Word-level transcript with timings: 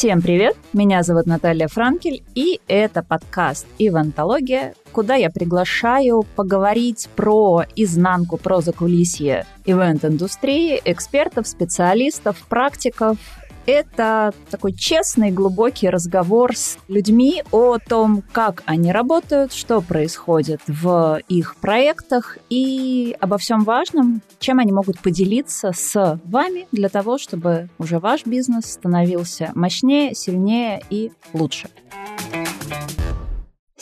Всем 0.00 0.22
привет! 0.22 0.56
Меня 0.72 1.02
зовут 1.02 1.26
Наталья 1.26 1.68
Франкель, 1.68 2.22
и 2.34 2.60
это 2.68 3.02
подкаст 3.02 3.66
«Ивантология», 3.78 4.74
куда 4.92 5.16
я 5.16 5.30
приглашаю 5.30 6.24
поговорить 6.36 7.08
про 7.16 7.64
изнанку, 7.76 8.36
про 8.38 8.60
закулисье 8.60 9.46
ивент-индустрии, 9.66 10.80
экспертов, 10.84 11.48
специалистов, 11.48 12.38
практиков 12.48 13.18
это 13.66 14.32
такой 14.50 14.72
честный, 14.72 15.30
глубокий 15.30 15.88
разговор 15.88 16.56
с 16.56 16.78
людьми 16.88 17.42
о 17.50 17.78
том, 17.78 18.22
как 18.32 18.62
они 18.66 18.92
работают, 18.92 19.52
что 19.52 19.80
происходит 19.80 20.60
в 20.66 21.20
их 21.28 21.56
проектах 21.56 22.38
и 22.48 23.16
обо 23.20 23.38
всем 23.38 23.64
важном, 23.64 24.22
чем 24.38 24.58
они 24.58 24.72
могут 24.72 24.98
поделиться 25.00 25.72
с 25.74 26.20
вами 26.24 26.66
для 26.72 26.88
того, 26.88 27.18
чтобы 27.18 27.68
уже 27.78 27.98
ваш 27.98 28.26
бизнес 28.26 28.66
становился 28.66 29.52
мощнее, 29.54 30.14
сильнее 30.14 30.82
и 30.90 31.12
лучше. 31.32 31.68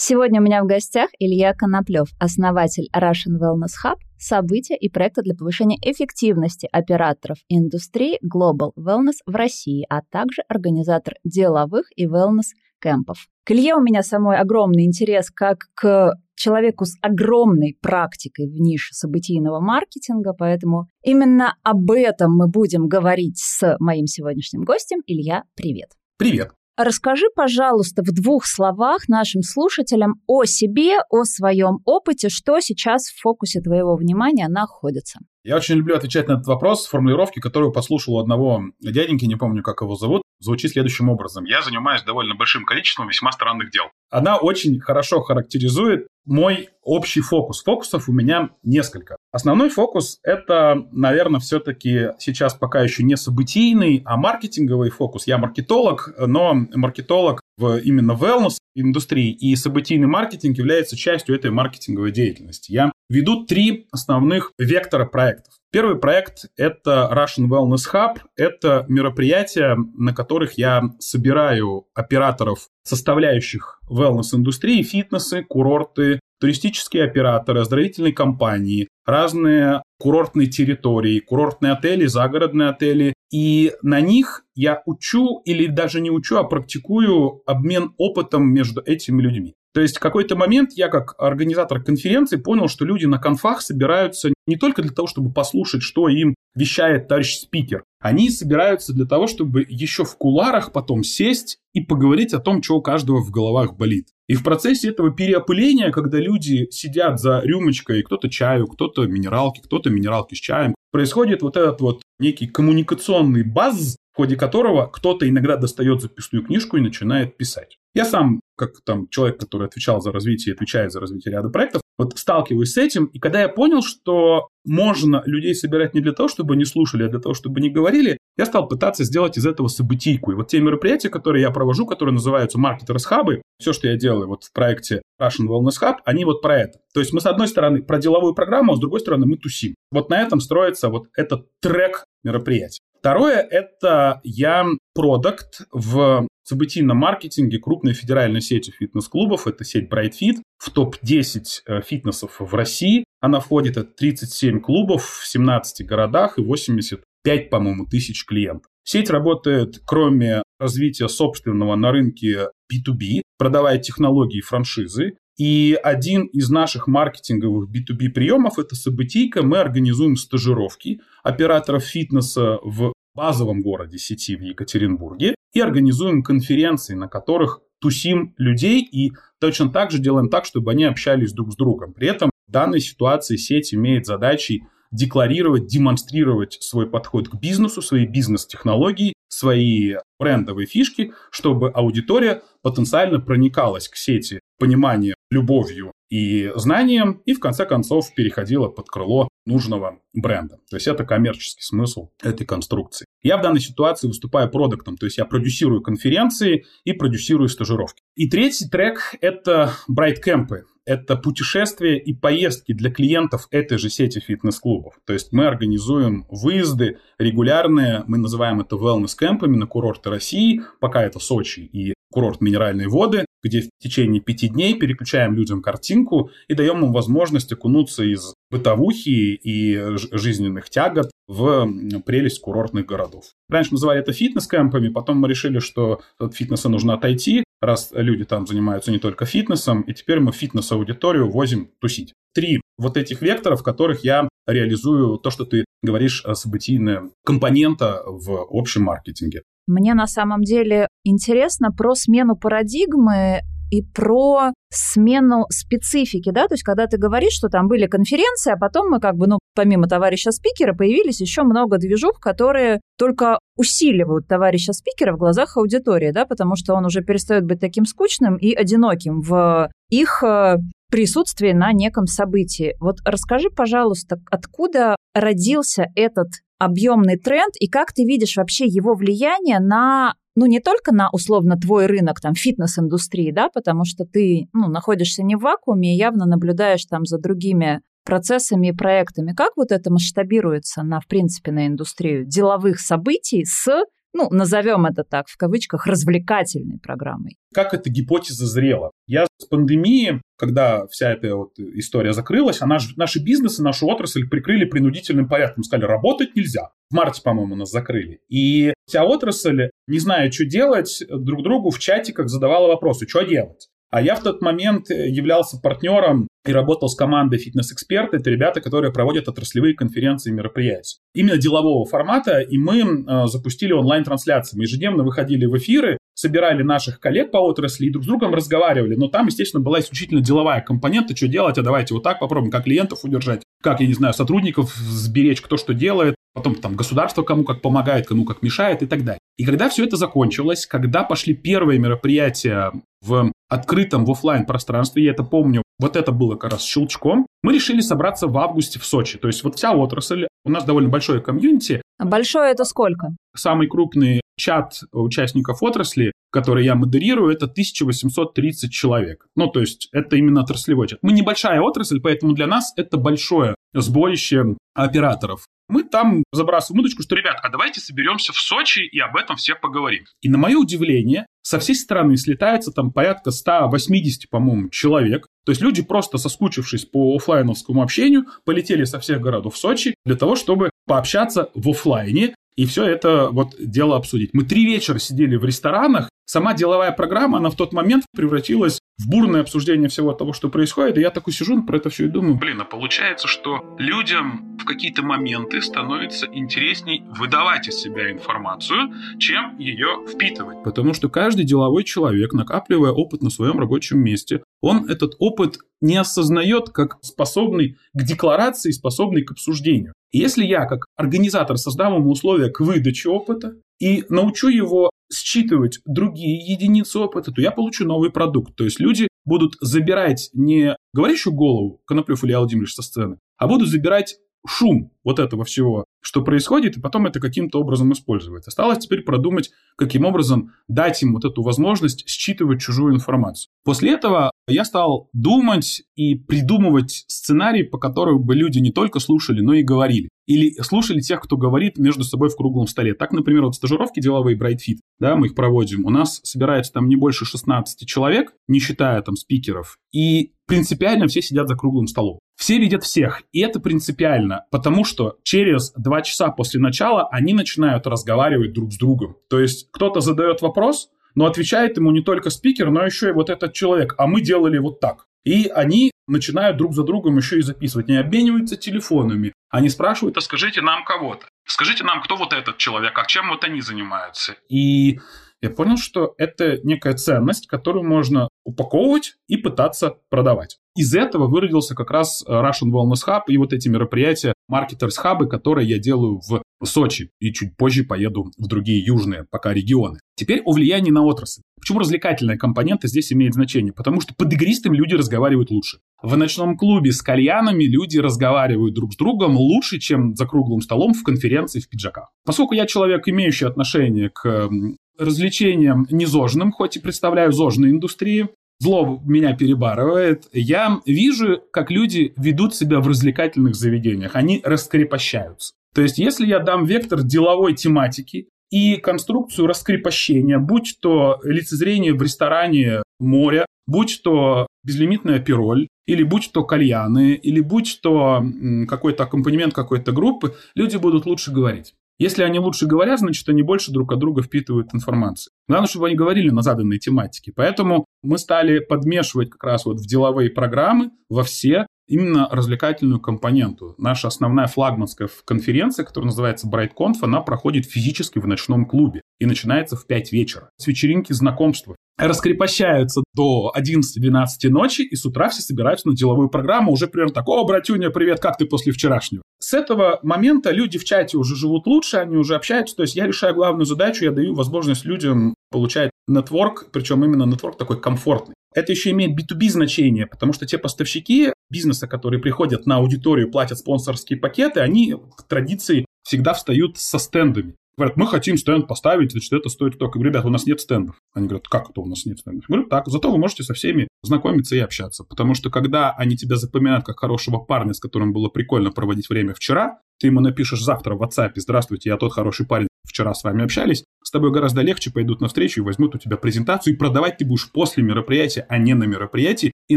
Сегодня 0.00 0.40
у 0.40 0.44
меня 0.44 0.62
в 0.62 0.66
гостях 0.68 1.10
Илья 1.18 1.52
Коноплев, 1.54 2.06
основатель 2.20 2.88
Russian 2.94 3.34
Wellness 3.42 3.74
Hub, 3.84 3.96
события 4.16 4.76
и 4.76 4.88
проекты 4.88 5.22
для 5.22 5.34
повышения 5.34 5.76
эффективности 5.82 6.68
операторов 6.70 7.38
индустрии 7.48 8.20
Global 8.24 8.70
Wellness 8.78 9.16
в 9.26 9.34
России, 9.34 9.84
а 9.90 10.02
также 10.08 10.42
организатор 10.48 11.14
деловых 11.24 11.86
и 11.96 12.06
wellness-кемпов. 12.06 13.26
К 13.44 13.50
Илье 13.50 13.74
у 13.74 13.80
меня 13.80 14.04
самой 14.04 14.38
огромный 14.38 14.84
интерес 14.84 15.32
как 15.32 15.64
к 15.74 16.12
человеку 16.36 16.84
с 16.84 16.96
огромной 17.02 17.76
практикой 17.82 18.46
в 18.46 18.54
нише 18.54 18.94
событийного 18.94 19.58
маркетинга, 19.58 20.32
поэтому 20.32 20.86
именно 21.02 21.56
об 21.64 21.90
этом 21.90 22.36
мы 22.36 22.46
будем 22.46 22.86
говорить 22.86 23.38
с 23.38 23.76
моим 23.80 24.06
сегодняшним 24.06 24.62
гостем. 24.62 25.00
Илья, 25.08 25.42
привет. 25.56 25.88
Привет. 26.18 26.57
Расскажи, 26.80 27.26
пожалуйста, 27.34 28.02
в 28.02 28.14
двух 28.14 28.46
словах 28.46 29.08
нашим 29.08 29.42
слушателям 29.42 30.22
о 30.28 30.44
себе, 30.44 30.98
о 31.10 31.24
своем 31.24 31.78
опыте, 31.84 32.28
что 32.28 32.60
сейчас 32.60 33.08
в 33.08 33.20
фокусе 33.20 33.60
твоего 33.60 33.96
внимания 33.96 34.46
находится. 34.46 35.18
Я 35.42 35.56
очень 35.56 35.74
люблю 35.74 35.96
отвечать 35.96 36.28
на 36.28 36.34
этот 36.34 36.46
вопрос 36.46 36.84
с 36.84 36.86
формулировки, 36.86 37.40
которую 37.40 37.72
послушал 37.72 38.14
у 38.14 38.20
одного 38.20 38.62
дяденьки, 38.80 39.24
не 39.24 39.34
помню, 39.34 39.64
как 39.64 39.80
его 39.80 39.96
зовут, 39.96 40.22
звучит 40.38 40.70
следующим 40.70 41.08
образом. 41.08 41.46
Я 41.46 41.62
занимаюсь 41.62 42.02
довольно 42.02 42.36
большим 42.36 42.64
количеством 42.64 43.08
весьма 43.08 43.32
странных 43.32 43.72
дел. 43.72 43.86
Она 44.10 44.36
очень 44.36 44.78
хорошо 44.78 45.20
характеризует 45.20 46.06
мой 46.26 46.68
общий 46.82 47.22
фокус. 47.22 47.64
Фокусов 47.64 48.08
у 48.08 48.12
меня 48.12 48.50
несколько. 48.62 49.16
Основной 49.30 49.68
фокус– 49.68 50.18
это, 50.22 50.86
наверное, 50.90 51.40
все-таки 51.40 52.08
сейчас 52.18 52.54
пока 52.54 52.82
еще 52.82 53.02
не 53.02 53.16
событийный, 53.16 54.02
а 54.06 54.16
маркетинговый 54.16 54.90
фокус. 54.90 55.26
Я 55.26 55.36
маркетолог, 55.36 56.14
но 56.18 56.54
маркетолог 56.54 57.42
в 57.58 57.76
именно 57.78 58.12
wellness 58.12 58.56
индустрии, 58.74 59.32
и 59.32 59.54
событийный 59.56 60.06
маркетинг 60.06 60.56
является 60.56 60.96
частью 60.96 61.34
этой 61.34 61.50
маркетинговой 61.50 62.12
деятельности. 62.12 62.72
Я 62.72 62.92
веду 63.10 63.44
три 63.44 63.88
основных 63.90 64.52
вектора 64.58 65.04
проектов. 65.04 65.54
Первый 65.70 65.98
проект– 65.98 66.46
это 66.56 67.10
Russian 67.12 67.48
Wellness 67.48 67.92
Hub. 67.92 68.20
Это 68.36 68.86
мероприятия, 68.88 69.76
на 69.98 70.14
которых 70.14 70.56
я 70.56 70.82
собираю 70.98 71.86
операторов, 71.94 72.68
составляющих 72.84 73.78
wellness-индустрии, 73.90 74.82
фитнесы, 74.82 75.44
курорты, 75.44 76.20
туристические 76.40 77.04
операторы, 77.04 77.60
оздоровительные 77.60 78.12
компании, 78.12 78.88
разные 79.04 79.82
курортные 79.98 80.48
территории, 80.48 81.20
курортные 81.20 81.72
отели, 81.72 82.06
загородные 82.06 82.70
отели. 82.70 83.14
И 83.32 83.72
на 83.82 84.00
них 84.00 84.44
я 84.54 84.82
учу 84.86 85.42
или 85.44 85.66
даже 85.66 86.00
не 86.00 86.10
учу, 86.10 86.38
а 86.38 86.44
практикую 86.44 87.42
обмен 87.46 87.92
опытом 87.98 88.52
между 88.52 88.80
этими 88.80 89.20
людьми. 89.20 89.54
То 89.74 89.80
есть 89.80 89.96
в 89.96 90.00
какой-то 90.00 90.34
момент 90.36 90.70
я 90.74 90.88
как 90.88 91.14
организатор 91.18 91.82
конференции 91.82 92.36
понял, 92.36 92.68
что 92.68 92.84
люди 92.84 93.06
на 93.06 93.18
конфах 93.18 93.60
собираются 93.60 94.30
не 94.46 94.56
только 94.56 94.82
для 94.82 94.92
того, 94.92 95.06
чтобы 95.06 95.32
послушать, 95.32 95.82
что 95.82 96.08
им 96.08 96.34
вещает 96.54 97.08
товарищ 97.08 97.36
спикер. 97.38 97.84
Они 98.00 98.30
собираются 98.30 98.92
для 98.92 99.04
того, 99.04 99.26
чтобы 99.26 99.64
еще 99.68 100.04
в 100.04 100.16
куларах 100.16 100.72
потом 100.72 101.04
сесть 101.04 101.58
и 101.74 101.80
поговорить 101.80 102.32
о 102.32 102.40
том, 102.40 102.62
что 102.62 102.76
у 102.76 102.82
каждого 102.82 103.22
в 103.22 103.30
головах 103.30 103.76
болит. 103.76 104.08
И 104.28 104.34
в 104.34 104.42
процессе 104.42 104.88
этого 104.88 105.10
переопыления, 105.10 105.90
когда 105.90 106.18
люди 106.18 106.68
сидят 106.70 107.20
за 107.20 107.40
рюмочкой, 107.44 108.02
кто-то 108.02 108.28
чаю, 108.28 108.66
кто-то 108.66 109.06
минералки, 109.06 109.60
кто-то 109.60 109.90
минералки 109.90 110.34
с 110.34 110.38
чаем, 110.38 110.74
происходит 110.90 111.42
вот 111.42 111.56
этот 111.56 111.80
вот 111.80 112.02
некий 112.18 112.46
коммуникационный 112.46 113.42
баз, 113.42 113.96
ходе 114.18 114.34
которого 114.34 114.86
кто-то 114.86 115.28
иногда 115.28 115.56
достает 115.56 116.02
записную 116.02 116.44
книжку 116.44 116.76
и 116.76 116.80
начинает 116.80 117.36
писать. 117.36 117.78
Я 117.94 118.04
сам, 118.04 118.40
как 118.56 118.72
там 118.84 119.06
человек, 119.10 119.38
который 119.38 119.68
отвечал 119.68 120.00
за 120.00 120.10
развитие 120.10 120.54
отвечает 120.54 120.90
за 120.90 120.98
развитие 120.98 121.32
ряда 121.32 121.50
проектов, 121.50 121.82
вот 121.96 122.18
сталкиваюсь 122.18 122.72
с 122.72 122.76
этим, 122.76 123.04
и 123.06 123.20
когда 123.20 123.40
я 123.40 123.48
понял, 123.48 123.80
что 123.80 124.48
можно 124.64 125.22
людей 125.24 125.54
собирать 125.54 125.94
не 125.94 126.00
для 126.00 126.12
того, 126.12 126.28
чтобы 126.28 126.54
они 126.54 126.64
слушали, 126.64 127.04
а 127.04 127.08
для 127.08 127.20
того, 127.20 127.32
чтобы 127.32 127.60
они 127.60 127.70
говорили, 127.70 128.18
я 128.36 128.44
стал 128.44 128.66
пытаться 128.66 129.04
сделать 129.04 129.38
из 129.38 129.46
этого 129.46 129.68
событийку. 129.68 130.32
И 130.32 130.34
вот 130.34 130.48
те 130.48 130.60
мероприятия, 130.60 131.10
которые 131.10 131.42
я 131.42 131.52
провожу, 131.52 131.86
которые 131.86 132.12
называются 132.12 132.58
маркетерс 132.58 133.04
хабы, 133.04 133.42
все, 133.60 133.72
что 133.72 133.86
я 133.86 133.96
делаю 133.96 134.26
вот 134.26 134.44
в 134.44 134.52
проекте 134.52 135.02
Russian 135.20 135.46
Wellness 135.46 135.80
Hub, 135.80 135.96
они 136.04 136.24
вот 136.24 136.42
про 136.42 136.58
это. 136.58 136.80
То 136.92 136.98
есть 136.98 137.12
мы, 137.12 137.20
с 137.20 137.26
одной 137.26 137.46
стороны, 137.46 137.82
про 137.84 137.98
деловую 137.98 138.34
программу, 138.34 138.72
а 138.72 138.76
с 138.76 138.80
другой 138.80 138.98
стороны, 138.98 139.26
мы 139.26 139.36
тусим. 139.36 139.76
Вот 139.92 140.10
на 140.10 140.20
этом 140.20 140.40
строится 140.40 140.88
вот 140.88 141.06
этот 141.16 141.46
трек 141.60 142.04
мероприятий. 142.24 142.80
Второе– 142.98 143.40
это 143.50 144.20
я 144.24 144.66
продукт 144.94 145.60
в 145.70 146.26
событийном 146.42 146.96
маркетинге 146.96 147.58
крупной 147.58 147.92
федеральной 147.92 148.40
сети 148.40 148.70
фитнес-клубов. 148.70 149.46
Это 149.46 149.64
сеть 149.64 149.88
Bright 149.88 150.12
Fit. 150.20 150.42
В 150.58 150.70
топ-10 150.70 151.42
э, 151.66 151.80
фитнесов 151.82 152.40
в 152.40 152.54
России 152.54 153.04
она 153.20 153.38
входит. 153.38 153.76
Это 153.76 153.84
37 153.88 154.60
клубов 154.60 155.04
в 155.04 155.26
17 155.26 155.86
городах 155.86 156.38
и 156.38 156.42
85, 156.42 157.50
по-моему, 157.50 157.86
тысяч 157.86 158.24
клиентов. 158.24 158.70
Сеть 158.82 159.10
работает, 159.10 159.80
кроме 159.86 160.42
развития 160.58 161.08
собственного 161.08 161.76
на 161.76 161.92
рынке 161.92 162.48
B2B, 162.72 163.22
продавая 163.36 163.78
технологии 163.78 164.40
франшизы. 164.40 165.18
И 165.38 165.78
один 165.80 166.26
из 166.26 166.50
наших 166.50 166.88
маркетинговых 166.88 167.70
B2B 167.70 168.10
приемов– 168.10 168.58
это 168.58 168.74
событийка. 168.74 169.42
Мы 169.42 169.58
организуем 169.58 170.16
стажировки 170.16 171.00
операторов 171.22 171.84
фитнеса 171.84 172.58
в 172.62 172.92
базовом 173.14 173.62
городе 173.62 173.98
сети 173.98 174.36
в 174.36 174.42
Екатеринбурге 174.42 175.36
и 175.52 175.60
организуем 175.60 176.22
конференции, 176.22 176.94
на 176.94 177.08
которых 177.08 177.60
тусим 177.80 178.34
людей 178.36 178.82
и 178.82 179.12
точно 179.40 179.70
так 179.70 179.92
же 179.92 179.98
делаем 179.98 180.28
так, 180.28 180.44
чтобы 180.44 180.72
они 180.72 180.84
общались 180.84 181.32
друг 181.32 181.52
с 181.52 181.56
другом. 181.56 181.92
При 181.92 182.08
этом 182.08 182.30
в 182.48 182.50
данной 182.50 182.80
ситуации 182.80 183.36
сеть 183.36 183.72
имеет 183.72 184.06
задачей 184.06 184.64
декларировать, 184.90 185.66
демонстрировать 185.66 186.58
свой 186.60 186.88
подход 186.88 187.28
к 187.28 187.34
бизнесу, 187.36 187.82
свои 187.82 188.06
бизнес-технологии, 188.06 189.12
свои 189.28 189.96
брендовые 190.18 190.66
фишки, 190.66 191.12
чтобы 191.30 191.70
аудитория 191.70 192.42
потенциально 192.62 193.20
проникалась 193.20 193.88
к 193.88 193.96
сети 193.96 194.40
пониманием, 194.58 195.14
любовью 195.30 195.92
и 196.10 196.50
знанием, 196.56 197.22
и 197.26 197.34
в 197.34 197.40
конце 197.40 197.66
концов 197.66 198.14
переходила 198.14 198.68
под 198.68 198.88
крыло 198.88 199.28
нужного 199.44 200.00
бренда. 200.14 200.56
То 200.70 200.76
есть 200.76 200.86
это 200.86 201.04
коммерческий 201.04 201.62
смысл 201.62 202.10
этой 202.22 202.46
конструкции. 202.46 203.06
Я 203.22 203.38
в 203.38 203.42
данной 203.42 203.60
ситуации 203.60 204.06
выступаю 204.06 204.50
продуктом, 204.50 204.96
то 204.96 205.06
есть 205.06 205.18
я 205.18 205.24
продюсирую 205.24 205.82
конференции 205.82 206.64
и 206.84 206.92
продюсирую 206.92 207.48
стажировки. 207.48 208.02
И 208.14 208.28
третий 208.28 208.68
трек– 208.68 209.14
это 209.20 209.72
брайт-кемпы 209.88 210.64
это 210.88 211.16
путешествия 211.16 211.98
и 211.98 212.14
поездки 212.14 212.72
для 212.72 212.90
клиентов 212.90 213.46
этой 213.50 213.76
же 213.76 213.90
сети 213.90 214.20
фитнес-клубов. 214.20 214.94
То 215.04 215.12
есть 215.12 215.32
мы 215.32 215.46
организуем 215.46 216.24
выезды 216.30 216.96
регулярные, 217.18 218.04
мы 218.06 218.16
называем 218.16 218.60
это 218.60 218.76
wellness-кемпами 218.76 219.54
на 219.54 219.66
курорты 219.66 220.08
России, 220.08 220.62
пока 220.80 221.02
это 221.02 221.18
Сочи 221.18 221.60
и 221.60 221.92
курорт 222.10 222.40
Минеральные 222.40 222.88
воды, 222.88 223.26
где 223.44 223.60
в 223.60 223.68
течение 223.78 224.22
пяти 224.22 224.48
дней 224.48 224.78
переключаем 224.78 225.34
людям 225.34 225.60
картинку 225.60 226.30
и 226.48 226.54
даем 226.54 226.82
им 226.82 226.92
возможность 226.92 227.52
окунуться 227.52 228.02
из 228.02 228.32
бытовухи 228.50 229.34
и 229.34 229.78
жизненных 230.12 230.70
тягот 230.70 231.10
в 231.26 231.70
прелесть 232.06 232.40
курортных 232.40 232.86
городов. 232.86 233.07
Раньше 233.48 233.72
называли 233.72 234.00
это 234.00 234.12
фитнес-кемпами, 234.12 234.88
потом 234.88 235.18
мы 235.18 235.28
решили, 235.28 235.58
что 235.58 236.00
от 236.18 236.34
фитнеса 236.34 236.68
нужно 236.68 236.94
отойти, 236.94 237.44
раз 237.60 237.90
люди 237.92 238.24
там 238.24 238.46
занимаются 238.46 238.90
не 238.90 238.98
только 238.98 239.24
фитнесом, 239.24 239.82
и 239.82 239.94
теперь 239.94 240.20
мы 240.20 240.32
фитнес-аудиторию 240.32 241.30
возим 241.30 241.70
тусить. 241.80 242.14
Три 242.34 242.60
вот 242.76 242.96
этих 242.96 243.22
векторов, 243.22 243.60
в 243.60 243.64
которых 243.64 244.04
я 244.04 244.28
реализую 244.46 245.18
то, 245.18 245.30
что 245.30 245.44
ты 245.44 245.64
говоришь, 245.82 246.22
э, 246.24 246.34
событийная 246.34 247.10
компонента 247.24 248.02
в 248.06 248.46
общем 248.50 248.82
маркетинге. 248.82 249.42
Мне 249.66 249.94
на 249.94 250.06
самом 250.06 250.42
деле 250.42 250.88
интересно 251.04 251.70
про 251.70 251.94
смену 251.94 252.36
парадигмы 252.36 253.42
и 253.70 253.82
про 253.82 254.52
смену 254.70 255.46
специфики, 255.50 256.30
да, 256.30 256.46
то 256.46 256.54
есть 256.54 256.62
когда 256.62 256.86
ты 256.86 256.98
говоришь, 256.98 257.32
что 257.32 257.48
там 257.48 257.68
были 257.68 257.86
конференции, 257.86 258.52
а 258.52 258.56
потом 258.56 258.90
мы 258.90 259.00
как 259.00 259.16
бы, 259.16 259.26
ну, 259.26 259.38
помимо 259.54 259.88
товарища 259.88 260.30
спикера, 260.30 260.74
появились 260.74 261.20
еще 261.20 261.42
много 261.42 261.78
движух, 261.78 262.20
которые 262.20 262.80
только 262.98 263.38
усиливают 263.56 264.28
товарища 264.28 264.72
спикера 264.72 265.14
в 265.14 265.18
глазах 265.18 265.56
аудитории, 265.56 266.10
да, 266.10 266.26
потому 266.26 266.56
что 266.56 266.74
он 266.74 266.84
уже 266.84 267.02
перестает 267.02 267.44
быть 267.44 267.60
таким 267.60 267.86
скучным 267.86 268.36
и 268.36 268.52
одиноким 268.52 269.20
в 269.20 269.70
их 269.90 270.22
э, 270.22 270.58
присутствии 270.90 271.52
на 271.52 271.72
неком 271.72 272.06
событии. 272.06 272.74
Вот 272.80 272.98
расскажи, 273.04 273.48
пожалуйста, 273.50 274.18
откуда 274.30 274.96
родился 275.14 275.86
этот 275.94 276.28
объемный 276.58 277.16
тренд 277.16 277.54
и 277.58 277.68
как 277.68 277.92
ты 277.92 278.04
видишь 278.04 278.36
вообще 278.36 278.66
его 278.66 278.94
влияние 278.94 279.60
на 279.60 280.14
ну, 280.38 280.46
не 280.46 280.60
только 280.60 280.94
на, 280.94 281.10
условно, 281.10 281.56
твой 281.56 281.86
рынок, 281.86 282.20
там, 282.20 282.34
фитнес-индустрии, 282.34 283.32
да, 283.32 283.48
потому 283.48 283.84
что 283.84 284.04
ты, 284.04 284.48
ну, 284.52 284.68
находишься 284.68 285.24
не 285.24 285.34
в 285.34 285.40
вакууме 285.40 285.94
и 285.94 285.98
явно 285.98 286.26
наблюдаешь 286.26 286.84
там 286.84 287.06
за 287.06 287.18
другими 287.18 287.80
процессами 288.04 288.68
и 288.68 288.72
проектами. 288.72 289.32
Как 289.32 289.56
вот 289.56 289.72
это 289.72 289.92
масштабируется 289.92 290.84
на, 290.84 291.00
в 291.00 291.08
принципе, 291.08 291.50
на 291.50 291.66
индустрию 291.66 292.24
деловых 292.24 292.78
событий 292.78 293.44
с 293.44 293.84
ну, 294.18 294.28
назовем 294.30 294.84
это 294.84 295.04
так, 295.04 295.28
в 295.28 295.36
кавычках, 295.36 295.86
развлекательной 295.86 296.80
программой. 296.80 297.36
Как 297.54 297.72
эта 297.72 297.88
гипотеза 297.88 298.46
зрела? 298.46 298.90
Я 299.06 299.26
с 299.38 299.44
пандемией, 299.46 300.20
когда 300.36 300.88
вся 300.88 301.12
эта 301.12 301.36
вот 301.36 301.52
история 301.58 302.12
закрылась, 302.12 302.60
а 302.60 302.66
наш, 302.66 302.96
наши 302.96 303.22
бизнесы, 303.22 303.62
нашу 303.62 303.86
отрасль 303.86 304.28
прикрыли 304.28 304.64
принудительным 304.64 305.28
порядком. 305.28 305.62
Сказали, 305.62 305.86
работать 305.86 306.34
нельзя. 306.34 306.70
В 306.90 306.94
марте, 306.94 307.22
по-моему, 307.22 307.54
нас 307.54 307.70
закрыли. 307.70 308.18
И 308.28 308.74
вся 308.86 309.04
отрасль, 309.04 309.70
не 309.86 309.98
зная, 310.00 310.32
что 310.32 310.44
делать, 310.44 311.00
друг 311.08 311.44
другу 311.44 311.70
в 311.70 311.78
чатиках 311.78 312.28
задавала 312.28 312.66
вопросы, 312.66 313.06
что 313.06 313.22
делать. 313.22 313.68
А 313.90 314.02
я 314.02 314.14
в 314.16 314.22
тот 314.22 314.42
момент 314.42 314.90
являлся 314.90 315.58
партнером 315.60 316.28
и 316.44 316.52
работал 316.52 316.88
с 316.88 316.94
командой 316.94 317.38
фитнес-эксперты. 317.38 318.18
Это 318.18 318.30
ребята, 318.30 318.60
которые 318.60 318.92
проводят 318.92 319.28
отраслевые 319.28 319.74
конференции 319.74 320.30
и 320.30 320.34
мероприятия. 320.34 320.98
Именно 321.14 321.36
делового 321.36 321.84
формата, 321.84 322.40
и 322.40 322.58
мы 322.58 322.80
э, 322.80 323.26
запустили 323.26 323.72
онлайн-трансляции. 323.72 324.56
Мы 324.56 324.64
ежедневно 324.64 325.04
выходили 325.04 325.46
в 325.46 325.56
эфиры, 325.56 325.97
собирали 326.18 326.64
наших 326.64 326.98
коллег 326.98 327.30
по 327.30 327.36
отрасли 327.36 327.86
и 327.86 327.90
друг 327.90 328.02
с 328.02 328.06
другом 328.08 328.34
разговаривали. 328.34 328.96
Но 328.96 329.06
там, 329.06 329.26
естественно, 329.26 329.62
была 329.62 329.78
исключительно 329.78 330.20
деловая 330.20 330.60
компонента, 330.60 331.16
что 331.16 331.28
делать, 331.28 331.58
а 331.58 331.62
давайте 331.62 331.94
вот 331.94 332.02
так 332.02 332.18
попробуем, 332.18 332.50
как 332.50 332.64
клиентов 332.64 333.04
удержать, 333.04 333.42
как, 333.62 333.80
я 333.80 333.86
не 333.86 333.94
знаю, 333.94 334.12
сотрудников 334.14 334.74
сберечь, 334.74 335.40
кто 335.40 335.56
что 335.56 335.74
делает, 335.74 336.16
потом 336.34 336.56
там 336.56 336.74
государство 336.74 337.22
кому 337.22 337.44
как 337.44 337.62
помогает, 337.62 338.08
кому 338.08 338.24
как 338.24 338.42
мешает 338.42 338.82
и 338.82 338.86
так 338.86 339.04
далее. 339.04 339.20
И 339.36 339.44
когда 339.44 339.68
все 339.68 339.84
это 339.84 339.96
закончилось, 339.96 340.66
когда 340.66 341.04
пошли 341.04 341.34
первые 341.34 341.78
мероприятия 341.78 342.72
в 343.00 343.30
открытом, 343.48 344.04
в 344.04 344.10
офлайн 344.10 344.44
пространстве, 344.44 345.04
я 345.04 345.12
это 345.12 345.22
помню, 345.22 345.62
вот 345.78 345.94
это 345.94 346.10
было 346.10 346.34
как 346.34 346.50
раз 346.50 346.64
щелчком, 346.64 347.28
мы 347.44 347.54
решили 347.54 347.80
собраться 347.80 348.26
в 348.26 348.36
августе 348.36 348.80
в 348.80 348.84
Сочи. 348.84 349.18
То 349.18 349.28
есть 349.28 349.44
вот 349.44 349.54
вся 349.54 349.72
отрасль, 349.72 350.26
у 350.44 350.50
нас 350.50 350.64
довольно 350.64 350.88
большое 350.88 351.20
комьюнити. 351.20 351.80
А 351.98 352.04
большое 352.04 352.50
это 352.50 352.64
сколько? 352.64 353.14
Самый 353.36 353.68
крупный 353.68 354.20
чат 354.38 354.80
участников 354.92 355.62
отрасли, 355.62 356.12
который 356.30 356.64
я 356.64 356.74
модерирую, 356.74 357.32
это 357.32 357.46
1830 357.46 358.72
человек. 358.72 359.26
Ну, 359.36 359.48
то 359.48 359.60
есть 359.60 359.88
это 359.92 360.16
именно 360.16 360.40
отраслевой 360.40 360.88
чат. 360.88 361.00
Мы 361.02 361.12
небольшая 361.12 361.60
отрасль, 361.60 362.00
поэтому 362.00 362.32
для 362.32 362.46
нас 362.46 362.72
это 362.76 362.96
большое 362.96 363.54
сборище 363.74 364.56
операторов. 364.74 365.46
Мы 365.68 365.84
там 365.84 366.24
забрасываем 366.32 366.80
удочку, 366.80 367.02
что, 367.02 367.14
ребят, 367.14 367.38
а 367.42 367.50
давайте 367.50 367.80
соберемся 367.80 368.32
в 368.32 368.36
Сочи 368.36 368.80
и 368.80 368.98
об 369.00 369.16
этом 369.16 369.36
все 369.36 369.54
поговорим. 369.54 370.04
И 370.22 370.30
на 370.30 370.38
мое 370.38 370.56
удивление, 370.56 371.26
со 371.42 371.58
всей 371.58 371.74
страны 371.74 372.16
слетается 372.16 372.72
там 372.72 372.90
порядка 372.90 373.30
180, 373.30 374.30
по-моему, 374.30 374.70
человек. 374.70 375.26
То 375.44 375.52
есть 375.52 375.60
люди 375.60 375.82
просто 375.82 376.16
соскучившись 376.16 376.86
по 376.86 377.14
офлайновскому 377.16 377.82
общению, 377.82 378.26
полетели 378.46 378.84
со 378.84 378.98
всех 378.98 379.20
городов 379.20 379.54
в 379.54 379.58
Сочи 379.58 379.94
для 380.06 380.16
того, 380.16 380.36
чтобы 380.36 380.70
пообщаться 380.86 381.50
в 381.54 381.68
офлайне 381.68 382.34
и 382.58 382.66
все 382.66 382.84
это 382.84 383.28
вот 383.30 383.54
дело 383.56 383.96
обсудить. 383.96 384.30
Мы 384.32 384.42
три 384.42 384.64
вечера 384.64 384.98
сидели 384.98 385.36
в 385.36 385.44
ресторанах, 385.44 386.10
сама 386.28 386.54
деловая 386.54 386.92
программа, 386.92 387.38
она 387.38 387.50
в 387.50 387.56
тот 387.56 387.72
момент 387.72 388.04
превратилась 388.14 388.78
в 388.98 389.08
бурное 389.08 389.40
обсуждение 389.40 389.88
всего 389.88 390.12
того, 390.12 390.32
что 390.32 390.48
происходит, 390.48 390.98
и 390.98 391.00
я 391.00 391.10
такой 391.10 391.32
сижу 391.32 391.62
про 391.62 391.76
это 391.78 391.88
все 391.88 392.06
и 392.06 392.08
думаю, 392.08 392.36
блин, 392.36 392.60
а 392.60 392.64
получается, 392.64 393.26
что 393.28 393.76
людям 393.78 394.58
в 394.58 394.64
какие-то 394.64 395.02
моменты 395.02 395.62
становится 395.62 396.26
интересней 396.26 397.04
выдавать 397.18 397.68
из 397.68 397.76
себя 397.76 398.12
информацию, 398.12 398.92
чем 399.18 399.56
ее 399.58 400.04
впитывать. 400.06 400.62
Потому 400.64 400.94
что 400.94 401.08
каждый 401.08 401.44
деловой 401.44 401.84
человек, 401.84 402.32
накапливая 402.32 402.90
опыт 402.90 403.22
на 403.22 403.30
своем 403.30 403.58
рабочем 403.58 404.00
месте, 404.00 404.42
он 404.60 404.90
этот 404.90 405.14
опыт 405.18 405.58
не 405.80 405.96
осознает 405.96 406.70
как 406.70 406.98
способный 407.02 407.76
к 407.94 408.02
декларации, 408.02 408.72
способный 408.72 409.22
к 409.22 409.30
обсуждению. 409.30 409.92
И 410.10 410.18
если 410.18 410.44
я, 410.44 410.66
как 410.66 410.86
организатор, 410.96 411.56
создам 411.56 411.94
ему 411.94 412.10
условия 412.10 412.50
к 412.50 412.60
выдаче 412.60 413.08
опыта 413.08 413.54
и 413.80 414.04
научу 414.08 414.48
его 414.48 414.90
считывать 415.12 415.80
другие 415.86 416.38
единицы 416.38 416.98
опыта, 416.98 417.32
то 417.32 417.40
я 417.40 417.50
получу 417.50 417.86
новый 417.86 418.10
продукт. 418.10 418.54
То 418.56 418.64
есть 418.64 418.80
люди 418.80 419.08
будут 419.24 419.54
забирать 419.60 420.30
не 420.32 420.76
говорящую 420.92 421.34
голову 421.34 421.80
Коноплев 421.86 422.24
Илья 422.24 422.38
Владимирович 422.38 422.74
со 422.74 422.82
сцены, 422.82 423.18
а 423.36 423.46
будут 423.46 423.68
забирать 423.68 424.16
шум 424.46 424.92
вот 425.04 425.18
этого 425.18 425.44
всего, 425.44 425.84
что 426.00 426.22
происходит, 426.22 426.76
и 426.76 426.80
потом 426.80 427.06
это 427.06 427.20
каким-то 427.20 427.60
образом 427.60 427.92
использовать. 427.92 428.46
Осталось 428.46 428.78
теперь 428.78 429.02
продумать, 429.02 429.50
каким 429.76 430.04
образом 430.04 430.52
дать 430.68 431.02
им 431.02 431.12
вот 431.12 431.24
эту 431.24 431.42
возможность 431.42 432.08
считывать 432.08 432.60
чужую 432.60 432.94
информацию. 432.94 433.50
После 433.64 433.92
этого 433.92 434.30
я 434.48 434.64
стал 434.64 435.08
думать 435.12 435.82
и 435.94 436.14
придумывать 436.14 437.04
сценарии, 437.08 437.62
по 437.62 437.78
которым 437.78 438.22
бы 438.24 438.34
люди 438.34 438.58
не 438.58 438.70
только 438.70 439.00
слушали, 439.00 439.40
но 439.40 439.54
и 439.54 439.62
говорили. 439.62 440.08
Или 440.26 440.50
слушали 440.62 441.00
тех, 441.00 441.20
кто 441.22 441.36
говорит 441.36 441.78
между 441.78 442.04
собой 442.04 442.28
в 442.28 442.36
круглом 442.36 442.66
столе. 442.66 442.94
Так, 442.94 443.12
например, 443.12 443.44
вот 443.44 443.54
стажировки 443.54 444.00
деловые 444.00 444.36
BrightFit, 444.36 444.78
да, 444.98 445.16
мы 445.16 445.28
их 445.28 445.34
проводим. 445.34 445.86
У 445.86 445.90
нас 445.90 446.20
собирается 446.22 446.72
там 446.72 446.88
не 446.88 446.96
больше 446.96 447.24
16 447.24 447.88
человек, 447.88 448.34
не 448.46 448.60
считая 448.60 449.00
там 449.00 449.16
спикеров, 449.16 449.78
и 449.92 450.32
принципиально 450.46 451.06
все 451.06 451.22
сидят 451.22 451.48
за 451.48 451.56
круглым 451.56 451.86
столом. 451.86 452.18
Все 452.36 452.58
видят 452.58 452.84
всех, 452.84 453.22
и 453.32 453.40
это 453.40 453.58
принципиально, 453.58 454.44
потому 454.50 454.84
что 454.84 455.16
через 455.24 455.72
два 455.72 456.02
часа 456.02 456.30
после 456.30 456.60
начала 456.60 457.08
они 457.08 457.32
начинают 457.34 457.86
разговаривать 457.86 458.52
друг 458.52 458.72
с 458.72 458.78
другом. 458.78 459.16
То 459.28 459.40
есть 459.40 459.68
кто-то 459.72 460.00
задает 460.00 460.40
вопрос, 460.40 460.88
но 461.18 461.26
отвечает 461.26 461.76
ему 461.76 461.90
не 461.90 462.00
только 462.00 462.30
спикер, 462.30 462.70
но 462.70 462.84
еще 462.84 463.08
и 463.08 463.12
вот 463.12 463.28
этот 463.28 463.52
человек. 463.52 463.96
А 463.98 464.06
мы 464.06 464.20
делали 464.20 464.58
вот 464.58 464.78
так. 464.78 465.06
И 465.24 465.48
они 465.48 465.90
начинают 466.06 466.58
друг 466.58 466.74
за 466.74 466.84
другом 466.84 467.16
еще 467.16 467.40
и 467.40 467.42
записывать. 467.42 467.88
Не 467.88 467.96
обмениваются 467.96 468.56
телефонами. 468.56 469.32
Они 469.50 469.68
спрашивают, 469.68 470.16
а 470.16 470.20
скажите 470.20 470.60
нам 470.60 470.84
кого-то. 470.84 471.26
Скажите 471.44 471.82
нам, 471.82 472.02
кто 472.02 472.14
вот 472.14 472.32
этот 472.32 472.58
человек, 472.58 472.96
а 472.96 473.04
чем 473.04 473.30
вот 473.30 473.42
они 473.42 473.60
занимаются. 473.60 474.36
И 474.48 475.00
я 475.42 475.50
понял, 475.50 475.76
что 475.76 476.14
это 476.18 476.60
некая 476.62 476.94
ценность, 476.94 477.48
которую 477.48 477.84
можно 477.84 478.28
упаковывать 478.44 479.16
и 479.26 479.36
пытаться 479.36 479.96
продавать. 480.10 480.58
Из 480.78 480.94
этого 480.94 481.26
выродился 481.26 481.74
как 481.74 481.90
раз 481.90 482.24
э, 482.24 482.30
Russian 482.30 482.70
Wellness 482.70 483.04
Hub 483.04 483.22
и 483.26 483.36
вот 483.36 483.52
эти 483.52 483.66
мероприятия 483.66 484.32
Marketers 484.48 484.94
Hub, 485.02 485.26
которые 485.26 485.68
я 485.68 485.80
делаю 485.80 486.20
в 486.20 486.40
Сочи 486.64 487.10
и 487.20 487.32
чуть 487.32 487.56
позже 487.56 487.82
поеду 487.82 488.30
в 488.38 488.46
другие 488.46 488.84
южные 488.84 489.26
пока 489.28 489.52
регионы. 489.52 489.98
Теперь 490.14 490.40
о 490.44 490.52
влиянии 490.52 490.92
на 490.92 491.02
отрасль. 491.02 491.42
Почему 491.60 491.80
развлекательная 491.80 492.36
компонента 492.36 492.86
здесь 492.86 493.12
имеет 493.12 493.34
значение? 493.34 493.72
Потому 493.72 494.00
что 494.00 494.14
под 494.14 494.32
игристым 494.32 494.72
люди 494.72 494.94
разговаривают 494.94 495.50
лучше. 495.50 495.78
В 496.00 496.16
ночном 496.16 496.56
клубе 496.56 496.92
с 496.92 497.02
кальянами 497.02 497.64
люди 497.64 497.98
разговаривают 497.98 498.72
друг 498.72 498.92
с 498.92 498.96
другом 498.96 499.36
лучше, 499.36 499.80
чем 499.80 500.14
за 500.14 500.26
круглым 500.26 500.60
столом 500.60 500.94
в 500.94 501.02
конференции 501.02 501.58
в 501.58 501.68
пиджаках. 501.68 502.12
Поскольку 502.24 502.54
я 502.54 502.66
человек, 502.66 503.08
имеющий 503.08 503.46
отношение 503.46 504.10
к 504.10 504.48
развлечениям 504.96 505.88
незожным, 505.90 506.52
хоть 506.52 506.76
и 506.76 506.80
представляю 506.80 507.32
зожные 507.32 507.72
индустрии, 507.72 508.28
зло 508.60 509.00
меня 509.04 509.34
перебарывает, 509.34 510.28
я 510.32 510.80
вижу, 510.86 511.42
как 511.52 511.70
люди 511.70 512.12
ведут 512.16 512.54
себя 512.54 512.80
в 512.80 512.88
развлекательных 512.88 513.54
заведениях. 513.54 514.16
Они 514.16 514.40
раскрепощаются. 514.44 515.54
То 515.74 515.82
есть, 515.82 515.98
если 515.98 516.26
я 516.26 516.40
дам 516.40 516.64
вектор 516.64 517.02
деловой 517.02 517.54
тематики 517.54 518.28
и 518.50 518.76
конструкцию 518.76 519.46
раскрепощения, 519.46 520.38
будь 520.38 520.78
то 520.80 521.20
лицезрение 521.22 521.92
в 521.92 522.02
ресторане 522.02 522.82
моря, 522.98 523.46
будь 523.66 524.00
то 524.02 524.46
безлимитная 524.64 525.18
пироль, 525.18 525.68
или 525.86 526.02
будь 526.02 526.30
то 526.32 526.44
кальяны, 526.44 527.14
или 527.14 527.40
будь 527.40 527.80
то 527.82 528.24
какой-то 528.66 529.04
аккомпанемент 529.04 529.54
какой-то 529.54 529.92
группы, 529.92 530.34
люди 530.54 530.76
будут 530.76 531.06
лучше 531.06 531.30
говорить. 531.30 531.74
Если 531.98 532.22
они 532.22 532.38
лучше 532.38 532.66
говорят, 532.66 533.00
значит, 533.00 533.28
они 533.28 533.42
больше 533.42 533.72
друг 533.72 533.92
от 533.92 533.98
друга 533.98 534.22
впитывают 534.22 534.72
информацию. 534.72 535.32
Главное, 535.48 535.68
чтобы 535.68 535.88
они 535.88 535.96
говорили 535.96 536.30
на 536.30 536.42
заданной 536.42 536.78
тематике. 536.78 537.32
Поэтому 537.34 537.86
мы 538.02 538.18
стали 538.18 538.60
подмешивать 538.60 539.30
как 539.30 539.42
раз 539.42 539.66
вот 539.66 539.80
в 539.80 539.86
деловые 539.86 540.30
программы 540.30 540.90
во 541.10 541.24
все 541.24 541.66
именно 541.88 542.28
развлекательную 542.30 543.00
компоненту. 543.00 543.74
Наша 543.78 544.08
основная 544.08 544.46
флагманская 544.46 545.08
конференция, 545.24 545.84
которая 545.84 546.06
называется 546.06 546.46
BrightConf, 546.46 546.98
она 547.00 547.20
проходит 547.20 547.64
физически 547.64 548.18
в 548.18 548.26
ночном 548.26 548.66
клубе 548.66 549.00
и 549.18 549.26
начинается 549.26 549.74
в 549.74 549.86
5 549.86 550.12
вечера. 550.12 550.50
С 550.58 550.66
вечеринки 550.66 551.12
знакомства 551.12 551.74
раскрепощаются 551.96 553.02
до 553.14 553.52
11-12 553.56 554.50
ночи, 554.50 554.82
и 554.82 554.94
с 554.94 555.04
утра 555.04 555.30
все 555.30 555.40
собираются 555.40 555.88
на 555.88 555.96
деловую 555.96 556.28
программу, 556.28 556.70
уже 556.70 556.86
примерно 556.86 557.14
так, 557.14 557.26
о, 557.28 557.44
братюня, 557.44 557.90
привет, 557.90 558.20
как 558.20 558.36
ты 558.36 558.44
после 558.44 558.72
вчерашнего? 558.72 559.22
С 559.40 559.54
этого 559.54 560.00
момента 560.02 560.50
люди 560.50 560.78
в 560.78 560.84
чате 560.84 561.16
уже 561.16 561.36
живут 561.36 561.66
лучше, 561.66 561.98
они 561.98 562.16
уже 562.16 562.34
общаются, 562.34 562.74
то 562.74 562.82
есть 562.82 562.96
я 562.96 563.06
решаю 563.06 563.34
главную 563.34 563.66
задачу, 563.66 564.04
я 564.04 564.10
даю 564.10 564.34
возможность 564.34 564.84
людям 564.84 565.34
получать 565.50 565.90
нетворк, 566.08 566.66
причем 566.72 567.04
именно 567.04 567.24
нетворк 567.24 567.56
такой 567.56 567.80
комфортный. 567.80 568.34
Это 568.54 568.72
еще 568.72 568.90
имеет 568.90 569.18
B2B 569.18 569.48
значение, 569.50 570.06
потому 570.06 570.32
что 570.32 570.46
те 570.46 570.58
поставщики 570.58 571.32
бизнеса, 571.50 571.86
которые 571.86 572.20
приходят 572.20 572.66
на 572.66 572.76
аудиторию, 572.76 573.30
платят 573.30 573.58
спонсорские 573.58 574.18
пакеты, 574.18 574.60
они 574.60 574.94
в 574.94 575.22
традиции 575.28 575.84
всегда 576.02 576.32
встают 576.34 576.78
со 576.78 576.98
стендами. 576.98 577.54
Говорят, 577.78 577.96
мы 577.96 578.08
хотим 578.08 578.36
стенд 578.36 578.66
поставить, 578.66 579.12
значит, 579.12 579.32
это 579.32 579.48
стоит 579.48 579.78
только. 579.78 580.00
Ребята, 580.00 580.26
у 580.26 580.30
нас 580.30 580.46
нет 580.46 580.60
стендов. 580.60 580.96
Они 581.14 581.28
говорят, 581.28 581.46
как 581.46 581.70
это 581.70 581.80
у 581.80 581.86
нас 581.86 582.06
нет 582.06 582.18
стендов? 582.18 582.44
Я 582.48 582.52
говорю, 582.52 582.68
так, 582.68 582.88
зато 582.88 583.08
вы 583.08 583.18
можете 583.18 583.44
со 583.44 583.54
всеми 583.54 583.86
знакомиться 584.02 584.56
и 584.56 584.58
общаться. 584.58 585.04
Потому 585.04 585.34
что 585.34 585.48
когда 585.48 585.92
они 585.92 586.16
тебя 586.16 586.34
запоминают 586.34 586.84
как 586.84 586.98
хорошего 586.98 587.38
парня, 587.38 587.72
с 587.72 587.78
которым 587.78 588.12
было 588.12 588.30
прикольно 588.30 588.72
проводить 588.72 589.08
время 589.08 589.32
вчера, 589.32 589.78
ты 590.00 590.08
ему 590.08 590.18
напишешь 590.18 590.60
завтра 590.60 590.96
в 590.96 591.02
WhatsApp, 591.02 591.34
здравствуйте, 591.36 591.90
я 591.90 591.96
тот 591.96 592.12
хороший 592.12 592.46
парень, 592.46 592.66
вчера 592.84 593.14
с 593.14 593.22
вами 593.22 593.44
общались, 593.44 593.84
с 594.02 594.10
тобой 594.10 594.32
гораздо 594.32 594.62
легче 594.62 594.90
пойдут 594.90 595.20
навстречу 595.20 595.60
и 595.60 595.64
возьмут 595.64 595.94
у 595.94 595.98
тебя 595.98 596.16
презентацию, 596.16 596.74
и 596.74 596.76
продавать 596.76 597.18
ты 597.18 597.24
будешь 597.24 597.48
после 597.48 597.84
мероприятия, 597.84 598.44
а 598.48 598.58
не 598.58 598.74
на 598.74 598.84
мероприятии, 598.84 599.52
и 599.68 599.76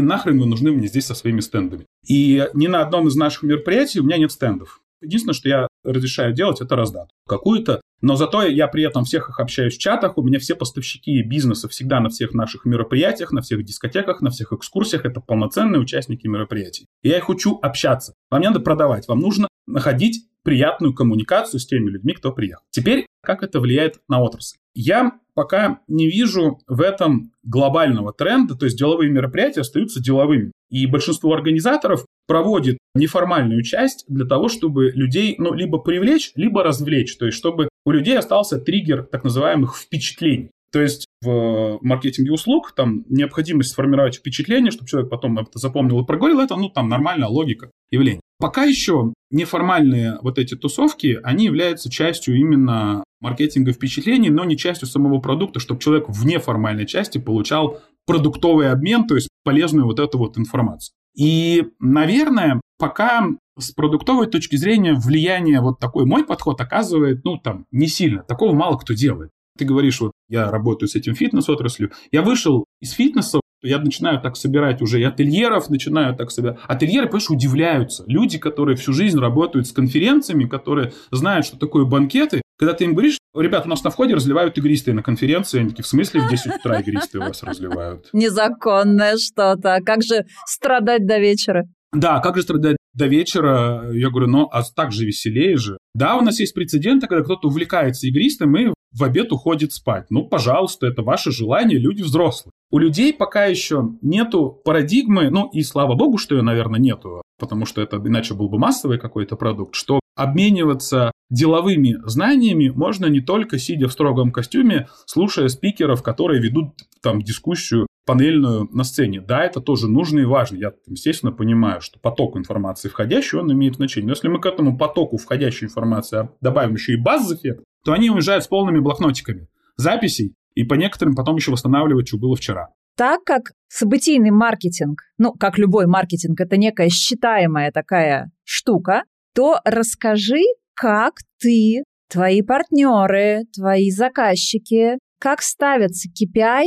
нахрен 0.00 0.40
вы 0.40 0.46
нужны 0.46 0.72
мне 0.72 0.88
здесь 0.88 1.06
со 1.06 1.14
своими 1.14 1.38
стендами. 1.38 1.86
И 2.08 2.48
ни 2.54 2.66
на 2.66 2.82
одном 2.82 3.06
из 3.06 3.14
наших 3.14 3.44
мероприятий 3.44 4.00
у 4.00 4.02
меня 4.04 4.18
нет 4.18 4.32
стендов. 4.32 4.80
Единственное, 5.02 5.34
что 5.34 5.48
я 5.48 5.68
разрешаю 5.84 6.32
делать, 6.32 6.60
это 6.60 6.76
раздатку 6.76 7.14
какую-то. 7.28 7.80
Но 8.02 8.16
зато 8.16 8.42
я 8.42 8.66
при 8.66 8.82
этом 8.82 9.04
всех 9.04 9.30
их 9.30 9.40
общаюсь 9.40 9.76
в 9.76 9.80
чатах. 9.80 10.18
У 10.18 10.22
меня 10.22 10.38
все 10.38 10.54
поставщики 10.54 11.22
бизнеса 11.22 11.68
всегда 11.68 12.00
на 12.00 12.10
всех 12.10 12.34
наших 12.34 12.64
мероприятиях, 12.64 13.32
на 13.32 13.40
всех 13.40 13.64
дискотеках, 13.64 14.20
на 14.20 14.30
всех 14.30 14.52
экскурсиях. 14.52 15.06
Это 15.06 15.20
полноценные 15.20 15.80
участники 15.80 16.26
мероприятий. 16.26 16.86
Я 17.02 17.16
их 17.16 17.28
учу 17.28 17.58
общаться. 17.62 18.14
Вам 18.30 18.40
не 18.40 18.48
надо 18.48 18.60
продавать. 18.60 19.06
Вам 19.08 19.20
нужно 19.20 19.48
находить 19.66 20.26
приятную 20.42 20.92
коммуникацию 20.92 21.60
с 21.60 21.66
теми 21.66 21.88
людьми, 21.88 22.14
кто 22.14 22.32
приехал. 22.32 22.64
Теперь, 22.70 23.06
как 23.22 23.44
это 23.44 23.60
влияет 23.60 24.00
на 24.08 24.20
отрасль? 24.20 24.56
Я 24.74 25.12
пока 25.34 25.80
не 25.86 26.08
вижу 26.08 26.58
в 26.66 26.80
этом 26.80 27.32
глобального 27.42 28.12
тренда, 28.12 28.54
то 28.54 28.64
есть 28.64 28.76
деловые 28.76 29.10
мероприятия 29.10 29.60
остаются 29.60 30.02
деловыми. 30.02 30.52
И 30.70 30.86
большинство 30.86 31.32
организаторов 31.32 32.04
проводит 32.26 32.78
неформальную 32.94 33.62
часть 33.62 34.04
для 34.08 34.26
того, 34.26 34.48
чтобы 34.48 34.90
людей, 34.90 35.36
ну, 35.38 35.52
либо 35.52 35.78
привлечь, 35.78 36.32
либо 36.34 36.62
развлечь, 36.62 37.16
то 37.16 37.26
есть 37.26 37.38
чтобы 37.38 37.68
у 37.84 37.90
людей 37.90 38.18
остался 38.18 38.58
триггер 38.58 39.04
так 39.04 39.24
называемых 39.24 39.76
впечатлений. 39.76 40.50
То 40.72 40.80
есть 40.80 41.06
в 41.20 41.78
маркетинге 41.82 42.32
услуг 42.32 42.72
там 42.74 43.04
необходимость 43.08 43.70
сформировать 43.70 44.16
впечатление, 44.16 44.70
чтобы 44.70 44.88
человек 44.88 45.10
потом 45.10 45.38
это 45.38 45.58
запомнил 45.58 46.00
и 46.00 46.06
проговорил, 46.06 46.40
это, 46.40 46.56
ну, 46.56 46.70
там 46.70 46.88
нормальная 46.88 47.28
логика 47.28 47.70
явления. 47.90 48.20
Пока 48.38 48.64
еще 48.64 49.12
неформальные 49.30 50.18
вот 50.22 50.38
эти 50.38 50.56
тусовки, 50.56 51.20
они 51.22 51.44
являются 51.44 51.90
частью 51.90 52.36
именно 52.36 53.04
маркетинга 53.20 53.72
впечатлений, 53.72 54.30
но 54.30 54.44
не 54.44 54.56
частью 54.56 54.88
самого 54.88 55.20
продукта, 55.20 55.60
чтобы 55.60 55.80
человек 55.80 56.08
в 56.08 56.26
неформальной 56.26 56.86
части 56.86 57.18
получал 57.18 57.80
продуктовый 58.06 58.70
обмен, 58.70 59.06
то 59.06 59.14
есть 59.14 59.28
полезную 59.44 59.86
вот 59.86 60.00
эту 60.00 60.18
вот 60.18 60.38
информацию. 60.38 60.94
И, 61.14 61.68
наверное, 61.78 62.60
пока 62.78 63.28
с 63.58 63.72
продуктовой 63.72 64.26
точки 64.26 64.56
зрения 64.56 64.94
влияние 64.94 65.60
вот 65.60 65.78
такой 65.78 66.04
мой 66.04 66.24
подход 66.24 66.60
оказывает, 66.60 67.24
ну, 67.24 67.38
там, 67.38 67.66
не 67.70 67.86
сильно. 67.86 68.22
Такого 68.22 68.54
мало 68.54 68.76
кто 68.76 68.94
делает. 68.94 69.30
Ты 69.58 69.64
говоришь, 69.64 70.00
вот 70.00 70.12
я 70.28 70.50
работаю 70.50 70.88
с 70.88 70.94
этим 70.94 71.14
фитнес-отраслью. 71.14 71.92
Я 72.10 72.22
вышел 72.22 72.64
из 72.80 72.92
фитнеса, 72.92 73.40
я 73.62 73.78
начинаю 73.78 74.20
так 74.20 74.36
собирать 74.36 74.80
уже 74.80 75.00
и 75.00 75.04
ательеров, 75.04 75.68
начинаю 75.68 76.16
так 76.16 76.30
собирать. 76.30 76.58
Ательеры, 76.66 77.06
понимаешь, 77.06 77.30
удивляются. 77.30 78.04
Люди, 78.06 78.38
которые 78.38 78.76
всю 78.76 78.92
жизнь 78.92 79.18
работают 79.18 79.66
с 79.66 79.72
конференциями, 79.72 80.44
которые 80.44 80.92
знают, 81.10 81.46
что 81.46 81.58
такое 81.58 81.84
банкеты, 81.84 82.40
когда 82.58 82.74
ты 82.74 82.84
им 82.84 82.92
говоришь, 82.92 83.18
ребят, 83.34 83.66
у 83.66 83.68
нас 83.68 83.84
на 83.84 83.90
входе 83.90 84.14
разливают 84.14 84.56
игристые 84.56 84.94
на 84.94 85.02
конференции, 85.02 85.60
они 85.60 85.70
такие, 85.70 85.84
в 85.84 85.88
смысле 85.88 86.22
в 86.22 86.30
10 86.30 86.56
утра 86.56 86.80
игристые 86.80 87.22
у 87.22 87.28
вас 87.28 87.42
разливают? 87.42 88.08
Незаконное 88.12 89.16
что-то. 89.18 89.78
Как 89.84 90.02
же 90.02 90.24
страдать 90.46 91.06
до 91.06 91.18
вечера? 91.18 91.64
Да, 91.92 92.20
как 92.20 92.36
же 92.36 92.42
страдать 92.42 92.76
до 92.94 93.06
вечера? 93.06 93.90
Я 93.92 94.10
говорю, 94.10 94.28
ну, 94.28 94.48
а 94.50 94.62
так 94.62 94.92
же 94.92 95.06
веселее 95.06 95.56
же. 95.56 95.78
Да, 95.94 96.16
у 96.16 96.22
нас 96.22 96.40
есть 96.40 96.54
прецеденты, 96.54 97.06
когда 97.06 97.24
кто-то 97.24 97.48
увлекается 97.48 98.06
игристым 98.06 98.56
и 98.56 98.72
в 98.92 99.04
обед 99.04 99.32
уходит 99.32 99.72
спать. 99.72 100.06
Ну, 100.10 100.26
пожалуйста, 100.26 100.86
это 100.86 101.02
ваше 101.02 101.30
желание, 101.30 101.78
люди 101.78 102.02
взрослые. 102.02 102.52
У 102.70 102.78
людей 102.78 103.12
пока 103.12 103.46
еще 103.46 103.90
нету 104.02 104.60
парадигмы, 104.64 105.30
ну 105.30 105.48
и 105.50 105.62
слава 105.62 105.94
богу, 105.94 106.18
что 106.18 106.34
ее, 106.34 106.42
наверное, 106.42 106.80
нету, 106.80 107.22
потому 107.38 107.66
что 107.66 107.80
это 107.80 107.96
иначе 107.96 108.34
был 108.34 108.48
бы 108.48 108.58
массовый 108.58 108.98
какой-то 108.98 109.36
продукт, 109.36 109.74
что 109.74 110.00
обмениваться 110.14 111.12
деловыми 111.30 111.98
знаниями 112.04 112.68
можно 112.68 113.06
не 113.06 113.20
только 113.20 113.58
сидя 113.58 113.88
в 113.88 113.92
строгом 113.92 114.30
костюме, 114.30 114.88
слушая 115.06 115.48
спикеров, 115.48 116.02
которые 116.02 116.42
ведут 116.42 116.74
там 117.02 117.22
дискуссию 117.22 117.86
панельную 118.04 118.68
на 118.72 118.84
сцене. 118.84 119.20
Да, 119.20 119.44
это 119.44 119.60
тоже 119.60 119.88
нужно 119.88 120.20
и 120.20 120.24
важно. 120.24 120.56
Я, 120.56 120.72
естественно, 120.86 121.32
понимаю, 121.32 121.80
что 121.80 121.98
поток 121.98 122.36
информации 122.36 122.88
входящий, 122.88 123.38
он 123.38 123.52
имеет 123.52 123.76
значение. 123.76 124.06
Но 124.06 124.12
если 124.12 124.28
мы 124.28 124.40
к 124.40 124.46
этому 124.46 124.76
потоку 124.76 125.16
входящей 125.16 125.66
информации 125.66 126.28
добавим 126.40 126.74
еще 126.74 126.94
и 126.94 126.96
баз-эффект, 126.96 127.64
то 127.84 127.92
они 127.92 128.10
уезжают 128.10 128.44
с 128.44 128.48
полными 128.48 128.80
блокнотиками 128.80 129.48
записей, 129.76 130.34
и 130.54 130.64
по 130.64 130.74
некоторым 130.74 131.14
потом 131.14 131.36
еще 131.36 131.50
восстанавливать, 131.50 132.08
что 132.08 132.18
было 132.18 132.36
вчера. 132.36 132.68
Так 132.96 133.24
как 133.24 133.52
событийный 133.68 134.30
маркетинг, 134.30 135.00
ну, 135.16 135.32
как 135.32 135.58
любой 135.58 135.86
маркетинг, 135.86 136.40
это 136.40 136.56
некая 136.56 136.90
считаемая 136.90 137.72
такая 137.72 138.30
штука, 138.44 139.04
то 139.34 139.60
расскажи, 139.64 140.42
как 140.74 141.14
ты, 141.40 141.84
твои 142.10 142.42
партнеры, 142.42 143.44
твои 143.54 143.90
заказчики, 143.90 144.98
как 145.18 145.40
ставятся 145.40 146.08
KPI, 146.10 146.66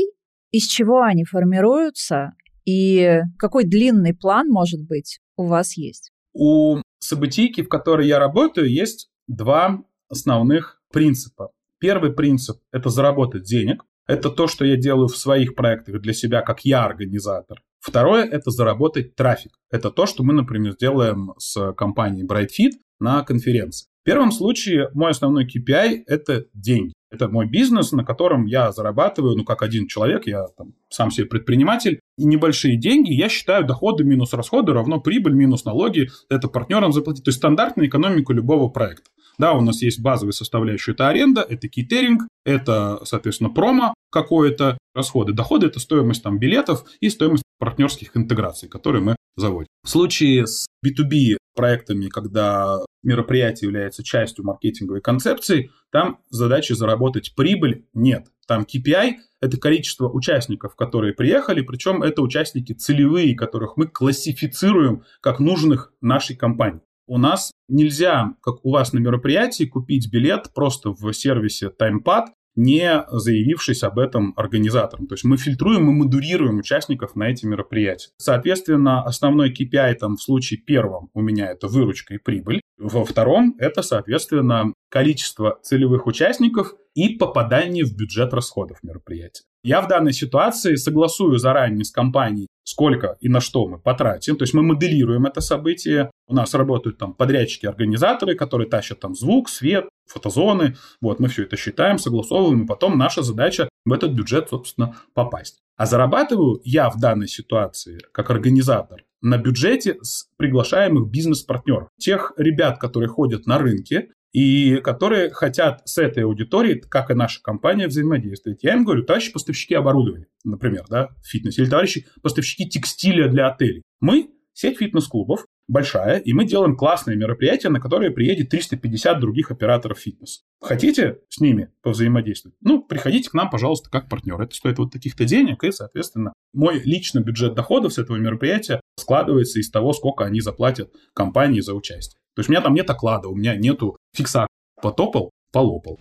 из 0.56 0.68
чего 0.68 1.02
они 1.02 1.26
формируются 1.26 2.32
и 2.66 3.20
какой 3.38 3.66
длинный 3.66 4.16
план, 4.16 4.48
может 4.50 4.82
быть, 4.82 5.20
у 5.36 5.48
вас 5.48 5.76
есть? 5.76 6.12
У 6.34 6.82
событийки, 7.00 7.62
в 7.62 7.68
которой 7.68 8.08
я 8.08 8.20
работаю, 8.20 8.72
есть 8.72 9.10
два 9.28 9.84
основных 10.10 10.82
принципа. 10.94 11.52
Первый 11.80 12.14
принцип– 12.14 12.58
это 12.72 12.90
заработать 12.90 13.44
денег. 13.44 13.84
Это 14.08 14.30
то, 14.30 14.48
что 14.48 14.64
я 14.64 14.78
делаю 14.78 15.08
в 15.08 15.18
своих 15.18 15.56
проектах 15.56 16.00
для 16.00 16.14
себя, 16.14 16.42
как 16.42 16.64
я 16.64 16.86
организатор. 16.86 17.62
Второе– 17.80 18.24
это 18.32 18.50
заработать 18.50 19.16
трафик. 19.16 19.52
Это 19.70 19.92
то, 19.92 20.06
что 20.06 20.24
мы, 20.24 20.34
например, 20.34 20.76
делаем 20.80 21.34
с 21.38 21.74
компанией 21.74 22.26
BrightFit 22.26 22.80
на 23.00 23.24
конференции. 23.24 23.88
В 24.02 24.06
первом 24.06 24.32
случае 24.32 24.90
мой 24.94 25.12
основной 25.12 25.46
KPI– 25.46 26.04
это 26.08 26.46
деньги. 26.54 26.94
Это 27.16 27.30
мой 27.30 27.48
бизнес, 27.48 27.92
на 27.92 28.04
котором 28.04 28.46
я 28.46 28.72
зарабатываю, 28.72 29.36
ну, 29.38 29.44
как 29.46 29.62
один 29.62 29.88
человек, 29.88 30.28
я 30.28 30.48
там, 30.58 30.74
сам 30.90 31.12
себе 31.12 31.26
предприниматель, 31.26 32.00
и 32.18 32.26
небольшие 32.26 32.78
деньги, 32.78 33.14
я 33.14 33.30
считаю, 33.30 33.66
доходы 33.66 34.04
минус 34.04 34.34
расходы 34.34 34.74
равно 34.74 35.00
прибыль 35.00 35.34
минус 35.34 35.66
налоги, 35.66 36.10
это 36.30 36.48
партнерам 36.48 36.92
заплатить. 36.92 37.24
То 37.24 37.30
есть 37.30 37.38
стандартная 37.38 37.88
экономика 37.88 38.34
любого 38.34 38.70
проекта. 38.70 39.10
Да, 39.38 39.54
у 39.54 39.62
нас 39.62 39.82
есть 39.82 40.02
базовая 40.02 40.32
составляющая, 40.32 40.92
это 40.92 41.08
аренда, 41.10 41.42
это 41.42 41.68
кейтеринг, 41.68 42.28
это, 42.46 43.00
соответственно, 43.04 43.50
промо 43.50 43.94
какое-то, 44.10 44.78
расходы. 44.94 45.34
Доходы– 45.34 45.66
это 45.68 45.80
стоимость 45.80 46.24
там 46.24 46.40
билетов 46.40 46.86
и 47.02 47.10
стоимость 47.10 47.44
партнерских 47.60 48.16
интеграций, 48.16 48.70
которые 48.70 49.04
мы 49.04 49.16
заводим. 49.36 49.68
В 49.84 49.90
случае 49.90 50.48
с 50.48 50.68
B2B 50.86 51.38
проектами, 51.56 52.08
когда 52.08 52.80
мероприятие 53.04 53.68
является 53.68 54.04
частью 54.04 54.46
маркетинговой 54.46 55.02
концепции, 55.02 55.72
там 55.92 56.20
задачи 56.30 56.74
заработать 56.74 57.34
прибыль 57.36 57.86
нет. 57.94 58.28
Там 58.48 58.64
KPI– 58.64 59.14
это 59.42 59.58
количество 59.58 60.10
участников, 60.10 60.76
которые 60.76 61.14
приехали, 61.14 61.62
причем 61.62 62.04
это 62.04 62.22
участники 62.22 62.74
целевые, 62.74 63.36
которых 63.36 63.78
мы 63.78 63.88
классифицируем 63.88 65.04
как 65.22 65.40
нужных 65.40 65.94
нашей 66.02 66.36
компании. 66.36 66.82
У 67.08 67.18
нас 67.18 67.52
нельзя, 67.68 68.34
как 68.42 68.66
у 68.66 68.72
вас 68.72 68.94
на 68.94 69.00
мероприятии, 69.00 69.66
купить 69.66 70.12
билет 70.12 70.52
просто 70.54 70.92
в 70.92 71.14
сервисе 71.14 71.72
TimePad, 71.80 72.26
не 72.56 73.04
заявившись 73.12 73.84
об 73.84 74.00
этом 74.00 74.34
организаторам. 74.36 75.08
То 75.08 75.14
есть 75.14 75.24
мы 75.24 75.38
фильтруем 75.38 75.90
и 75.90 75.94
модурируем 75.94 76.60
участников 76.60 77.16
на 77.16 77.30
эти 77.30 77.46
мероприятия. 77.46 78.10
Соответственно, 78.18 79.04
основной 79.04 79.52
KPI 79.52 79.94
там 79.96 80.16
в 80.16 80.22
случае 80.22 80.60
первом 80.60 81.10
у 81.14 81.22
меня 81.22 81.52
это 81.52 81.68
выручка 81.68 82.14
и 82.16 82.18
прибыль. 82.18 82.62
Во 82.78 83.06
втором 83.06 83.56
это, 83.58 83.82
соответственно, 83.82 84.74
количество 84.90 85.60
целевых 85.62 86.08
участников 86.08 86.74
и 86.94 87.10
попадание 87.10 87.84
в 87.84 87.96
бюджет 87.96 88.34
расходов 88.34 88.80
мероприятия. 88.84 89.44
Я 89.64 89.82
в 89.82 89.88
данной 89.88 90.14
ситуации 90.14 90.76
согласую 90.76 91.38
заранее 91.40 91.86
с 91.86 91.92
компанией 91.92 92.48
сколько 92.66 93.16
и 93.22 93.30
на 93.30 93.40
что 93.40 93.68
мы 93.68 93.80
потратим. 93.80 94.36
То 94.36 94.44
есть 94.44 94.54
мы 94.54 94.64
моделируем 94.64 95.26
это 95.26 95.40
событие. 95.40 96.12
У 96.28 96.36
нас 96.36 96.54
работают 96.54 96.98
там 96.98 97.14
подрядчики-организаторы, 97.14 98.36
которые 98.36 98.68
тащат 98.68 99.00
там 99.00 99.16
звук, 99.16 99.48
свет, 99.48 99.88
фотозоны. 100.08 100.76
Вот 101.00 101.20
мы 101.20 101.30
все 101.30 101.44
это 101.44 101.56
считаем, 101.56 101.98
согласовываем, 101.98 102.64
и 102.64 102.68
потом 102.68 102.98
наша 102.98 103.22
задача 103.22 103.70
в 103.86 103.94
этот 103.94 104.12
бюджет, 104.12 104.50
собственно, 104.50 104.96
попасть. 105.14 105.62
А 105.78 105.86
зарабатываю 105.86 106.60
я 106.64 106.90
в 106.90 107.00
данной 107.00 107.28
ситуации 107.28 108.00
как 108.12 108.30
организатор 108.30 109.04
на 109.22 109.38
бюджете 109.38 109.98
с 110.02 110.28
приглашаемых 110.38 111.10
бизнес-партнеров. 111.10 111.90
Тех 112.00 112.34
ребят, 112.38 112.80
которые 112.80 113.10
ходят 113.10 113.46
на 113.46 113.58
рынке, 113.58 114.10
и 114.36 114.82
которые 114.82 115.30
хотят 115.30 115.82
с 115.86 115.98
этой 115.98 116.26
аудиторией, 116.26 116.82
как 116.82 117.10
и 117.10 117.14
наша 117.14 117.42
компания, 117.42 117.88
взаимодействовать. 117.88 118.64
Я 118.64 118.74
им 118.74 118.84
говорю, 118.84 119.04
товарищи 119.04 119.32
поставщики 119.32 119.74
оборудования, 119.74 120.28
например, 120.44 120.84
да, 120.90 121.12
в 121.24 121.28
фитнесе, 121.28 121.62
или 121.62 121.70
товарищи 121.70 122.06
поставщики 122.22 122.68
текстиля 122.68 123.30
для 123.30 123.48
отелей. 123.48 123.84
Мы 124.02 124.32
сеть 124.52 124.78
фитнес-клубов, 124.78 125.46
большая, 125.70 126.18
и 126.20 126.34
мы 126.34 126.44
делаем 126.44 126.76
классные 126.76 127.16
мероприятия, 127.16 127.70
на 127.70 127.80
которые 127.80 128.12
приедет 128.12 128.50
350 128.50 129.22
других 129.22 129.52
операторов 129.52 130.00
фитнеса. 130.00 130.42
Хотите 130.60 131.20
с 131.30 131.40
ними 131.40 131.72
повзаимодействовать? 131.82 132.58
Ну, 132.60 132.84
приходите 132.84 133.30
к 133.30 133.34
нам, 133.36 133.50
пожалуйста, 133.50 133.90
как 133.90 134.10
партнер. 134.10 134.42
Это 134.42 134.54
стоит 134.54 134.78
вот 134.80 134.92
таких-то 134.92 135.24
денег, 135.24 135.64
и, 135.64 135.72
соответственно, 135.72 136.34
мой 136.54 136.82
личный 136.84 137.24
бюджет 137.24 137.54
доходов 137.54 137.94
с 137.94 138.00
этого 138.00 138.18
мероприятия 138.18 138.82
складывается 139.00 139.62
из 139.62 139.72
того, 139.72 139.94
сколько 139.94 140.26
они 140.26 140.42
заплатят 140.42 140.92
компании 141.14 141.62
за 141.62 141.74
участие. 141.74 142.20
То 142.36 142.42
есть 142.42 142.50
у 142.50 142.52
меня 142.52 142.62
там 142.62 142.74
нет 142.74 142.90
оклада, 142.90 143.30
у 143.30 143.36
меня 143.36 143.56
нету 143.56 143.98
фикса. 144.14 144.48
Потопал, 144.82 145.32
полопал. 145.54 146.00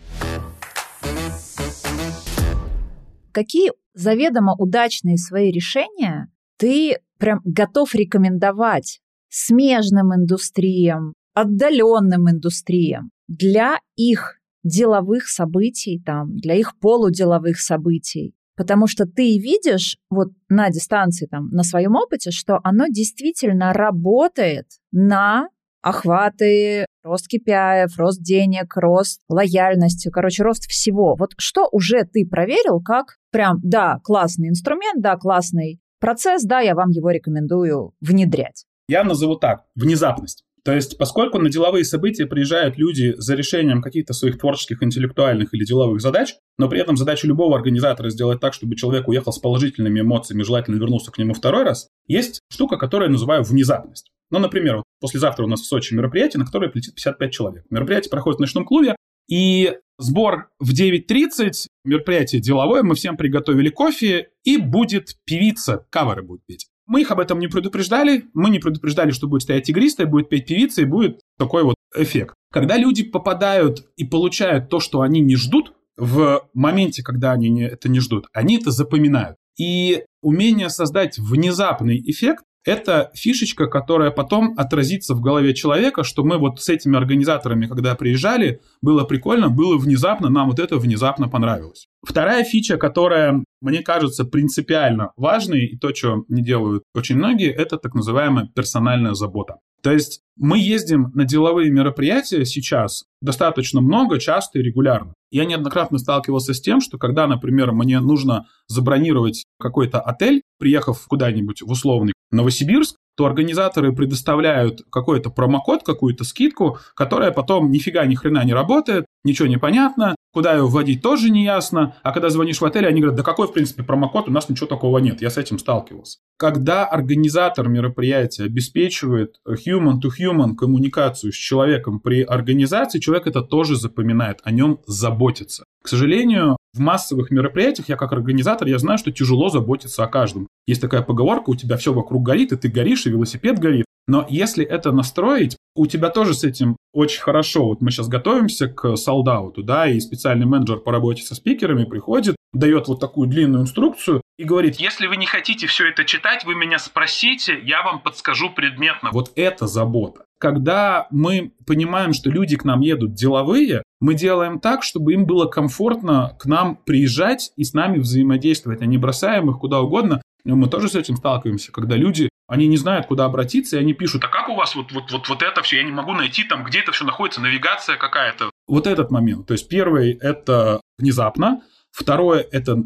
Какие 3.30 3.70
заведомо 3.94 4.54
удачные 4.58 5.16
свои 5.16 5.52
решения 5.52 6.28
ты 6.56 6.98
прям 7.18 7.40
готов 7.44 7.94
рекомендовать 7.94 9.00
смежным 9.28 10.12
индустриям, 10.12 11.14
отдаленным 11.34 12.28
индустриям 12.28 13.10
для 13.28 13.78
их 13.96 14.40
деловых 14.64 15.28
событий, 15.28 16.02
там, 16.04 16.36
для 16.36 16.54
их 16.54 16.76
полуделовых 16.80 17.60
событий. 17.60 18.34
Потому 18.56 18.86
что 18.86 19.04
ты 19.06 19.38
видишь 19.38 19.98
вот 20.10 20.28
на 20.48 20.70
дистанции, 20.70 21.26
там, 21.26 21.48
на 21.50 21.62
своем 21.62 21.94
опыте, 21.96 22.30
что 22.30 22.60
оно 22.64 22.86
действительно 22.88 23.72
работает 23.72 24.66
на 24.92 25.48
охваты, 25.84 26.86
рост 27.02 27.26
KPI, 27.32 27.86
рост 27.96 28.22
денег, 28.22 28.74
рост 28.76 29.20
лояльности, 29.28 30.10
короче, 30.10 30.42
рост 30.42 30.66
всего. 30.68 31.14
Вот 31.16 31.34
что 31.38 31.68
уже 31.70 32.04
ты 32.04 32.26
проверил, 32.26 32.80
как 32.80 33.16
прям, 33.30 33.58
да, 33.62 33.98
классный 34.02 34.48
инструмент, 34.48 35.02
да, 35.02 35.16
классный 35.16 35.80
процесс, 36.00 36.44
да, 36.44 36.60
я 36.60 36.74
вам 36.74 36.88
его 36.90 37.10
рекомендую 37.10 37.92
внедрять. 38.00 38.64
Я 38.88 39.04
назову 39.04 39.36
так, 39.36 39.64
внезапность. 39.74 40.44
То 40.64 40.72
есть, 40.72 40.96
поскольку 40.96 41.38
на 41.38 41.50
деловые 41.50 41.84
события 41.84 42.24
приезжают 42.24 42.78
люди 42.78 43.14
за 43.18 43.34
решением 43.34 43.82
каких-то 43.82 44.14
своих 44.14 44.38
творческих, 44.38 44.82
интеллектуальных 44.82 45.52
или 45.52 45.62
деловых 45.62 46.00
задач, 46.00 46.36
но 46.56 46.70
при 46.70 46.80
этом 46.80 46.96
задача 46.96 47.26
любого 47.26 47.54
организатора 47.54 48.08
сделать 48.08 48.40
так, 48.40 48.54
чтобы 48.54 48.74
человек 48.74 49.06
уехал 49.06 49.30
с 49.30 49.38
положительными 49.38 50.00
эмоциями, 50.00 50.42
желательно 50.42 50.76
вернулся 50.76 51.10
к 51.10 51.18
нему 51.18 51.34
второй 51.34 51.64
раз, 51.64 51.88
есть 52.06 52.40
штука, 52.50 52.78
которую 52.78 53.08
я 53.08 53.12
называю 53.12 53.42
внезапность. 53.42 54.10
Ну, 54.30 54.38
например, 54.38 54.82
послезавтра 55.04 55.44
у 55.44 55.46
нас 55.46 55.60
в 55.60 55.66
Сочи 55.66 55.92
мероприятие, 55.92 56.38
на 56.38 56.46
которое 56.46 56.70
прилетит 56.70 56.94
55 56.94 57.30
человек. 57.30 57.64
Мероприятие 57.68 58.10
проходит 58.10 58.38
в 58.38 58.40
ночном 58.40 58.64
клубе, 58.64 58.96
и 59.28 59.74
сбор 59.98 60.48
в 60.58 60.72
9.30, 60.72 61.66
мероприятие 61.84 62.40
деловое, 62.40 62.82
мы 62.82 62.94
всем 62.94 63.18
приготовили 63.18 63.68
кофе, 63.68 64.30
и 64.44 64.56
будет 64.56 65.16
певица, 65.26 65.86
каверы 65.90 66.22
будет 66.22 66.40
петь. 66.46 66.68
Мы 66.86 67.02
их 67.02 67.10
об 67.10 67.20
этом 67.20 67.38
не 67.38 67.48
предупреждали, 67.48 68.24
мы 68.32 68.48
не 68.48 68.60
предупреждали, 68.60 69.10
что 69.10 69.28
будет 69.28 69.42
стоять 69.42 69.68
игристая, 69.68 70.06
будет 70.06 70.30
петь 70.30 70.46
певица, 70.46 70.80
и 70.80 70.86
будет 70.86 71.20
такой 71.38 71.64
вот 71.64 71.74
эффект. 71.94 72.34
Когда 72.50 72.78
люди 72.78 73.02
попадают 73.02 73.86
и 73.98 74.04
получают 74.04 74.70
то, 74.70 74.80
что 74.80 75.02
они 75.02 75.20
не 75.20 75.36
ждут, 75.36 75.74
в 75.98 76.48
моменте, 76.54 77.02
когда 77.02 77.32
они 77.32 77.50
не, 77.50 77.68
это 77.68 77.90
не 77.90 78.00
ждут, 78.00 78.26
они 78.32 78.56
это 78.56 78.70
запоминают. 78.70 79.36
И 79.58 80.04
умение 80.22 80.70
создать 80.70 81.18
внезапный 81.18 82.02
эффект 82.04 82.42
это 82.64 83.10
фишечка, 83.14 83.66
которая 83.66 84.10
потом 84.10 84.54
отразится 84.56 85.14
в 85.14 85.20
голове 85.20 85.54
человека, 85.54 86.02
что 86.02 86.24
мы 86.24 86.38
вот 86.38 86.60
с 86.60 86.68
этими 86.68 86.96
организаторами, 86.96 87.66
когда 87.66 87.94
приезжали, 87.94 88.60
было 88.80 89.04
прикольно, 89.04 89.50
было 89.50 89.76
внезапно, 89.76 90.30
нам 90.30 90.48
вот 90.48 90.58
это 90.58 90.78
внезапно 90.78 91.28
понравилось. 91.28 91.86
Вторая 92.06 92.44
фича, 92.44 92.76
которая, 92.76 93.44
мне 93.60 93.82
кажется, 93.82 94.24
принципиально 94.24 95.12
важной, 95.16 95.66
и 95.66 95.78
то, 95.78 95.94
что 95.94 96.24
не 96.28 96.42
делают 96.42 96.84
очень 96.94 97.16
многие, 97.16 97.50
это 97.50 97.78
так 97.78 97.94
называемая 97.94 98.48
персональная 98.54 99.14
забота. 99.14 99.56
То 99.82 99.92
есть 99.92 100.22
мы 100.36 100.58
ездим 100.58 101.12
на 101.14 101.26
деловые 101.26 101.70
мероприятия 101.70 102.46
сейчас 102.46 103.04
достаточно 103.20 103.82
много, 103.82 104.18
часто 104.18 104.58
и 104.58 104.62
регулярно. 104.62 105.12
Я 105.34 105.46
неоднократно 105.46 105.98
сталкивался 105.98 106.54
с 106.54 106.60
тем, 106.60 106.80
что 106.80 106.96
когда, 106.96 107.26
например, 107.26 107.72
мне 107.72 107.98
нужно 107.98 108.46
забронировать 108.68 109.46
какой-то 109.58 110.00
отель, 110.00 110.42
приехав 110.60 111.04
куда-нибудь 111.08 111.60
в 111.60 111.72
условный 111.72 112.12
Новосибирск, 112.30 112.94
то 113.16 113.26
организаторы 113.26 113.92
предоставляют 113.92 114.82
какой-то 114.92 115.30
промокод, 115.30 115.82
какую-то 115.82 116.22
скидку, 116.22 116.78
которая 116.94 117.32
потом 117.32 117.72
нифига 117.72 118.06
ни 118.06 118.14
хрена 118.14 118.44
не 118.44 118.52
работает, 118.52 119.06
ничего 119.24 119.48
не 119.48 119.58
понятно, 119.58 120.14
куда 120.32 120.54
ее 120.54 120.66
вводить 120.66 121.02
тоже 121.02 121.30
не 121.30 121.44
ясно, 121.44 121.96
а 122.02 122.12
когда 122.12 122.28
звонишь 122.28 122.60
в 122.60 122.64
отель, 122.64 122.86
они 122.86 123.00
говорят, 123.00 123.16
да 123.16 123.22
какой, 123.22 123.46
в 123.46 123.52
принципе, 123.52 123.82
промокод, 123.82 124.28
у 124.28 124.32
нас 124.32 124.48
ничего 124.48 124.66
такого 124.66 124.98
нет, 124.98 125.22
я 125.22 125.30
с 125.30 125.38
этим 125.38 125.58
сталкивался. 125.58 126.18
Когда 126.36 126.84
организатор 126.84 127.68
мероприятия 127.68 128.44
обеспечивает 128.44 129.36
human-to-human 129.48 130.56
коммуникацию 130.56 131.32
с 131.32 131.36
человеком 131.36 132.00
при 132.00 132.22
организации, 132.22 132.98
человек 132.98 133.26
это 133.26 133.42
тоже 133.42 133.76
запоминает, 133.76 134.40
о 134.42 134.50
нем 134.50 134.80
заботится. 134.86 135.64
К 135.82 135.88
сожалению, 135.88 136.56
в 136.74 136.80
массовых 136.80 137.30
мероприятиях 137.30 137.88
я 137.88 137.96
как 137.96 138.12
организатор, 138.12 138.66
я 138.66 138.78
знаю, 138.78 138.98
что 138.98 139.12
тяжело 139.12 139.48
заботиться 139.48 140.02
о 140.02 140.08
каждом. 140.08 140.48
Есть 140.66 140.80
такая 140.80 141.02
поговорка, 141.02 141.50
у 141.50 141.54
тебя 141.54 141.76
все 141.76 141.92
вокруг 141.92 142.24
горит, 142.24 142.52
и 142.52 142.56
ты 142.56 142.68
горишь, 142.68 143.06
и 143.06 143.10
велосипед 143.10 143.58
горит. 143.58 143.84
Но 144.06 144.26
если 144.28 144.64
это 144.64 144.92
настроить, 144.92 145.56
у 145.76 145.86
тебя 145.86 146.10
тоже 146.10 146.34
с 146.34 146.44
этим 146.44 146.76
очень 146.94 147.20
хорошо. 147.20 147.66
Вот 147.66 147.80
мы 147.82 147.90
сейчас 147.90 148.08
готовимся 148.08 148.68
к 148.68 148.96
солдауту, 148.96 149.62
да, 149.62 149.88
и 149.88 150.00
специальный 150.00 150.46
менеджер 150.46 150.78
по 150.78 150.92
работе 150.92 151.22
со 151.22 151.34
спикерами 151.34 151.84
приходит, 151.84 152.36
дает 152.52 152.88
вот 152.88 153.00
такую 153.00 153.28
длинную 153.28 153.62
инструкцию 153.64 154.22
и 154.38 154.44
говорит, 154.44 154.76
если 154.76 155.06
вы 155.06 155.16
не 155.16 155.26
хотите 155.26 155.66
все 155.66 155.88
это 155.88 156.04
читать, 156.04 156.44
вы 156.44 156.54
меня 156.54 156.78
спросите, 156.78 157.60
я 157.62 157.82
вам 157.82 158.00
подскажу 158.00 158.50
предметно. 158.50 159.10
Вот 159.12 159.32
это 159.34 159.66
забота. 159.66 160.24
Когда 160.38 161.06
мы 161.10 161.52
понимаем, 161.66 162.12
что 162.12 162.30
люди 162.30 162.56
к 162.56 162.64
нам 162.64 162.80
едут 162.80 163.14
деловые, 163.14 163.82
мы 164.00 164.14
делаем 164.14 164.60
так, 164.60 164.82
чтобы 164.82 165.12
им 165.14 165.24
было 165.26 165.46
комфортно 165.46 166.36
к 166.38 166.46
нам 166.46 166.76
приезжать 166.76 167.52
и 167.56 167.64
с 167.64 167.72
нами 167.72 167.98
взаимодействовать, 167.98 168.82
а 168.82 168.86
не 168.86 168.98
бросаем 168.98 169.50
их 169.50 169.58
куда 169.58 169.80
угодно. 169.80 170.22
Мы 170.44 170.68
тоже 170.68 170.88
с 170.88 170.94
этим 170.94 171.16
сталкиваемся, 171.16 171.72
когда 171.72 171.96
люди 171.96 172.28
они 172.46 172.66
не 172.66 172.76
знают, 172.76 173.06
куда 173.06 173.24
обратиться, 173.24 173.76
и 173.76 173.80
они 173.80 173.94
пишут, 173.94 174.22
а 174.24 174.28
как 174.28 174.48
у 174.48 174.54
вас 174.54 174.74
вот, 174.74 174.92
вот, 174.92 175.10
вот, 175.12 175.28
вот 175.28 175.42
это 175.42 175.62
все, 175.62 175.78
я 175.78 175.82
не 175.84 175.92
могу 175.92 176.12
найти 176.12 176.44
там, 176.44 176.64
где 176.64 176.80
это 176.80 176.92
все 176.92 177.04
находится, 177.04 177.40
навигация 177.40 177.96
какая-то. 177.96 178.50
Вот 178.66 178.86
этот 178.86 179.10
момент. 179.10 179.46
То 179.46 179.54
есть 179.54 179.68
первый– 179.68 180.12
это 180.20 180.80
внезапно, 180.98 181.62
второе– 181.90 182.46
это 182.52 182.76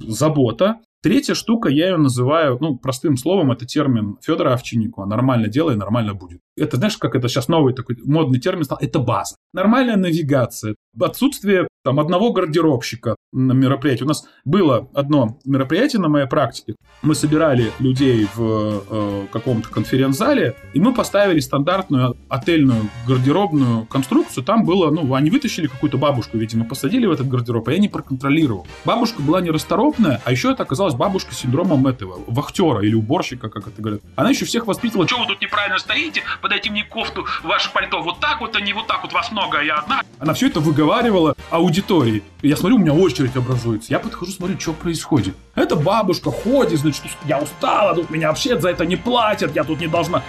забота, 0.00 0.80
Третья 1.04 1.34
штука, 1.34 1.68
я 1.68 1.90
ее 1.90 1.96
называю, 1.98 2.56
ну, 2.62 2.78
простым 2.78 3.18
словом, 3.18 3.52
это 3.52 3.66
термин 3.66 4.16
Федора 4.22 4.54
Овчинникова 4.54 5.04
«нормально 5.04 5.48
делай, 5.48 5.76
нормально 5.76 6.14
будет». 6.14 6.40
Это, 6.56 6.76
знаешь, 6.76 6.96
как 6.96 7.14
это 7.14 7.28
сейчас 7.28 7.48
новый 7.48 7.74
такой 7.74 7.96
модный 8.04 8.38
термин 8.38 8.64
стал? 8.64 8.78
Это 8.80 8.98
база. 9.00 9.36
Нормальная 9.52 9.96
навигация, 9.96 10.76
отсутствие 11.00 11.66
там 11.84 12.00
одного 12.00 12.32
гардеробщика 12.32 13.16
на 13.32 13.52
мероприятии. 13.52 14.04
У 14.04 14.08
нас 14.08 14.26
было 14.44 14.88
одно 14.94 15.38
мероприятие 15.44 16.00
на 16.00 16.08
моей 16.08 16.26
практике. 16.26 16.76
Мы 17.02 17.14
собирали 17.14 17.72
людей 17.78 18.26
в 18.34 18.84
э, 18.88 19.26
каком-то 19.30 19.68
конференц-зале, 19.68 20.56
и 20.72 20.80
мы 20.80 20.94
поставили 20.94 21.40
стандартную 21.40 22.16
отельную 22.30 22.88
гардеробную 23.06 23.84
конструкцию. 23.84 24.44
Там 24.44 24.64
было, 24.64 24.90
ну, 24.90 25.14
они 25.14 25.28
вытащили 25.28 25.66
какую-то 25.66 25.98
бабушку, 25.98 26.38
видимо, 26.38 26.64
посадили 26.64 27.04
в 27.04 27.12
этот 27.12 27.28
гардероб, 27.28 27.68
а 27.68 27.72
я 27.72 27.78
не 27.78 27.88
проконтролировал. 27.88 28.66
Бабушка 28.86 29.20
была 29.20 29.42
нерасторопная, 29.42 30.22
а 30.24 30.32
еще 30.32 30.52
это 30.52 30.62
оказалась 30.62 30.94
бабушка 30.94 31.34
с 31.34 31.38
синдромом 31.38 31.86
этого, 31.86 32.20
вахтера 32.26 32.80
или 32.80 32.94
уборщика, 32.94 33.50
как 33.50 33.68
это 33.68 33.82
говорят. 33.82 34.00
Она 34.16 34.30
еще 34.30 34.46
всех 34.46 34.66
воспитывала. 34.66 35.06
Что 35.06 35.18
вы 35.18 35.26
тут 35.26 35.42
неправильно 35.42 35.78
стоите? 35.78 36.22
Подайте 36.44 36.70
мне 36.70 36.84
кофту, 36.84 37.24
ваше 37.42 37.72
пальто 37.72 38.02
вот 38.02 38.20
так 38.20 38.42
вот, 38.42 38.54
а 38.54 38.60
не 38.60 38.74
вот 38.74 38.86
так 38.86 39.02
вот, 39.02 39.14
вас 39.14 39.32
много, 39.32 39.60
а 39.60 39.62
я 39.62 39.76
одна. 39.76 40.02
Она 40.18 40.34
все 40.34 40.48
это 40.48 40.60
выговаривала 40.60 41.34
аудитории. 41.48 42.22
Я 42.42 42.58
смотрю, 42.58 42.76
у 42.76 42.80
меня 42.80 42.92
очередь 42.92 43.34
образуется. 43.34 43.90
Я 43.90 43.98
подхожу, 43.98 44.30
смотрю, 44.30 44.60
что 44.60 44.74
происходит. 44.74 45.34
Это 45.54 45.74
бабушка 45.74 46.30
ходит, 46.30 46.80
значит, 46.80 47.04
я 47.24 47.40
устала, 47.40 47.94
тут 47.94 48.10
меня 48.10 48.28
вообще 48.28 48.60
за 48.60 48.68
это 48.68 48.84
не 48.84 48.96
платят, 48.96 49.56
я 49.56 49.64
тут 49.64 49.80
не 49.80 49.86
должна. 49.86 50.22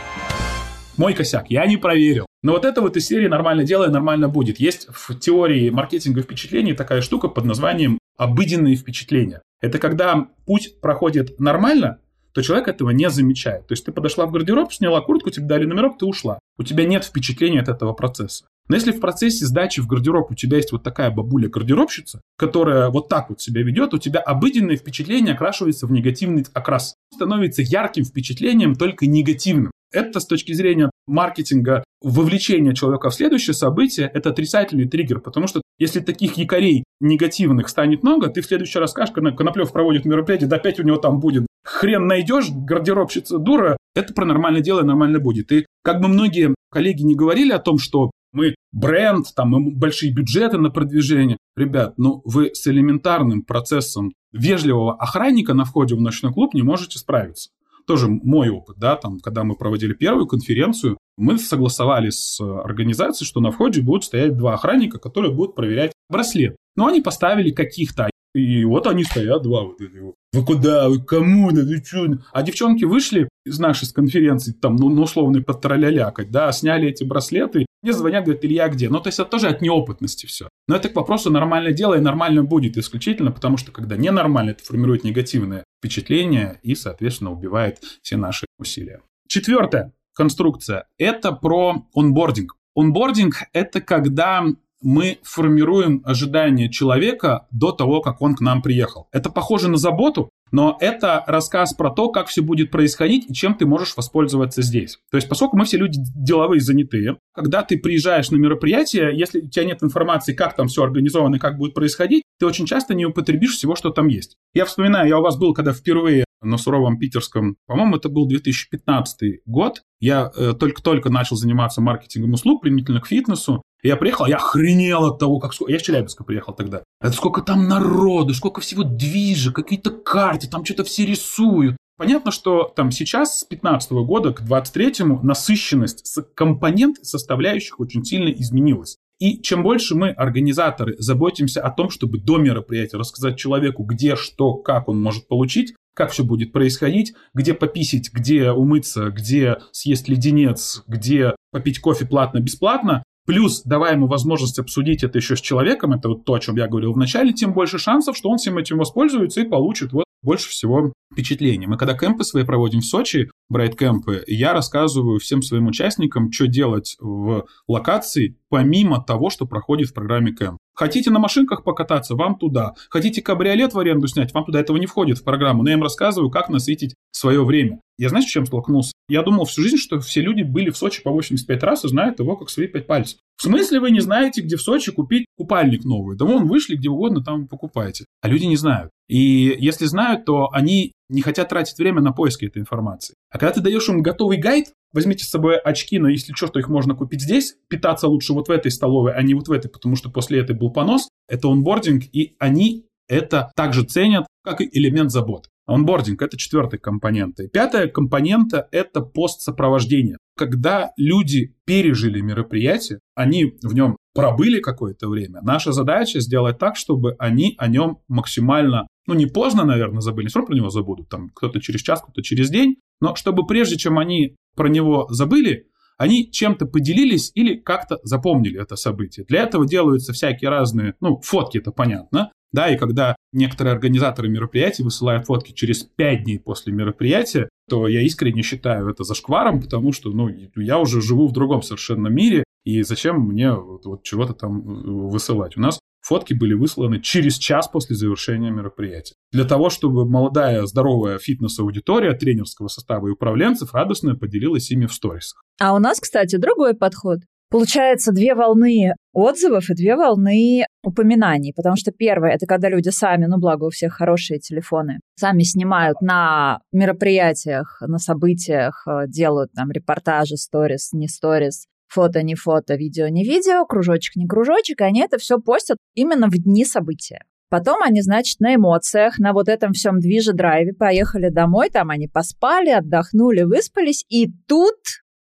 Мой 0.96 1.14
косяк, 1.14 1.48
я 1.50 1.66
не 1.66 1.76
проверил. 1.76 2.26
Но 2.44 2.54
вот 2.54 2.64
это 2.64 2.80
вот 2.80 2.96
из 2.96 3.06
серии 3.06 3.28
«Нормально 3.28 3.66
делай, 3.66 3.90
нормально 3.90 4.30
будет». 4.30 4.58
Есть 4.58 4.88
в 4.90 5.20
теории 5.20 5.70
маркетинга 5.70 6.22
впечатлений 6.22 6.72
такая 6.72 7.02
штука 7.02 7.28
под 7.28 7.44
названием 7.44 8.00
«обыденные 8.16 8.78
впечатления». 8.78 9.42
Это 9.60 9.80
когда 9.80 10.28
путь 10.46 10.80
проходит 10.80 11.42
нормально, 11.42 12.00
то 12.36 12.42
человек 12.42 12.68
этого 12.68 12.90
не 12.90 13.10
замечает. 13.10 13.66
То 13.66 13.72
есть 13.72 13.86
ты 13.86 13.94
подошла 13.94 14.26
в 14.26 14.32
гардероб, 14.32 14.72
сняла 14.74 15.00
куртку, 15.00 15.30
тебе 15.30 15.48
дали 15.48 15.64
номерок, 15.64 15.98
ты 15.98 16.06
ушла. 16.06 16.40
У 16.58 16.64
тебя 16.64 16.86
нет 16.86 17.06
впечатления 17.06 17.62
от 17.62 17.70
этого 17.70 17.94
процесса. 17.94 18.46
Но 18.68 18.76
если 18.76 18.92
в 18.92 19.00
процессе 19.00 19.46
сдачи 19.46 19.80
в 19.80 19.88
гардероб 19.88 20.32
у 20.32 20.36
тебя 20.36 20.58
есть 20.58 20.74
вот 20.74 20.84
такая 20.84 21.12
бабуля-гардеробщица, 21.12 22.20
которая 22.38 22.90
вот 22.90 23.08
так 23.08 23.30
вот 23.30 23.40
себя 23.40 23.64
ведет, 23.64 23.94
у 23.94 24.00
тебя 24.00 24.20
обыденное 24.20 24.76
впечатление 24.76 25.34
окрашивается 25.34 25.88
в 25.88 25.94
негативный 25.94 26.46
окрас. 26.54 26.96
Становится 27.14 27.62
ярким 27.62 28.04
впечатлением, 28.04 28.76
только 28.76 29.08
негативным. 29.08 29.72
Это 29.94 30.20
с 30.20 30.26
точки 30.26 30.52
зрения 30.52 30.92
маркетинга, 31.08 31.86
вовлечения 32.02 32.74
человека 32.74 33.12
в 33.12 33.16
следующее 33.16 33.54
событие, 33.54 34.12
это 34.14 34.32
отрицательный 34.32 34.90
триггер, 34.90 35.22
потому 35.22 35.48
что 35.48 35.62
если 35.80 36.02
таких 36.02 36.38
якорей 36.38 36.84
негативных 37.00 37.70
станет 37.70 38.04
много, 38.04 38.28
ты 38.28 38.42
в 38.42 38.46
следующий 38.46 38.80
раз 38.80 38.92
скажешь, 38.92 39.14
когда 39.14 39.32
Коноплев 39.32 39.72
проводит 39.72 40.04
мероприятие, 40.04 40.50
да 40.50 40.58
опять 40.58 40.80
у 40.80 40.84
него 40.84 40.98
там 40.98 41.20
будет 41.20 41.46
хрен 41.66 42.08
найдешь, 42.08 42.50
гардеробщица 42.50 43.40
дура, 43.40 43.78
это 43.96 44.14
про 44.14 44.26
нормальное 44.26 44.62
дело 44.62 44.84
нормально 44.84 45.20
будет. 45.20 45.52
И 45.52 45.66
как 45.84 46.00
бы 46.00 46.08
многие 46.08 46.56
коллеги 46.72 47.04
не 47.04 47.16
говорили 47.16 47.52
о 47.52 47.60
том, 47.60 47.78
что 47.80 48.12
мы 48.32 48.56
бренд, 48.72 49.28
там 49.36 49.50
мы 49.50 49.72
большие 49.72 50.14
бюджеты 50.14 50.58
на 50.58 50.70
продвижение. 50.70 51.38
Ребят, 51.56 51.94
ну 51.98 52.22
вы 52.26 52.52
с 52.54 52.68
элементарным 52.68 53.44
процессом 53.44 54.12
вежливого 54.34 54.96
охранника 54.96 55.54
на 55.54 55.64
входе 55.64 55.96
в 55.96 56.02
ночной 56.02 56.34
клуб 56.34 56.54
не 56.54 56.62
можете 56.62 57.00
справиться. 57.00 57.50
Тоже 57.88 58.08
мой 58.10 58.50
опыт, 58.50 58.78
да, 58.78 58.96
там, 58.96 59.20
когда 59.20 59.44
мы 59.44 59.56
проводили 59.56 59.94
первую 59.94 60.28
конференцию, 60.28 60.98
мы 61.18 61.38
согласовали 61.38 62.10
с 62.10 62.42
организацией, 62.42 63.28
что 63.28 63.40
на 63.40 63.52
входе 63.52 63.82
будут 63.82 64.04
стоять 64.04 64.36
два 64.36 64.56
охранника, 64.56 64.98
которые 64.98 65.34
будут 65.34 65.56
проверять 65.56 65.94
браслет. 66.10 66.56
Но 66.76 66.88
они 66.88 67.02
поставили 67.02 67.52
каких-то, 67.52 68.10
и 68.36 68.66
вот 68.66 68.86
они 68.86 69.06
стоят, 69.06 69.44
два 69.44 69.64
вот 69.64 69.80
эти 69.80 69.98
вот. 69.98 70.16
Вы 70.34 70.44
куда? 70.44 70.90
Вы 70.90 71.02
кому? 71.02 71.52
Да 71.54 71.64
что? 71.82 72.20
А 72.34 72.44
девчонки 72.44 72.84
вышли 72.84 73.30
из 73.46 73.60
нашей 73.60 73.92
конференции, 73.94 74.52
там, 74.52 74.76
ну, 74.76 74.88
условно, 75.02 75.42
подтролялякать, 75.42 76.32
да, 76.32 76.52
сняли 76.52 76.90
эти 76.90 77.06
браслеты, 77.06 77.66
мне 77.82 77.94
звонят, 77.94 78.26
говорят, 78.26 78.44
Илья, 78.44 78.68
где? 78.68 78.90
Ну, 78.90 79.00
то 79.00 79.08
есть 79.08 79.20
это 79.20 79.30
тоже 79.30 79.48
от 79.48 79.62
неопытности 79.62 80.26
все. 80.26 80.50
Но 80.68 80.76
это 80.76 80.90
к 80.90 80.96
вопросу 80.98 81.32
нормальное 81.32 81.72
дело, 81.72 81.94
и 81.94 82.02
нормально 82.02 82.44
будет 82.44 82.76
исключительно, 82.76 83.32
потому 83.32 83.56
что 83.56 83.72
когда 83.72 83.96
ненормально, 83.96 84.50
это 84.50 84.66
формирует 84.66 85.06
негативное 85.06 85.64
впечатление 85.80 86.60
и, 86.62 86.76
соответственно, 86.76 87.32
убивает 87.32 87.80
все 88.02 88.18
наши 88.18 88.48
усилия. 88.60 89.02
Четвертая 89.30 89.94
конструкция– 90.14 90.88
это 90.98 91.32
про 91.32 91.86
онбординг. 91.96 92.56
Онбординг– 92.76 93.36
это 93.54 93.80
когда 93.80 94.46
мы 94.86 95.18
формируем 95.24 96.02
ожидания 96.06 96.70
человека 96.70 97.48
до 97.52 97.72
того, 97.72 98.02
как 98.02 98.22
он 98.22 98.36
к 98.36 98.40
нам 98.40 98.62
приехал. 98.62 99.08
Это 99.12 99.32
похоже 99.32 99.68
на 99.68 99.78
заботу, 99.78 100.30
но 100.52 100.78
это 100.80 101.24
рассказ 101.26 101.74
про 101.74 101.90
то, 101.90 102.10
как 102.10 102.28
все 102.28 102.42
будет 102.42 102.70
происходить 102.70 103.30
и 103.30 103.34
чем 103.34 103.56
ты 103.56 103.66
можешь 103.66 103.98
воспользоваться 103.98 104.62
здесь. 104.62 105.00
То 105.10 105.18
есть, 105.18 105.28
поскольку 105.28 105.58
мы 105.58 105.66
все 105.66 105.78
люди 105.78 105.98
деловые, 106.16 106.62
занятые, 106.62 107.18
когда 107.34 107.64
ты 107.64 107.80
приезжаешь 107.80 108.30
на 108.30 108.36
мероприятие, 108.36 109.18
если 109.18 109.42
у 109.42 109.50
тебя 109.50 109.66
нет 109.66 109.82
информации, 109.82 110.34
как 110.34 110.56
там 110.56 110.68
все 110.68 110.84
организовано 110.84 111.38
и 111.38 111.40
как 111.40 111.58
будет 111.58 111.74
происходить, 111.74 112.22
ты 112.40 112.46
очень 112.46 112.68
часто 112.68 112.94
не 112.94 113.08
употребишь 113.08 113.56
всего, 113.56 113.76
что 113.76 113.90
там 113.90 114.08
есть. 114.08 114.36
Я 114.54 114.66
вспоминаю, 114.66 115.10
я 115.10 115.18
у 115.18 115.24
вас 115.24 115.36
был, 115.36 115.56
когда 115.56 115.74
впервые 115.74 116.26
на 116.42 116.58
суровом 116.58 117.00
питерском, 117.00 117.58
по-моему, 117.66 117.96
это 117.98 118.10
был 118.10 118.28
2015 118.28 119.42
год. 119.46 119.82
Я 120.00 120.32
э, 120.36 120.54
только-только 120.54 121.10
начал 121.10 121.36
заниматься 121.36 121.82
маркетингом 121.82 122.34
услуг 122.34 122.62
применительно 122.62 123.02
к 123.02 123.08
фитнесу. 123.08 123.64
Я 123.86 123.98
приехал, 123.98 124.26
я 124.26 124.38
охренел 124.38 125.06
от 125.06 125.20
того, 125.20 125.40
как... 125.40 125.52
Я 125.68 125.78
в 125.78 125.82
Челябинска 125.84 126.24
приехал 126.24 126.54
тогда. 126.54 126.84
Это 127.00 127.14
сколько 127.14 127.42
там 127.42 127.68
народу, 127.68 128.34
сколько 128.34 128.60
всего 128.60 128.84
движа, 128.84 129.52
какие-то 129.52 129.92
карты, 129.92 130.50
там 130.50 130.66
что-то 130.66 130.84
все 130.86 131.06
рисуют. 131.06 131.78
Понятно, 131.96 132.32
что 132.32 132.64
там 132.76 132.90
сейчас 132.90 133.42
с 133.42 133.44
15 133.44 133.92
года 133.92 134.34
к 134.34 134.44
23 134.44 135.06
насыщенность 135.22 136.08
с 136.08 136.24
компонент 136.34 136.98
составляющих 137.04 137.80
очень 137.80 138.04
сильно 138.04 138.30
изменилась. 138.30 138.98
И 139.20 139.40
чем 139.42 139.62
больше 139.62 139.94
мы, 139.94 140.10
организаторы, 140.10 140.96
заботимся 140.98 141.62
о 141.62 141.70
том, 141.70 141.92
чтобы 141.92 142.18
до 142.18 142.38
мероприятия 142.38 142.98
рассказать 142.98 143.38
человеку, 143.38 143.84
где, 143.84 144.16
что, 144.16 144.56
как 144.56 144.90
он 144.90 145.00
может 145.00 145.28
получить, 145.28 145.76
как 145.94 146.12
все 146.12 146.24
будет 146.24 146.52
происходить, 146.52 147.14
где 147.36 147.54
пописить, 147.54 148.12
где 148.12 148.52
умыться, 148.52 149.12
где 149.12 149.58
съесть 149.72 150.10
леденец, 150.10 150.84
где 150.88 151.36
попить 151.52 151.80
кофе 151.80 152.06
платно-бесплатно, 152.06 153.04
Плюс, 153.26 153.64
давая 153.64 153.94
ему 153.94 154.08
возможность 154.08 154.60
обсудить 154.60 155.04
это 155.04 155.18
еще 155.18 155.36
с 155.36 155.42
человеком, 155.42 155.94
это 155.94 156.10
вот 156.10 156.26
то, 156.26 156.36
о 156.36 156.40
чем 156.40 156.56
я 156.58 156.68
говорил 156.68 156.94
в 156.94 156.98
начале, 156.98 157.34
тем 157.34 157.54
больше 157.54 157.80
шансов, 157.80 158.16
что 158.16 158.30
он 158.30 158.38
всем 158.38 158.58
этим 158.58 158.78
воспользуется 158.78 159.42
и 159.42 159.50
получит 159.50 159.94
вот 159.94 160.06
больше 160.22 160.50
всего 160.50 160.94
впечатлений. 161.12 161.68
Мы 161.68 161.78
когда 161.78 161.96
кемпы 161.98 162.24
свои 162.24 162.44
проводим 162.44 162.82
в 162.82 162.86
Сочи, 162.86 163.30
брайт-кемпы, 163.50 164.24
я 164.28 164.54
рассказываю 164.54 165.20
всем 165.20 165.42
своим 165.42 165.68
участникам, 165.68 166.32
что 166.32 166.48
делать 166.48 166.98
в 167.00 167.46
локации, 167.68 168.38
помимо 168.50 169.04
того, 169.04 169.30
что 169.30 169.46
проходит 169.46 169.90
в 169.90 169.94
программе 169.94 170.34
кемп. 170.34 170.58
Хотите 170.76 171.10
на 171.10 171.20
машинках 171.20 171.64
покататься, 171.64 172.16
вам 172.16 172.38
туда. 172.38 172.74
Хотите 172.90 173.22
кабриолет 173.22 173.74
в 173.74 173.80
аренду 173.80 174.08
снять, 174.08 174.34
вам 174.34 174.46
туда 174.46 174.60
этого 174.60 174.78
не 174.78 174.86
входит 174.86 175.18
в 175.18 175.24
программу. 175.24 175.64
Но 175.64 175.70
я 175.70 175.76
им 175.76 175.84
рассказываю, 175.84 176.30
как 176.30 176.50
насытить 176.50 176.96
свое 177.12 177.44
время. 177.44 177.80
Я 177.98 178.10
знаешь, 178.10 178.26
с 178.26 178.30
чем 178.30 178.46
столкнулся? 178.46 178.92
Я 179.08 179.24
думал 179.24 179.46
всю 179.46 179.62
жизнь, 179.62 179.78
что 179.78 180.00
все 180.00 180.22
люди 180.22 180.44
были 180.44 180.70
в 180.70 180.78
Сочи 180.78 181.02
по 181.02 181.12
85 181.12 181.64
раз 181.64 181.86
и 181.86 181.88
знают 181.88 182.20
его 182.20 182.36
как 182.36 182.50
свои 182.50 182.68
пять 182.68 182.88
пальцев. 182.88 183.20
В 183.38 183.44
смысле 183.44 183.80
вы 183.80 183.92
не 183.92 184.02
знаете, 184.02 184.42
где 184.42 184.58
в 184.58 184.62
Сочи 184.62 184.92
купить 184.92 185.26
купальник 185.38 185.86
новый? 185.86 186.18
Да 186.18 186.26
вон 186.26 186.48
вышли, 186.48 186.76
где 186.76 186.90
угодно, 186.90 187.24
там 187.24 187.48
покупайте. 187.48 188.06
А 188.22 188.28
люди 188.28 188.46
не 188.46 188.58
знают. 188.58 188.92
И 189.08 189.56
если 189.60 189.86
знают, 189.86 190.26
то 190.26 190.50
они 190.52 190.92
не 191.10 191.22
хотят 191.22 191.50
тратить 191.50 191.78
время 191.78 192.02
на 192.02 192.12
поиски 192.12 192.46
этой 192.46 192.62
информации. 192.62 193.14
А 193.30 193.38
когда 193.38 193.54
ты 193.54 193.62
даешь 193.62 193.88
им 193.88 194.02
готовый 194.02 194.38
гайд, 194.38 194.72
возьмите 194.96 195.26
с 195.26 195.30
собой 195.30 195.58
очки, 195.58 196.00
но 196.00 196.08
если 196.08 196.34
что, 196.34 196.48
то 196.48 196.60
их 196.60 196.70
можно 196.70 196.96
купить 196.96 197.22
здесь, 197.22 197.56
питаться 197.68 198.08
лучше 198.08 198.34
вот 198.34 198.48
в 198.48 198.52
этой 198.52 198.72
столовой, 198.72 199.14
а 199.14 199.22
не 199.22 199.34
вот 199.36 199.48
в 199.48 199.52
этой, 199.52 199.70
потому 199.70 199.96
что 199.96 200.10
после 200.10 200.40
этой 200.40 200.56
был 200.56 200.72
понос, 200.72 201.10
это 201.28 201.50
онбординг, 201.50 202.04
и 202.14 202.36
они 202.40 202.88
это 203.08 203.52
также 203.56 203.84
ценят, 203.84 204.26
как 204.44 204.62
и 204.62 204.70
элемент 204.72 205.12
заботы. 205.12 205.50
Онбординг– 205.68 206.22
это 206.24 206.38
четвертая 206.38 206.80
компонента. 206.80 207.44
И 207.44 207.48
пятая 207.48 207.88
компонента– 207.88 208.68
это 208.72 209.02
постсопровождение. 209.02 210.18
Когда 210.38 210.92
люди 210.96 211.56
пережили 211.66 212.22
мероприятие, 212.22 213.00
они 213.16 213.58
в 213.62 213.74
нем 213.74 213.98
пробыли 214.14 214.60
какое-то 214.60 215.10
время, 215.10 215.42
наша 215.42 215.72
задача 215.72 216.22
сделать 216.22 216.58
так, 216.58 216.78
чтобы 216.78 217.16
они 217.20 217.56
о 217.58 217.68
нем 217.68 218.00
максимально, 218.08 218.88
ну 219.08 219.14
не 219.14 219.26
поздно, 219.26 219.66
наверное, 219.66 220.02
забыли, 220.02 220.28
все 220.28 220.40
равно 220.40 220.48
про 220.48 220.56
него 220.56 220.70
забудут, 220.70 221.10
там 221.10 221.30
кто-то 221.34 221.60
через 221.60 221.82
час, 221.82 222.02
кто-то 222.02 222.22
через 222.22 222.50
день, 222.50 222.78
но 223.02 223.16
чтобы 223.16 223.46
прежде 223.46 223.76
чем 223.76 224.00
они 224.00 224.36
про 224.56 224.68
него 224.68 225.08
забыли, 225.10 225.68
они 225.98 226.30
чем-то 226.30 226.66
поделились 226.66 227.32
или 227.36 227.56
как-то 227.56 228.00
запомнили 228.04 228.62
это 228.62 228.76
событие. 228.76 229.26
Для 229.28 229.44
этого 229.44 229.68
делаются 229.68 230.14
всякие 230.14 230.50
разные, 230.50 230.96
ну, 231.00 231.22
фотки, 231.22 231.58
это 231.58 231.72
понятно, 231.72 232.32
да, 232.52 232.70
и 232.70 232.78
когда 232.78 233.16
некоторые 233.34 233.74
организаторы 233.74 234.30
мероприятий 234.30 234.84
высылают 234.84 235.26
фотки 235.26 235.52
через 235.52 235.84
5 235.84 236.24
дней 236.24 236.40
после 236.40 236.72
мероприятия, 236.74 237.50
то 237.70 237.88
я 237.88 238.02
искренне 238.02 238.44
считаю 238.44 238.88
это 238.90 239.04
зашкваром, 239.04 239.62
потому 239.62 239.92
что, 239.92 240.12
ну, 240.12 240.30
я 240.56 240.80
уже 240.80 241.02
живу 241.02 241.28
в 241.28 241.34
другом 241.34 241.62
совершенно 241.62 242.08
мире, 242.08 242.46
и 242.64 242.82
зачем 242.82 243.20
мне 243.22 243.52
вот, 243.52 243.86
вот 243.86 244.04
чего-то 244.04 244.34
там 244.34 244.60
э, 244.60 245.10
высылать? 245.10 245.58
У 245.58 245.62
нас 245.62 245.80
фотки 246.06 246.34
были 246.34 246.54
высланы 246.54 247.02
через 247.02 247.38
час 247.38 247.68
после 247.68 247.96
завершения 247.96 248.52
мероприятия. 248.52 249.16
Для 249.32 249.44
того, 249.44 249.70
чтобы 249.70 250.08
молодая, 250.08 250.66
здоровая 250.66 251.18
фитнес-аудитория 251.18 252.14
тренерского 252.14 252.68
состава 252.68 253.08
и 253.08 253.12
управленцев 253.12 253.74
радостно 253.74 254.16
поделилась 254.16 254.70
ими 254.72 254.86
в 254.86 254.94
сторисах. 254.94 255.44
А 255.60 255.74
у 255.74 255.80
нас, 255.80 256.00
кстати, 256.00 256.36
другой 256.38 256.76
подход. 256.76 257.20
Получается 257.50 258.12
две 258.12 258.34
волны 258.34 258.94
отзывов 259.14 259.70
и 259.70 259.76
две 259.76 259.96
волны 259.96 260.66
упоминаний, 260.84 261.54
потому 261.56 261.76
что 261.76 261.92
первое 261.92 262.32
это 262.32 262.48
когда 262.48 262.70
люди 262.70 262.90
сами, 262.90 263.26
ну 263.28 263.38
благо 263.38 263.66
у 263.66 263.70
всех 263.70 263.94
хорошие 263.94 264.40
телефоны, 264.40 265.00
сами 265.16 265.44
снимают 265.44 266.02
на 266.02 266.60
мероприятиях, 266.72 267.82
на 267.82 268.00
событиях, 268.00 268.84
э, 268.88 269.08
делают 269.08 269.52
там 269.54 269.72
репортажи, 269.72 270.38
сторис, 270.38 270.92
не 270.92 271.08
сторис, 271.08 271.66
фото, 271.88 272.24
не 272.24 272.36
фото, 272.36 272.76
видео, 272.76 273.08
не 273.08 273.24
видео, 273.24 273.66
кружочек, 273.66 274.16
не 274.16 274.28
кружочек, 274.28 274.82
и 274.82 274.84
они 274.84 275.02
это 275.02 275.18
все 275.18 275.40
постят 275.40 275.78
именно 275.94 276.28
в 276.28 276.38
дни 276.38 276.66
события. 276.66 277.22
Потом 277.50 277.82
они, 277.84 278.02
значит, 278.02 278.40
на 278.40 278.56
эмоциях, 278.56 279.20
на 279.20 279.32
вот 279.32 279.48
этом 279.48 279.74
всем 279.74 280.00
движе 280.00 280.34
драйве 280.34 280.74
поехали 280.74 281.30
домой, 281.30 281.70
там 281.70 281.90
они 281.90 282.08
поспали, 282.08 282.70
отдохнули, 282.70 283.44
выспались, 283.44 284.04
и 284.10 284.30
тут 284.48 284.76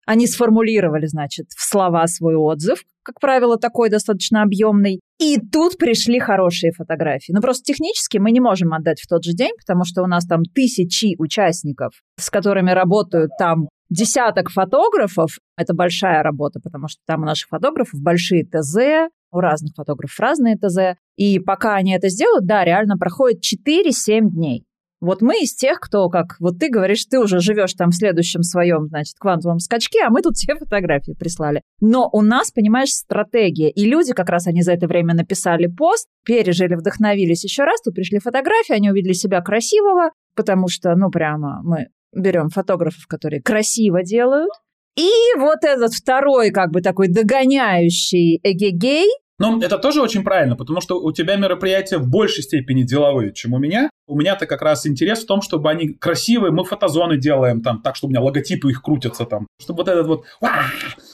они 0.06 0.28
сформулировали, 0.28 1.06
значит, 1.06 1.48
в 1.56 1.64
слова 1.64 2.08
свой 2.08 2.36
отзыв, 2.36 2.84
как 3.04 3.20
правило, 3.20 3.58
такой 3.58 3.90
достаточно 3.90 4.42
объемный. 4.42 5.02
И 5.20 5.38
тут 5.38 5.78
пришли 5.78 6.20
хорошие 6.20 6.72
фотографии. 6.72 7.34
Ну, 7.34 7.42
просто 7.42 7.64
технически 7.64 8.18
мы 8.18 8.32
не 8.32 8.40
можем 8.40 8.74
отдать 8.74 9.02
в 9.02 9.08
тот 9.08 9.24
же 9.24 9.34
день, 9.34 9.52
потому 9.58 9.84
что 9.86 10.04
у 10.04 10.08
нас 10.08 10.26
там 10.26 10.44
тысячи 10.44 11.16
участников, 11.18 11.94
с 12.20 12.30
которыми 12.30 12.72
работают 12.72 13.32
там 13.38 13.68
десяток 13.94 14.50
фотографов. 14.50 15.38
Это 15.56 15.74
большая 15.74 16.24
работа, 16.24 16.60
потому 16.60 16.88
что 16.88 17.02
там 17.06 17.22
у 17.22 17.26
наших 17.26 17.50
фотографов 17.50 18.00
большие 18.02 18.44
ТЗ, 18.44 19.10
у 19.32 19.40
разных 19.40 19.74
фотографов 19.76 20.20
разные 20.20 20.58
ТЗ. 20.58 20.98
И 21.16 21.40
пока 21.40 21.76
они 21.76 21.94
это 21.94 22.10
сделают, 22.10 22.46
да, 22.46 22.66
реально 22.66 22.98
проходит 22.98 23.42
4-7 23.42 24.30
дней. 24.30 24.66
Вот 25.00 25.22
мы 25.22 25.42
из 25.42 25.54
тех, 25.54 25.82
кто, 25.82 26.08
как 26.08 26.38
вот 26.40 26.60
ты 26.60 26.70
говоришь, 26.70 27.04
ты 27.06 27.20
уже 27.20 27.42
живешь 27.42 27.74
там 27.74 27.90
в 27.90 27.96
следующем 27.96 28.42
своем, 28.42 28.88
значит, 28.88 29.16
квантовом 29.20 29.60
скачке, 29.60 30.00
а 30.06 30.10
мы 30.10 30.22
тут 30.22 30.38
все 30.38 30.56
фотографии 30.56 31.12
прислали. 31.12 31.62
Но 31.82 32.10
у 32.14 32.22
нас, 32.22 32.52
понимаешь, 32.52 32.94
стратегия. 32.94 33.70
И 33.70 33.84
люди 33.84 34.14
как 34.14 34.30
раз 34.30 34.48
они 34.48 34.62
за 34.62 34.72
это 34.72 34.88
время 34.88 35.14
написали 35.14 35.68
пост, 35.68 36.08
пережили, 36.26 36.76
вдохновились 36.76 37.44
еще 37.44 37.66
раз, 37.66 37.82
тут 37.82 37.96
пришли 37.96 38.20
фотографии, 38.20 38.74
они 38.74 38.92
увидели 38.92 39.12
себя 39.12 39.42
красивого, 39.42 40.12
потому 40.38 40.70
что, 40.70 40.96
ну, 40.96 41.10
прямо 41.12 41.60
мы 41.64 41.88
берем 42.14 42.50
фотографов, 42.50 43.08
которые 43.08 43.42
красиво 43.42 44.04
делают, 44.04 44.52
и 44.96 45.10
вот 45.38 45.64
этот 45.64 45.94
второй, 45.94 46.52
как 46.52 46.72
бы 46.72 46.82
такой 46.82 47.08
догоняющий 47.08 48.40
эгегей, 48.44 49.10
ну, 49.40 49.60
это 49.60 49.80
тоже 49.80 50.02
очень 50.02 50.24
правильно, 50.24 50.56
потому 50.56 50.80
что 50.80 51.02
у 51.02 51.12
тебя 51.12 51.36
мероприятия 51.36 51.98
в 51.98 52.08
большей 52.08 52.44
степени 52.44 52.84
деловые, 52.84 53.34
чем 53.34 53.54
у 53.54 53.58
меня. 53.58 53.90
У 54.08 54.16
меня-то 54.16 54.46
как 54.46 54.62
раз 54.62 54.86
интерес 54.86 55.24
в 55.24 55.26
том, 55.26 55.42
чтобы 55.42 55.72
они 55.72 55.90
красивые, 55.90 56.52
мы 56.52 56.64
фотозоны 56.64 57.18
делаем 57.18 57.62
там, 57.62 57.82
так, 57.82 57.96
чтобы 57.96 58.12
у 58.12 58.14
меня 58.14 58.22
логотипы 58.22 58.70
их 58.70 58.82
крутятся 58.84 59.26
там, 59.26 59.48
чтобы 59.60 59.80
вот 59.80 59.88
этот 59.88 60.08
вот, 60.08 60.26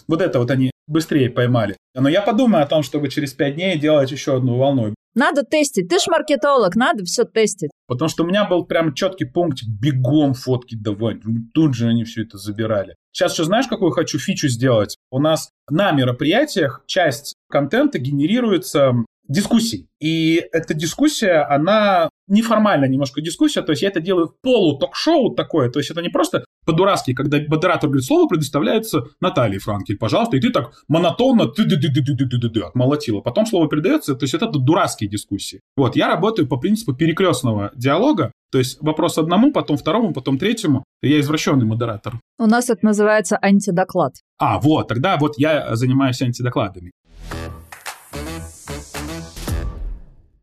вот 0.08 0.22
это 0.22 0.40
вот 0.40 0.52
они 0.52 0.70
быстрее 0.86 1.30
поймали. 1.30 1.78
Но 1.96 2.10
я 2.10 2.22
подумаю 2.22 2.64
о 2.64 2.68
том, 2.68 2.84
чтобы 2.84 3.10
через 3.10 3.34
пять 3.34 3.56
дней 3.56 3.80
делать 3.80 4.12
еще 4.12 4.36
одну 4.36 4.58
волну. 4.58 4.94
Надо 5.16 5.44
тестить. 5.44 5.88
Ты 5.90 6.00
ж 6.00 6.04
маркетолог, 6.08 6.76
надо 6.76 7.04
все 7.04 7.24
тестить. 7.24 7.72
Потому 7.88 8.10
что 8.10 8.24
у 8.24 8.28
меня 8.28 8.46
был 8.46 8.66
прям 8.66 8.94
четкий 8.94 9.26
пункт 9.26 9.60
бегом 9.68 10.34
фотки 10.34 10.76
давать. 10.76 11.18
Тут 11.54 11.74
же 11.74 11.88
они 11.88 12.04
все 12.04 12.24
это 12.24 12.38
забирали. 12.38 12.96
Сейчас 13.12 13.34
еще 13.34 13.44
знаешь, 13.44 13.68
какую 13.68 13.92
хочу 13.92 14.20
фичу 14.20 14.48
сделать? 14.48 14.98
У 15.12 15.20
нас 15.20 15.50
на 15.70 15.92
мероприятиях 15.92 16.84
часть 16.86 17.36
контента 17.50 17.98
генерируется 17.98 18.94
дискуссий. 19.28 19.88
И 20.00 20.44
эта 20.52 20.74
дискуссия, 20.74 21.48
она 21.50 22.10
неформальная 22.30 22.88
немножко 22.88 23.22
дискуссия, 23.22 23.62
то 23.62 23.72
есть 23.72 23.82
я 23.82 23.90
это 23.90 24.00
делаю 24.00 24.34
полу-ток-шоу 24.42 25.36
такое, 25.36 25.70
то 25.70 25.80
есть 25.80 25.92
это 25.92 26.02
не 26.02 26.10
просто 26.10 26.46
по-дурацки, 26.66 27.14
когда 27.14 27.40
модератор 27.48 27.90
говорит, 27.90 28.06
слово 28.06 28.28
предоставляется 28.28 29.04
Наталье 29.20 29.60
Франкель, 29.60 29.98
пожалуйста, 29.98 30.38
и 30.38 30.40
ты 30.40 30.52
так 30.52 30.72
монотонно 30.88 31.48
ты 31.48 31.66
ды 31.66 31.78
ды 31.78 31.90
ды 31.90 32.02
ды 32.02 32.26
ды 32.26 32.38
ды 32.38 32.50
ды 32.50 32.62
отмолотила. 32.62 33.22
Потом 33.22 33.46
слово 33.46 33.68
передается, 33.68 34.16
то 34.16 34.24
есть 34.24 34.34
это 34.36 34.48
дурацкие 34.48 35.10
дискуссии. 35.10 35.62
Вот, 35.76 35.96
я 35.96 36.08
работаю 36.08 36.48
по 36.48 36.58
принципу 36.58 36.94
перекрестного 36.94 37.72
диалога, 37.76 38.32
то 38.52 38.58
есть 38.58 38.82
вопрос 38.82 39.18
одному, 39.18 39.52
потом 39.52 39.78
второму, 39.78 40.14
потом 40.14 40.38
третьему. 40.38 40.84
Я 41.02 41.20
извращенный 41.20 41.66
модератор. 41.66 42.20
У 42.38 42.46
нас 42.46 42.70
это 42.70 42.86
называется 42.86 43.38
антидоклад. 43.42 44.14
А, 44.38 44.60
вот, 44.60 44.88
тогда 44.88 45.18
вот 45.18 45.36
я 45.38 45.76
занимаюсь 45.76 46.22
антидокладами. 46.22 46.92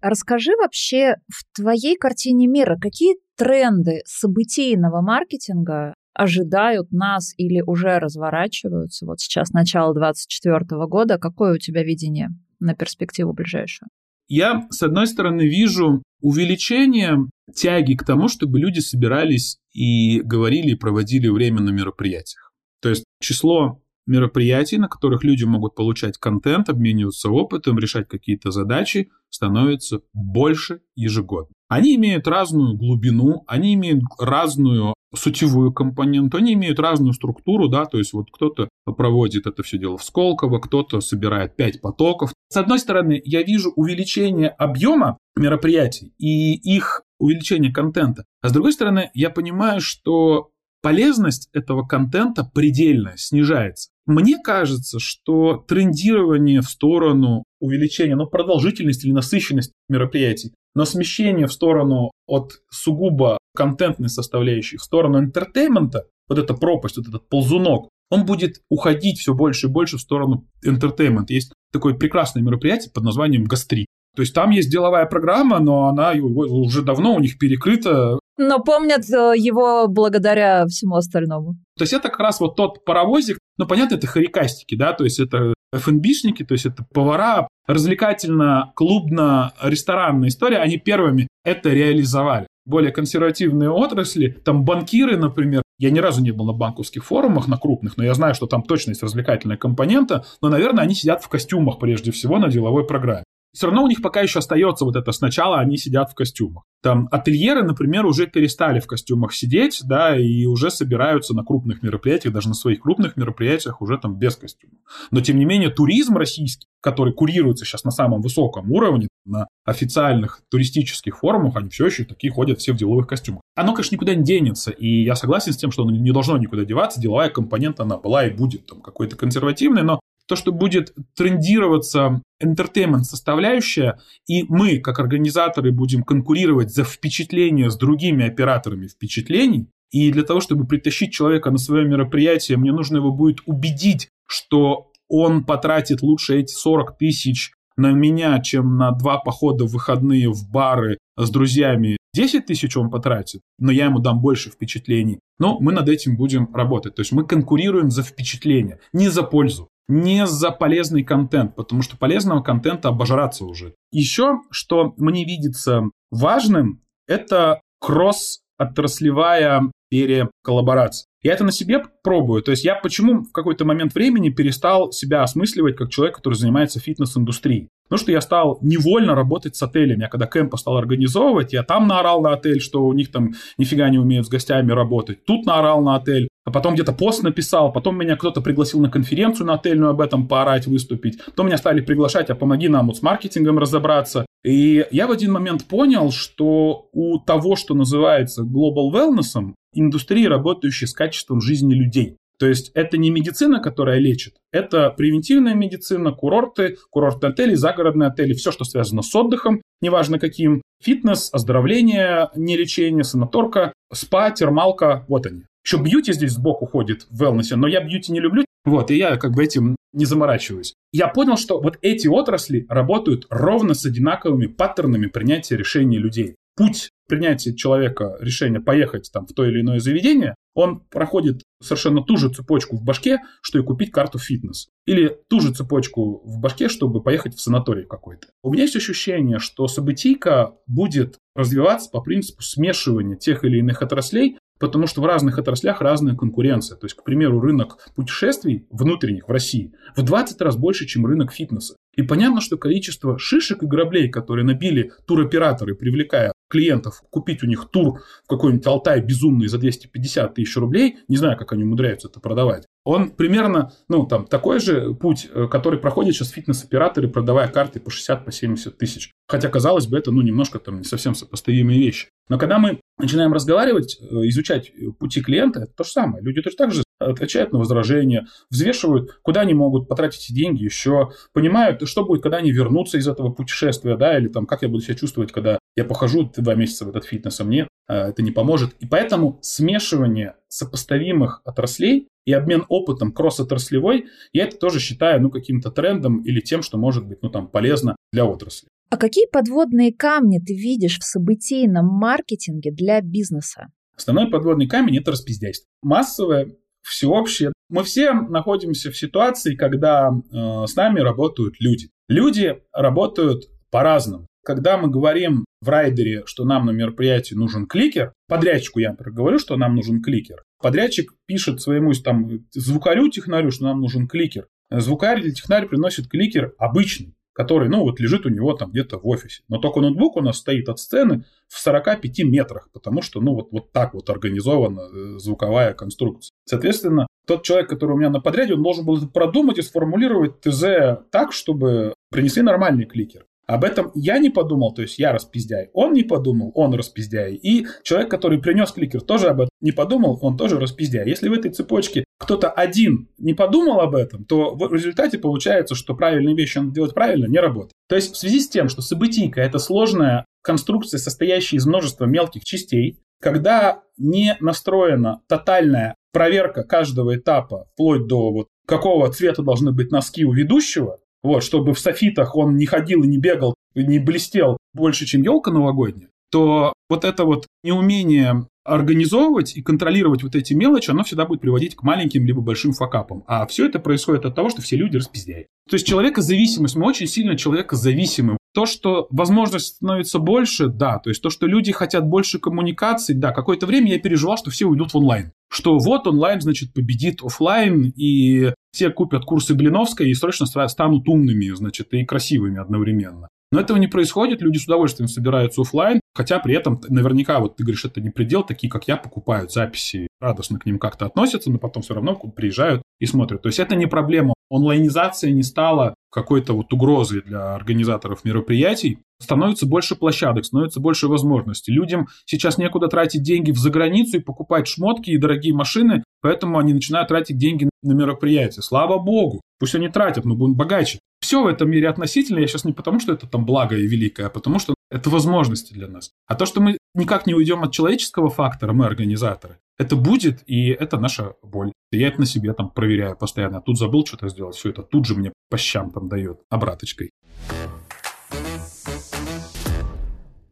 Расскажи 0.09 0.53
вообще 0.62 1.16
в 1.27 1.42
твоей 1.53 1.97
картине 1.97 2.47
мира, 2.47 2.79
какие 2.81 3.16
тренды 3.37 4.03
событийного 4.05 5.01
маркетинга 5.01 5.95
ожидают 6.14 6.92
нас 6.92 7.35
или 7.37 7.61
уже 7.61 7.99
разворачиваются? 7.99 9.05
Вот 9.05 9.19
сейчас 9.19 9.51
начало 9.51 9.95
2024 9.95 10.87
года. 10.87 11.19
Какое 11.19 11.55
у 11.55 11.59
тебя 11.59 11.83
видение 11.83 12.29
на 12.61 12.77
перспективу 12.77 13.33
ближайшую? 13.33 13.88
Я, 14.29 14.69
с 14.71 14.81
одной 14.85 15.09
стороны, 15.09 15.42
вижу 15.42 16.05
увеличение 16.21 17.16
тяги 17.53 17.95
к 17.95 18.05
тому, 18.05 18.29
чтобы 18.29 18.61
люди 18.61 18.79
собирались 18.79 19.59
и 19.73 20.21
говорили 20.21 20.71
и 20.71 20.77
проводили 20.77 21.27
время 21.27 21.62
на 21.62 21.71
мероприятиях. 21.71 22.53
То 22.81 22.90
есть 22.90 23.03
число 23.21 23.83
мероприятий, 24.07 24.79
на 24.79 24.88
которых 24.88 25.25
люди 25.25 25.45
могут 25.45 25.75
получать 25.75 26.19
контент, 26.19 26.69
обмениваться 26.69 27.31
опытом, 27.31 27.79
решать 27.79 28.09
какие-то 28.09 28.51
задачи, 28.51 29.11
становится 29.31 30.01
больше 30.12 30.81
ежегодно. 30.95 31.53
Они 31.69 31.97
имеют 31.97 32.29
разную 32.29 32.77
глубину, 32.77 33.42
они 33.47 33.75
имеют 33.75 34.03
разную 34.19 34.95
сутевую 35.14 35.73
компоненту, 35.73 36.37
они 36.37 36.55
имеют 36.55 36.79
разную 36.79 37.12
структуру, 37.12 37.69
да, 37.69 37.87
то 37.87 37.99
есть 37.99 38.12
вот 38.12 38.27
кто-то 38.31 38.69
проводит 38.85 39.47
это 39.47 39.62
все 39.62 39.79
дело 39.79 39.97
в 39.97 40.05
Сколково, 40.05 40.59
кто-то 40.59 41.01
собирает 41.01 41.57
пять 41.57 41.81
потоков. 41.81 42.33
С 42.49 42.57
одной 42.57 42.79
стороны, 42.79 43.21
я 43.25 43.42
вижу 43.42 43.73
увеличение 43.75 44.49
объема 44.49 45.19
мероприятий 45.37 46.12
и 46.19 46.55
их 46.55 47.03
увеличение 47.19 47.73
контента, 47.73 48.25
а 48.42 48.49
с 48.49 48.53
другой 48.53 48.73
стороны, 48.73 49.11
я 49.14 49.31
понимаю, 49.31 49.81
что 49.81 50.51
полезность 50.83 51.49
этого 51.53 51.85
контента 51.87 52.45
предельно 52.45 53.14
снижается. 53.16 53.90
Мне 54.07 54.38
кажется, 54.42 54.99
что 55.01 55.57
трендирование 55.57 56.61
в 56.61 56.69
сторону 56.69 57.42
увеличения, 57.61 58.14
ну, 58.14 58.27
продолжительности 58.27 59.07
или 59.07 59.12
насыщенности 59.12 59.73
мероприятий, 59.88 60.53
но 60.75 60.85
смещение 60.85 61.49
в 61.49 61.53
сторону 61.53 62.12
от 62.27 62.61
сугубо 62.71 63.38
контентной 63.57 64.09
составляющей 64.09 64.77
в 64.77 64.83
сторону 64.83 65.19
entertainment 65.19 65.95
а, 65.95 66.07
вот 66.29 66.38
эта 66.38 66.55
пропасть, 66.55 66.99
вот 66.99 67.09
этот 67.09 67.29
ползунок, 67.29 67.88
он 68.11 68.25
будет 68.25 68.61
уходить 68.71 69.19
все 69.19 69.35
больше 69.35 69.66
и 69.66 69.71
больше 69.71 69.97
в 69.97 70.01
сторону 70.01 70.47
entertainment 70.62 71.23
а. 71.23 71.33
Есть 71.33 71.53
такое 71.73 71.95
прекрасное 71.95 72.42
мероприятие 72.42 72.92
под 72.92 73.05
названием 73.05 73.45
«Гастрит». 73.45 73.87
То 74.14 74.23
есть 74.23 74.35
там 74.35 74.51
есть 74.51 74.71
деловая 74.71 75.07
программа, 75.07 75.59
но 75.59 75.88
она 75.88 76.12
уже 76.12 76.83
давно 76.83 77.14
у 77.14 77.21
них 77.21 77.38
перекрыта. 77.38 78.19
Но 78.38 78.61
помнят 78.61 79.09
э, 79.11 79.35
его 79.37 79.88
благодаря 79.88 80.66
всему 80.66 80.97
остальному. 80.97 81.57
То 81.77 81.83
есть 81.83 81.93
это 81.93 82.09
как 82.09 82.21
раз 82.21 82.41
вот 82.41 82.57
тот 82.57 82.83
паровозик, 82.85 83.39
ну, 83.59 83.67
понятно, 83.67 83.97
это 83.97 84.07
харикастики, 84.07 84.75
да, 84.75 84.95
то 84.95 85.05
есть 85.05 85.21
это 85.21 85.53
ФНБшники, 85.73 86.45
то 86.45 86.53
есть 86.53 86.67
это 86.67 86.85
повара, 86.93 87.49
развлекательно-клубно-ресторанная 87.67 90.29
история, 90.29 90.59
они 90.59 90.77
первыми 90.79 91.27
это 91.45 91.71
реализовали. 91.71 92.47
Более 92.65 92.93
консервативные 92.93 93.71
отрасли, 93.71 94.29
там 94.29 94.65
банкиры, 94.65 95.17
например, 95.17 95.62
я 95.79 95.91
ни 95.91 95.99
разу 95.99 96.23
не 96.23 96.31
был 96.31 96.47
на 96.47 96.53
банковских 96.53 97.05
форумах, 97.05 97.49
на 97.49 97.59
крупных, 97.59 97.97
но 97.97 98.05
я 98.05 98.15
знаю, 98.15 98.35
что 98.35 98.47
там 98.47 98.62
точно 98.62 98.91
есть 98.91 99.03
развлекательная 99.03 99.59
компонента, 99.59 100.25
но, 100.41 100.49
наверное, 100.49 100.85
они 100.85 100.95
сидят 100.95 101.23
в 101.23 101.29
костюмах 101.29 101.79
прежде 101.79 102.11
всего 102.11 102.39
на 102.39 102.49
деловой 102.49 102.87
программе 102.87 103.25
все 103.57 103.69
равно 103.69 103.85
у 103.85 103.88
них 103.88 104.03
пока 104.03 104.21
еще 104.21 104.40
остается 104.40 104.85
вот 104.85 104.97
это 104.97 105.12
сначала 105.12 105.59
они 105.59 105.79
сидят 105.79 106.11
в 106.11 106.14
костюмах. 106.14 106.64
Там 106.83 107.09
ательеры, 107.11 107.62
например, 107.62 108.05
уже 108.05 108.27
перестали 108.27 108.81
в 108.81 108.87
костюмах 108.87 109.33
сидеть, 109.33 109.81
да, 109.85 110.14
и 110.14 110.45
уже 110.45 110.71
собираются 110.71 111.35
на 111.35 111.42
крупных 111.42 111.83
мероприятиях, 111.83 112.35
даже 112.35 112.49
на 112.49 112.55
своих 112.55 112.81
крупных 112.81 113.16
мероприятиях 113.16 113.81
уже 113.81 113.97
там 113.97 114.19
без 114.19 114.37
костюмов. 114.37 114.77
Но, 115.11 115.23
тем 115.23 115.38
не 115.38 115.47
менее, 115.47 115.71
туризм 115.71 116.19
российский, 116.19 116.66
который 116.83 117.14
курируется 117.14 117.64
сейчас 117.64 117.85
на 117.85 117.90
самом 117.90 118.21
высоком 118.21 118.71
уровне, 118.71 119.09
на 119.25 119.47
официальных 119.64 120.42
туристических 120.51 121.19
форумах, 121.19 121.57
они 121.57 121.71
все 121.71 121.87
еще 121.87 122.05
такие 122.05 122.31
ходят 122.31 122.61
все 122.61 122.75
в 122.75 122.77
деловых 122.77 123.07
костюмах. 123.07 123.40
Оно, 123.55 123.73
конечно, 123.73 123.95
никуда 123.95 124.14
не 124.14 124.23
денется, 124.23 124.71
и 124.71 125.03
я 125.03 125.16
согласен 125.16 125.55
с 125.55 125.57
тем, 125.57 125.71
что 125.73 125.83
оно 125.83 125.92
не 125.92 126.12
должно 126.12 126.37
никуда 126.37 126.66
деваться, 126.66 127.01
деловая 127.01 127.31
компонента, 127.31 127.85
она 127.85 127.97
была 127.97 128.27
и 128.27 128.31
будет 128.31 128.66
там 128.66 128.83
какой-то 128.83 129.16
консервативной, 129.16 129.83
но 129.83 129.99
то, 130.27 130.37
что 130.37 130.53
будет 130.53 130.95
трендироваться 131.16 132.21
entertainment 132.42 133.05
составляющая, 133.05 133.99
и 134.27 134.44
мы, 134.49 134.79
как 134.79 134.99
организаторы, 134.99 135.72
будем 135.72 136.03
конкурировать 136.03 136.72
за 136.72 136.85
впечатление 136.85 137.70
с 137.70 137.77
другими 137.77 138.27
операторами 138.27 138.87
впечатлений, 138.87 139.68
и 139.90 140.11
для 140.11 140.25
того, 140.25 140.40
чтобы 140.40 140.66
притащить 140.66 141.12
человека 141.12 141.51
на 141.51 141.59
свое 141.59 141.87
мероприятие, 141.87 142.59
мне 142.59 142.72
нужно 142.72 142.99
его 142.99 143.12
будет 143.12 143.38
убедить, 143.46 144.09
что 144.27 144.90
он 145.09 145.44
потратит 145.44 146.03
лучше 146.03 146.40
эти 146.40 146.53
40 146.53 146.99
тысяч 146.99 147.53
на 147.77 147.92
меня, 147.92 148.40
чем 148.40 148.77
на 148.77 148.90
два 148.92 149.18
похода 149.18 149.64
в 149.64 149.72
выходные 149.72 150.31
в 150.31 150.51
бары 150.51 150.99
с 151.16 151.31
друзьями. 151.31 151.96
10 152.14 152.46
тысяч 152.46 152.77
он 152.77 152.90
потратит, 152.90 153.42
но 153.59 153.70
я 153.70 153.87
ему 153.87 153.99
дам 153.99 154.20
больше 154.20 154.51
впечатлений. 154.51 155.20
Но 155.38 155.61
мы 155.61 155.72
над 155.72 155.88
этим 155.88 156.16
будем 156.16 156.53
работать. 156.55 156.94
То 156.94 157.01
есть 157.01 157.12
мы 157.12 157.27
конкурируем 157.27 157.90
за 157.90 158.03
впечатление, 158.03 158.81
не 158.92 159.11
за 159.11 159.22
пользу 159.22 159.68
не 159.88 160.27
за 160.27 160.51
полезный 160.51 161.05
контент, 161.05 161.55
потому 161.55 161.83
что 161.83 161.96
полезного 161.96 162.42
контента 162.42 162.88
обожраться 162.88 163.44
уже. 163.44 163.75
Еще, 163.92 164.40
что 164.51 164.94
мне 164.96 165.25
видится 165.25 165.85
важным, 166.11 166.83
это 167.07 167.61
кросс-отраслевая 167.81 169.70
переколлаборация. 169.88 171.07
Я 171.22 171.33
это 171.33 171.44
на 171.44 171.53
себе 171.53 171.83
пробую. 172.03 172.42
То 172.42 172.53
есть 172.53 172.64
я 172.64 172.75
почему 172.75 173.22
в 173.22 173.33
какой-то 173.33 173.64
момент 173.64 173.94
времени 173.94 174.31
перестал 174.31 174.92
себя 174.92 175.22
осмысливать 175.22 175.77
как 175.77 175.90
человек, 175.90 176.16
который 176.16 176.35
занимается 176.35 176.81
фитнес-индустрией. 176.81 177.68
Потому 177.88 177.99
что 177.99 178.12
я 178.12 178.20
стал 178.20 178.59
невольно 178.62 179.14
работать 179.14 179.55
с 179.57 179.62
отелями. 179.62 180.03
Я 180.03 180.09
когда 180.09 180.27
кемпы 180.27 180.57
стал 180.57 180.77
организовывать, 180.77 181.53
я 181.53 181.62
там 181.62 181.87
наорал 181.87 182.20
на 182.20 182.33
отель, 182.33 182.61
что 182.61 182.85
у 182.85 182.92
них 182.92 183.12
там 183.12 183.35
нифига 183.59 183.88
не 183.88 183.99
умеют 183.99 184.27
с 184.27 184.29
гостями 184.29 184.72
работать. 184.72 185.25
Тут 185.25 185.46
наорал 185.46 185.83
на 185.83 185.96
отель, 185.96 186.29
а 186.47 186.53
потом 186.53 186.75
где-то 186.75 186.93
пост 186.93 187.25
написал, 187.25 187.73
потом 187.73 187.99
меня 187.99 188.17
кто-то 188.17 188.41
пригласил 188.41 188.81
на 188.81 188.89
конференцию 188.89 189.49
на 189.49 189.55
отельную 189.55 189.91
об 189.91 190.01
этом 190.01 190.29
поорать, 190.29 190.67
выступить. 190.67 191.19
Потом 191.27 191.47
меня 191.47 191.59
стали 191.59 191.81
приглашать, 191.81 192.31
а 192.31 192.37
помоги 192.37 192.69
нам 192.69 192.87
вот 192.87 192.99
с 192.99 193.03
маркетингом 193.03 193.59
разобраться. 193.59 194.25
И 194.45 194.87
я 194.93 195.09
в 195.09 195.11
один 195.11 195.33
момент 195.33 195.65
понял, 195.65 196.13
что 196.13 196.89
у 196.93 197.19
того, 197.19 197.57
что 197.57 197.75
называется 197.75 198.43
global 198.43 198.93
wellness, 198.93 199.55
индустрии, 199.75 200.27
работающей 200.27 200.87
с 200.87 200.95
качеством 200.95 201.41
жизни 201.41 201.75
людей. 201.75 202.17
То 202.39 202.47
есть 202.47 202.71
это 202.75 202.97
не 202.97 203.11
медицина, 203.11 203.61
которая 203.61 203.99
лечит, 203.99 204.35
это 204.53 204.91
превентивная 204.91 205.55
медицина, 205.55 206.13
курорты, 206.13 206.77
курортные 206.91 207.31
отели, 207.31 207.55
загородные 207.55 208.09
отели, 208.09 208.35
все, 208.35 208.53
что 208.53 208.65
связано 208.65 209.03
с 209.03 209.15
отдыхом, 209.15 209.63
неважно 209.81 210.19
каким, 210.19 210.61
фитнес, 210.83 211.31
оздоровление, 211.33 212.29
не 212.37 212.57
лечение, 212.57 213.05
санаторка, 213.05 213.73
спа, 213.93 214.31
термалка, 214.31 215.07
вот 215.09 215.27
они. 215.27 215.45
Еще 215.67 215.79
бьюти 215.79 216.13
здесь 216.13 216.33
сбоку 216.33 216.65
ходит 216.65 217.09
в 217.11 217.21
wellness, 217.21 217.57
но 217.57 217.67
я 217.67 217.83
бьюти 217.83 218.13
не 218.13 218.21
люблю, 218.21 218.45
вот, 218.65 218.93
и 218.93 218.97
я 218.97 219.17
как 219.17 219.33
бы 219.33 219.43
этим 219.43 219.75
не 219.93 220.05
заморачиваюсь. 220.05 220.75
Я 220.93 221.09
понял, 221.09 221.37
что 221.37 221.61
вот 221.61 221.77
эти 221.83 222.07
отрасли 222.07 222.67
работают 222.69 223.27
ровно 223.31 223.75
с 223.75 223.85
одинаковыми 223.85 224.47
паттернами 224.47 225.07
принятия 225.07 225.57
решений 225.57 225.99
людей. 225.99 226.37
Путь 226.57 226.91
принятия 227.09 227.55
человека 227.55 228.17
решения 228.21 228.61
поехать 228.61 229.11
там 229.13 229.27
в 229.27 229.33
то 229.33 229.45
или 229.45 229.61
иное 229.61 229.81
заведение, 229.81 230.37
он 230.55 230.81
проходит 230.81 231.43
совершенно 231.61 232.03
ту 232.03 232.17
же 232.17 232.33
цепочку 232.33 232.77
в 232.77 232.83
башке, 232.83 233.19
что 233.43 233.59
и 233.59 233.63
купить 233.63 233.91
карту 233.91 234.19
фитнес. 234.19 234.69
Или 234.87 235.19
ту 235.29 235.41
же 235.41 235.53
цепочку 235.53 236.23
в 236.25 236.41
башке, 236.41 236.69
чтобы 236.69 237.03
поехать 237.03 237.35
в 237.35 237.41
санаторий 237.41 237.85
какой-то. 237.85 238.29
У 238.43 238.53
меня 238.53 238.63
есть 238.63 238.77
ощущение, 238.77 239.39
что 239.39 239.67
событийка 239.67 240.55
будет 240.67 241.19
развиваться 241.35 241.91
по 241.91 242.01
принципу 242.01 242.43
смешивания 242.43 243.17
тех 243.17 243.45
или 243.45 243.59
иных 243.59 243.83
отраслей 243.83 244.39
Потому 244.59 244.87
что 244.87 245.03
в 245.03 245.07
разных 245.07 245.38
отраслях 245.38 245.81
разная 245.81 246.14
конкуренция. 246.14 246.77
То 246.77 246.87
есть, 246.87 246.97
к 246.97 247.03
примеру, 247.03 247.40
рынок 247.40 247.79
путешествий 247.95 248.66
внутренних 248.71 249.29
в 249.29 249.33
России 249.33 249.73
в 249.97 250.03
20 250.03 250.40
раз 250.40 250.57
больше, 250.57 250.87
чем 250.87 251.05
рынок 251.07 251.33
фитнеса. 251.33 251.77
И 251.95 252.03
понятно, 252.03 252.40
что 252.40 252.57
количество 252.57 253.19
шишек 253.19 253.62
и 253.62 253.66
граблей, 253.66 254.09
которые 254.09 254.45
набили 254.45 254.92
туроператоры, 255.07 255.75
привлекая 255.75 256.33
клиентов 256.49 257.03
купить 257.11 257.43
у 257.43 257.47
них 257.47 257.69
тур 257.71 258.01
в 258.25 258.29
какой-нибудь 258.29 258.67
Алтай 258.67 259.01
безумный 259.01 259.49
за 259.49 259.59
250 259.59 260.35
тысяч 260.35 260.57
рублей, 260.57 260.99
не 261.09 261.17
знаю, 261.17 261.37
как 261.37 261.53
они 261.53 261.65
умудряются 261.65 262.09
это 262.09 262.21
продавать, 262.21 262.67
он 262.87 263.11
примерно, 263.11 263.73
ну, 263.89 264.07
там, 264.07 264.27
такой 264.27 264.61
же 264.61 264.95
путь, 264.95 265.29
э, 265.29 265.49
который 265.51 265.81
проходят 265.81 266.15
сейчас 266.15 266.31
фитнес-операторы, 266.31 267.09
продавая 267.09 267.49
карты 267.49 267.81
по 267.81 267.91
60, 267.91 268.25
по 268.25 268.31
70 268.31 268.79
тысяч. 268.79 269.11
Хотя, 269.27 269.49
казалось 269.49 269.89
бы, 269.89 269.99
это, 269.99 270.13
ну, 270.13 270.23
немножко 270.23 270.61
там 270.61 270.79
не 270.79 270.85
совсем 270.85 271.17
сопоставимые 271.17 271.81
вещи. 271.81 272.11
Но 272.29 272.39
когда 272.39 272.61
мы 272.61 272.81
начинаем 272.97 273.33
разговаривать, 273.33 273.99
э, 274.01 274.05
изучать 274.29 274.73
пути 275.01 275.21
клиента, 275.21 275.61
это 275.61 275.73
то 275.77 275.83
же 275.83 275.91
самое. 275.91 276.23
Люди 276.23 276.43
точно 276.43 276.67
так 276.67 276.75
же 276.75 276.85
отвечают 276.99 277.53
на 277.53 277.59
возражения, 277.59 278.27
взвешивают, 278.51 279.19
куда 279.23 279.43
они 279.43 279.55
могут 279.55 279.89
потратить 279.89 280.25
эти 280.25 280.33
деньги 280.33 280.65
еще, 280.65 281.11
понимают, 281.33 281.87
что 281.89 282.05
будет, 282.05 282.23
когда 282.23 282.39
они 282.39 282.53
вернутся 282.53 282.99
из 282.99 283.09
этого 283.09 283.31
путешествия, 283.31 283.97
да, 283.97 284.19
или 284.19 284.29
там, 284.29 284.47
как 284.47 284.63
я 284.63 284.69
буду 284.69 284.83
себя 284.83 284.95
чувствовать, 284.95 285.33
когда 285.33 285.59
я 285.77 285.85
похожу 285.85 286.31
два 286.37 286.55
месяца 286.55 286.85
в 286.85 286.89
этот 286.89 287.05
фитнес, 287.05 287.39
а 287.41 287.45
мне 287.45 287.69
э, 287.89 287.95
это 287.95 288.23
не 288.23 288.31
поможет. 288.31 288.75
И 288.81 288.87
поэтому 288.87 289.39
смешивание 289.43 290.37
сопоставимых 290.49 291.43
отраслей 291.45 292.09
и 292.25 292.33
обмен 292.33 292.65
опытом 292.69 293.13
кросс-отраслевой, 293.13 294.07
я 294.33 294.45
это 294.45 294.57
тоже 294.57 294.81
считаю, 294.81 295.21
ну, 295.21 295.31
каким-то 295.31 295.71
трендом 295.71 296.23
или 296.23 296.41
тем, 296.41 296.63
что 296.63 296.79
может 296.79 297.07
быть, 297.07 297.19
ну, 297.23 297.31
там, 297.31 297.49
полезно 297.49 297.97
для 298.13 298.25
отрасли. 298.25 298.69
А 298.89 298.97
какие 298.97 299.27
подводные 299.27 299.93
камни 299.93 300.39
ты 300.39 300.55
видишь 300.55 300.99
в 300.99 301.05
событийном 301.05 301.87
маркетинге 301.87 302.71
для 302.71 303.01
бизнеса? 303.01 303.67
Основной 303.97 304.31
подводный 304.31 304.69
камень– 304.69 304.99
это 304.99 305.13
распиздяйство. 305.13 305.69
Массовое 305.83 306.57
всеобщее. 306.87 307.53
Мы 307.68 307.83
все 307.85 308.12
находимся 308.12 308.90
в 308.90 308.96
ситуации, 308.96 309.55
когда 309.55 310.11
э, 310.11 310.66
с 310.66 310.77
нами 310.77 311.01
работают 311.01 311.57
люди. 311.61 311.88
Люди 312.09 312.59
работают 312.72 313.44
по-разному. 313.70 314.27
Когда 314.44 314.79
мы 314.79 314.88
говорим 314.88 315.44
в 315.61 315.68
райдере, 315.68 316.22
что 316.27 316.44
нам 316.44 316.66
на 316.66 316.70
мероприятии 316.70 317.35
нужен 317.35 317.66
кликер, 317.66 318.12
подрядчику 318.29 318.79
я, 318.79 318.90
например, 318.90 319.12
говорю, 319.12 319.38
что 319.40 319.57
нам 319.57 319.75
нужен 319.75 320.01
кликер, 320.01 320.44
подрядчик 320.62 321.12
пишет 321.27 321.61
своему 321.61 321.92
там, 321.94 322.31
звукарю, 322.53 323.11
технарю, 323.11 323.51
что 323.51 323.64
нам 323.64 323.81
нужен 323.81 324.07
кликер. 324.07 324.46
Звукарь 324.70 325.20
или 325.20 325.31
технарь 325.31 325.66
приносит 325.66 326.09
кликер 326.09 326.55
обычный 326.59 327.14
который, 327.37 327.68
ну, 327.68 327.83
вот 327.83 328.01
лежит 328.01 328.25
у 328.25 328.31
него 328.31 328.55
там 328.55 328.70
где-то 328.70 328.99
в 328.99 329.07
офисе. 329.07 329.42
Но 329.49 329.59
только 329.59 329.81
ноутбук 329.81 330.16
у 330.16 330.22
нас 330.22 330.38
стоит 330.38 330.70
от 330.70 330.81
сцены 330.81 331.25
в 331.49 331.59
45 331.59 332.25
метрах, 332.25 332.70
потому 332.72 333.03
что, 333.03 333.20
ну, 333.20 333.35
вот, 333.35 333.49
вот 333.53 333.72
так 333.72 333.92
вот 333.92 334.09
организована 334.09 334.81
э, 334.81 335.18
звуковая 335.18 335.75
конструкция. 335.75 336.33
Соответственно, 336.46 337.07
тот 337.27 337.42
человек, 337.42 337.68
который 337.68 337.92
у 337.92 337.99
меня 337.99 338.09
на 338.09 338.20
подряде, 338.20 338.55
он 338.55 338.62
должен 338.62 338.87
был 338.87 339.07
продумать 339.09 339.59
и 339.59 339.62
сформулировать 339.62 340.40
ТЗ 340.40 340.64
так, 341.11 341.35
чтобы 341.35 341.92
принесли 342.11 342.40
нормальный 342.40 342.87
кликер. 342.87 343.27
Об 343.47 343.63
этом 343.63 343.93
я 343.95 344.19
не 344.19 344.31
подумал, 344.31 344.75
то 344.75 344.83
есть 344.83 344.99
я 344.99 345.13
распиздяй. 345.13 345.71
Он 345.73 345.93
не 345.93 346.03
подумал, 346.03 346.51
он 346.55 346.75
распиздяй. 346.75 347.35
И 347.35 347.67
человек, 347.85 348.11
который 348.11 348.41
принес 348.41 348.73
кликер, 348.73 349.01
тоже 349.03 349.29
об 349.29 349.43
этом 349.43 349.51
не 349.61 349.71
подумал, 349.71 350.19
он 350.21 350.37
тоже 350.37 350.59
распиздяй. 350.59 351.09
Если 351.09 351.29
в 351.29 351.33
этой 351.33 351.53
цепочке 351.53 352.05
кто-то 352.19 352.51
один 352.51 353.09
не 353.19 353.35
подумал 353.35 353.81
об 353.81 353.95
этом, 353.95 354.25
то 354.25 354.57
в 354.57 354.73
результате 354.73 355.19
получается, 355.19 355.77
что 355.77 355.95
правильные 355.95 356.35
вещи 356.35 356.59
он 356.59 356.73
делает 356.73 356.95
правильно, 356.95 357.27
не 357.27 357.39
работает. 357.39 357.73
То 357.89 357.95
есть 357.95 358.15
в 358.15 358.17
связи 358.17 358.41
с 358.41 358.49
тем, 358.49 358.69
что 358.69 358.83
событийка– 358.83 359.41
это 359.43 359.59
сложная 359.59 360.25
конструкция, 360.43 360.99
состоящая 360.99 361.59
из 361.59 361.67
множества 361.67 362.07
мелких 362.07 362.45
частей, 362.45 362.99
когда 363.21 363.83
не 363.97 364.37
настроена 364.41 365.23
тотальная 365.29 365.95
проверка 366.13 366.65
каждого 366.65 367.17
этапа, 367.17 367.69
вплоть 367.75 368.07
до 368.07 368.33
вот 368.33 368.49
какого 368.67 369.11
цвета 369.13 369.43
должны 369.43 369.73
быть 369.73 369.93
носки 369.93 370.25
у 370.25 370.33
ведущего, 370.33 370.99
вот, 371.27 371.43
чтобы 371.43 371.75
в 371.75 371.79
софитах 371.79 372.37
он 372.37 372.57
не 372.57 372.67
ходил 372.67 373.03
и 373.03 373.09
не 373.09 373.19
бегал, 373.19 373.55
не 373.75 373.99
блестел 373.99 374.57
больше, 374.73 375.07
чем 375.07 375.23
елка 375.23 375.51
новогодняя, 375.51 376.09
то 376.31 376.73
вот 376.89 377.05
это 377.05 377.25
вот 377.25 377.47
неумение 377.62 378.47
организовывать 378.65 379.57
и 379.57 379.62
контролировать 379.62 380.23
вот 380.23 380.35
эти 380.35 380.53
мелочи, 380.53 380.91
оно 380.91 381.05
всегда 381.05 381.25
будет 381.25 381.41
приводить 381.41 381.77
к 381.77 381.83
маленьким 381.83 382.27
либо 382.27 382.41
большим 382.41 382.73
факапам. 382.73 383.23
А 383.27 383.47
все 383.47 383.67
это 383.67 383.79
происходит 383.79 384.25
от 384.25 384.35
того, 384.35 384.51
что 384.51 384.61
все 384.61 384.77
люди 384.77 384.97
распиздяют. 384.97 385.47
То 385.71 385.75
есть 385.75 385.87
человекозависимость, 385.87 386.75
мы 386.75 386.87
очень 386.87 387.07
сильно 387.07 387.37
человекозависимы. 387.37 388.39
То, 388.57 388.64
что 388.64 389.07
возможность 389.11 389.77
становится 389.77 390.19
больше, 390.19 390.69
да. 390.69 390.99
То 390.99 391.11
есть 391.11 391.21
то, 391.21 391.29
что 391.29 391.47
люди 391.47 391.73
хотят 391.73 392.07
больше 392.07 392.38
коммуникаций, 392.38 393.14
да. 393.14 393.33
Какое-то 393.33 393.66
время 393.66 393.92
я 393.92 393.99
переживал, 393.99 394.38
что 394.38 394.51
все 394.51 394.64
уйдут 394.64 394.95
в 394.95 394.97
онлайн. 394.97 395.33
Что 395.51 395.77
вот 395.77 396.07
онлайн, 396.07 396.40
значит, 396.40 396.73
победит 396.73 397.21
офлайн, 397.23 397.92
и 397.95 398.55
все 398.73 398.88
купят 398.88 399.27
курсы 399.27 399.53
Блиновской 399.53 400.09
и 400.09 400.14
срочно 400.14 400.47
станут 400.47 401.07
умными, 401.07 401.55
значит, 401.55 401.92
и 401.92 402.07
красивыми 402.07 402.59
одновременно. 402.59 403.29
Но 403.53 403.61
этого 403.61 403.77
не 403.77 403.88
происходит, 403.88 404.40
люди 404.40 404.57
с 404.57 404.64
удовольствием 404.64 405.09
собираются 405.09 405.61
офлайн, 405.61 406.01
хотя 406.14 406.38
при 406.38 406.57
этом 406.57 406.81
наверняка, 406.88 407.38
вот 407.40 407.57
ты 407.57 407.62
говоришь, 407.62 407.85
это 407.85 408.01
не 408.01 408.09
предел, 408.09 408.42
такие, 408.42 408.71
как 408.71 408.88
я, 408.88 408.97
покупают 408.97 409.53
записи, 409.53 410.09
радостно 410.19 410.59
к 410.59 410.64
ним 410.64 410.79
как-то 410.79 411.05
относятся, 411.05 411.51
но 411.51 411.59
потом 411.59 411.83
все 411.83 411.92
равно 411.92 412.14
приезжают 412.14 412.83
и 413.01 413.07
смотрят. 413.07 413.42
То 413.42 413.49
есть 413.49 413.59
это 413.59 413.77
не 413.77 413.87
проблема. 413.87 414.35
Онлайнизация 414.51 415.33
не 415.33 415.43
стала 415.43 415.95
какой-то 416.11 416.55
вот 416.55 416.73
угрозой 416.73 417.23
для 417.23 417.55
организаторов 417.55 418.25
мероприятий. 418.25 418.99
Становится 419.21 419.67
больше 419.67 419.97
площадок, 419.97 420.45
становится 420.45 420.81
больше 420.81 421.09
возможностей. 421.09 421.73
Людям 421.73 422.09
сейчас 422.25 422.59
некуда 422.59 422.89
тратить 422.89 423.23
деньги 423.23 423.51
в 423.51 423.59
заграницу 423.59 424.19
и 424.19 424.21
покупать 424.21 424.67
шмотки 424.67 425.11
и 425.11 425.19
дорогие 425.19 425.55
машины, 425.55 426.05
поэтому 426.21 426.59
они 426.59 426.73
начинают 426.73 427.09
тратить 427.09 427.39
деньги 427.39 427.69
на 427.83 427.93
мероприятия. 427.93 428.63
Слава 428.63 428.99
богу, 428.99 429.41
пусть 429.59 429.75
они 429.75 429.89
тратят, 429.89 430.25
мы 430.25 430.37
будем 430.37 430.55
богаче. 430.55 431.01
Все 431.21 431.43
в 431.43 431.47
этом 431.47 431.71
мире 431.71 431.89
относительно, 431.89 432.39
я 432.39 432.47
сейчас 432.47 432.65
не 432.65 432.73
потому, 432.73 433.01
что 433.01 433.13
это 433.13 433.27
там 433.27 433.45
благо 433.45 433.77
и 433.77 433.87
великое, 433.87 434.27
а 434.27 434.31
потому 434.31 434.59
что 434.59 434.76
это 434.90 435.11
возможности 435.11 435.72
для 435.72 435.88
нас. 435.88 436.12
А 436.27 436.35
то, 436.35 436.46
что 436.46 436.61
мы 436.61 436.79
никак 436.94 437.27
не 437.27 437.35
уйдем 437.35 437.62
от 437.62 437.72
человеческого 437.72 438.31
фактора, 438.31 438.72
мы 438.72 438.87
организаторы, 438.87 439.59
это 439.79 439.96
будет, 439.96 440.42
и 440.46 440.68
это 440.68 440.99
наша 440.99 441.35
боль. 441.42 441.72
Я 441.90 442.09
это 442.09 442.20
на 442.20 442.27
себе 442.27 442.53
там 442.53 442.70
проверяю 442.70 443.16
постоянно. 443.16 443.61
Тут 443.61 443.79
забыл 443.79 444.07
что-то 444.07 444.29
сделать, 444.29 444.57
все 444.57 444.70
это 444.70 444.83
тут 444.83 445.07
же 445.07 445.14
мне 445.14 445.33
по 445.51 445.59
щам 445.59 445.90
там 445.90 446.09
дает 446.09 446.40
обраточкой. 446.49 447.11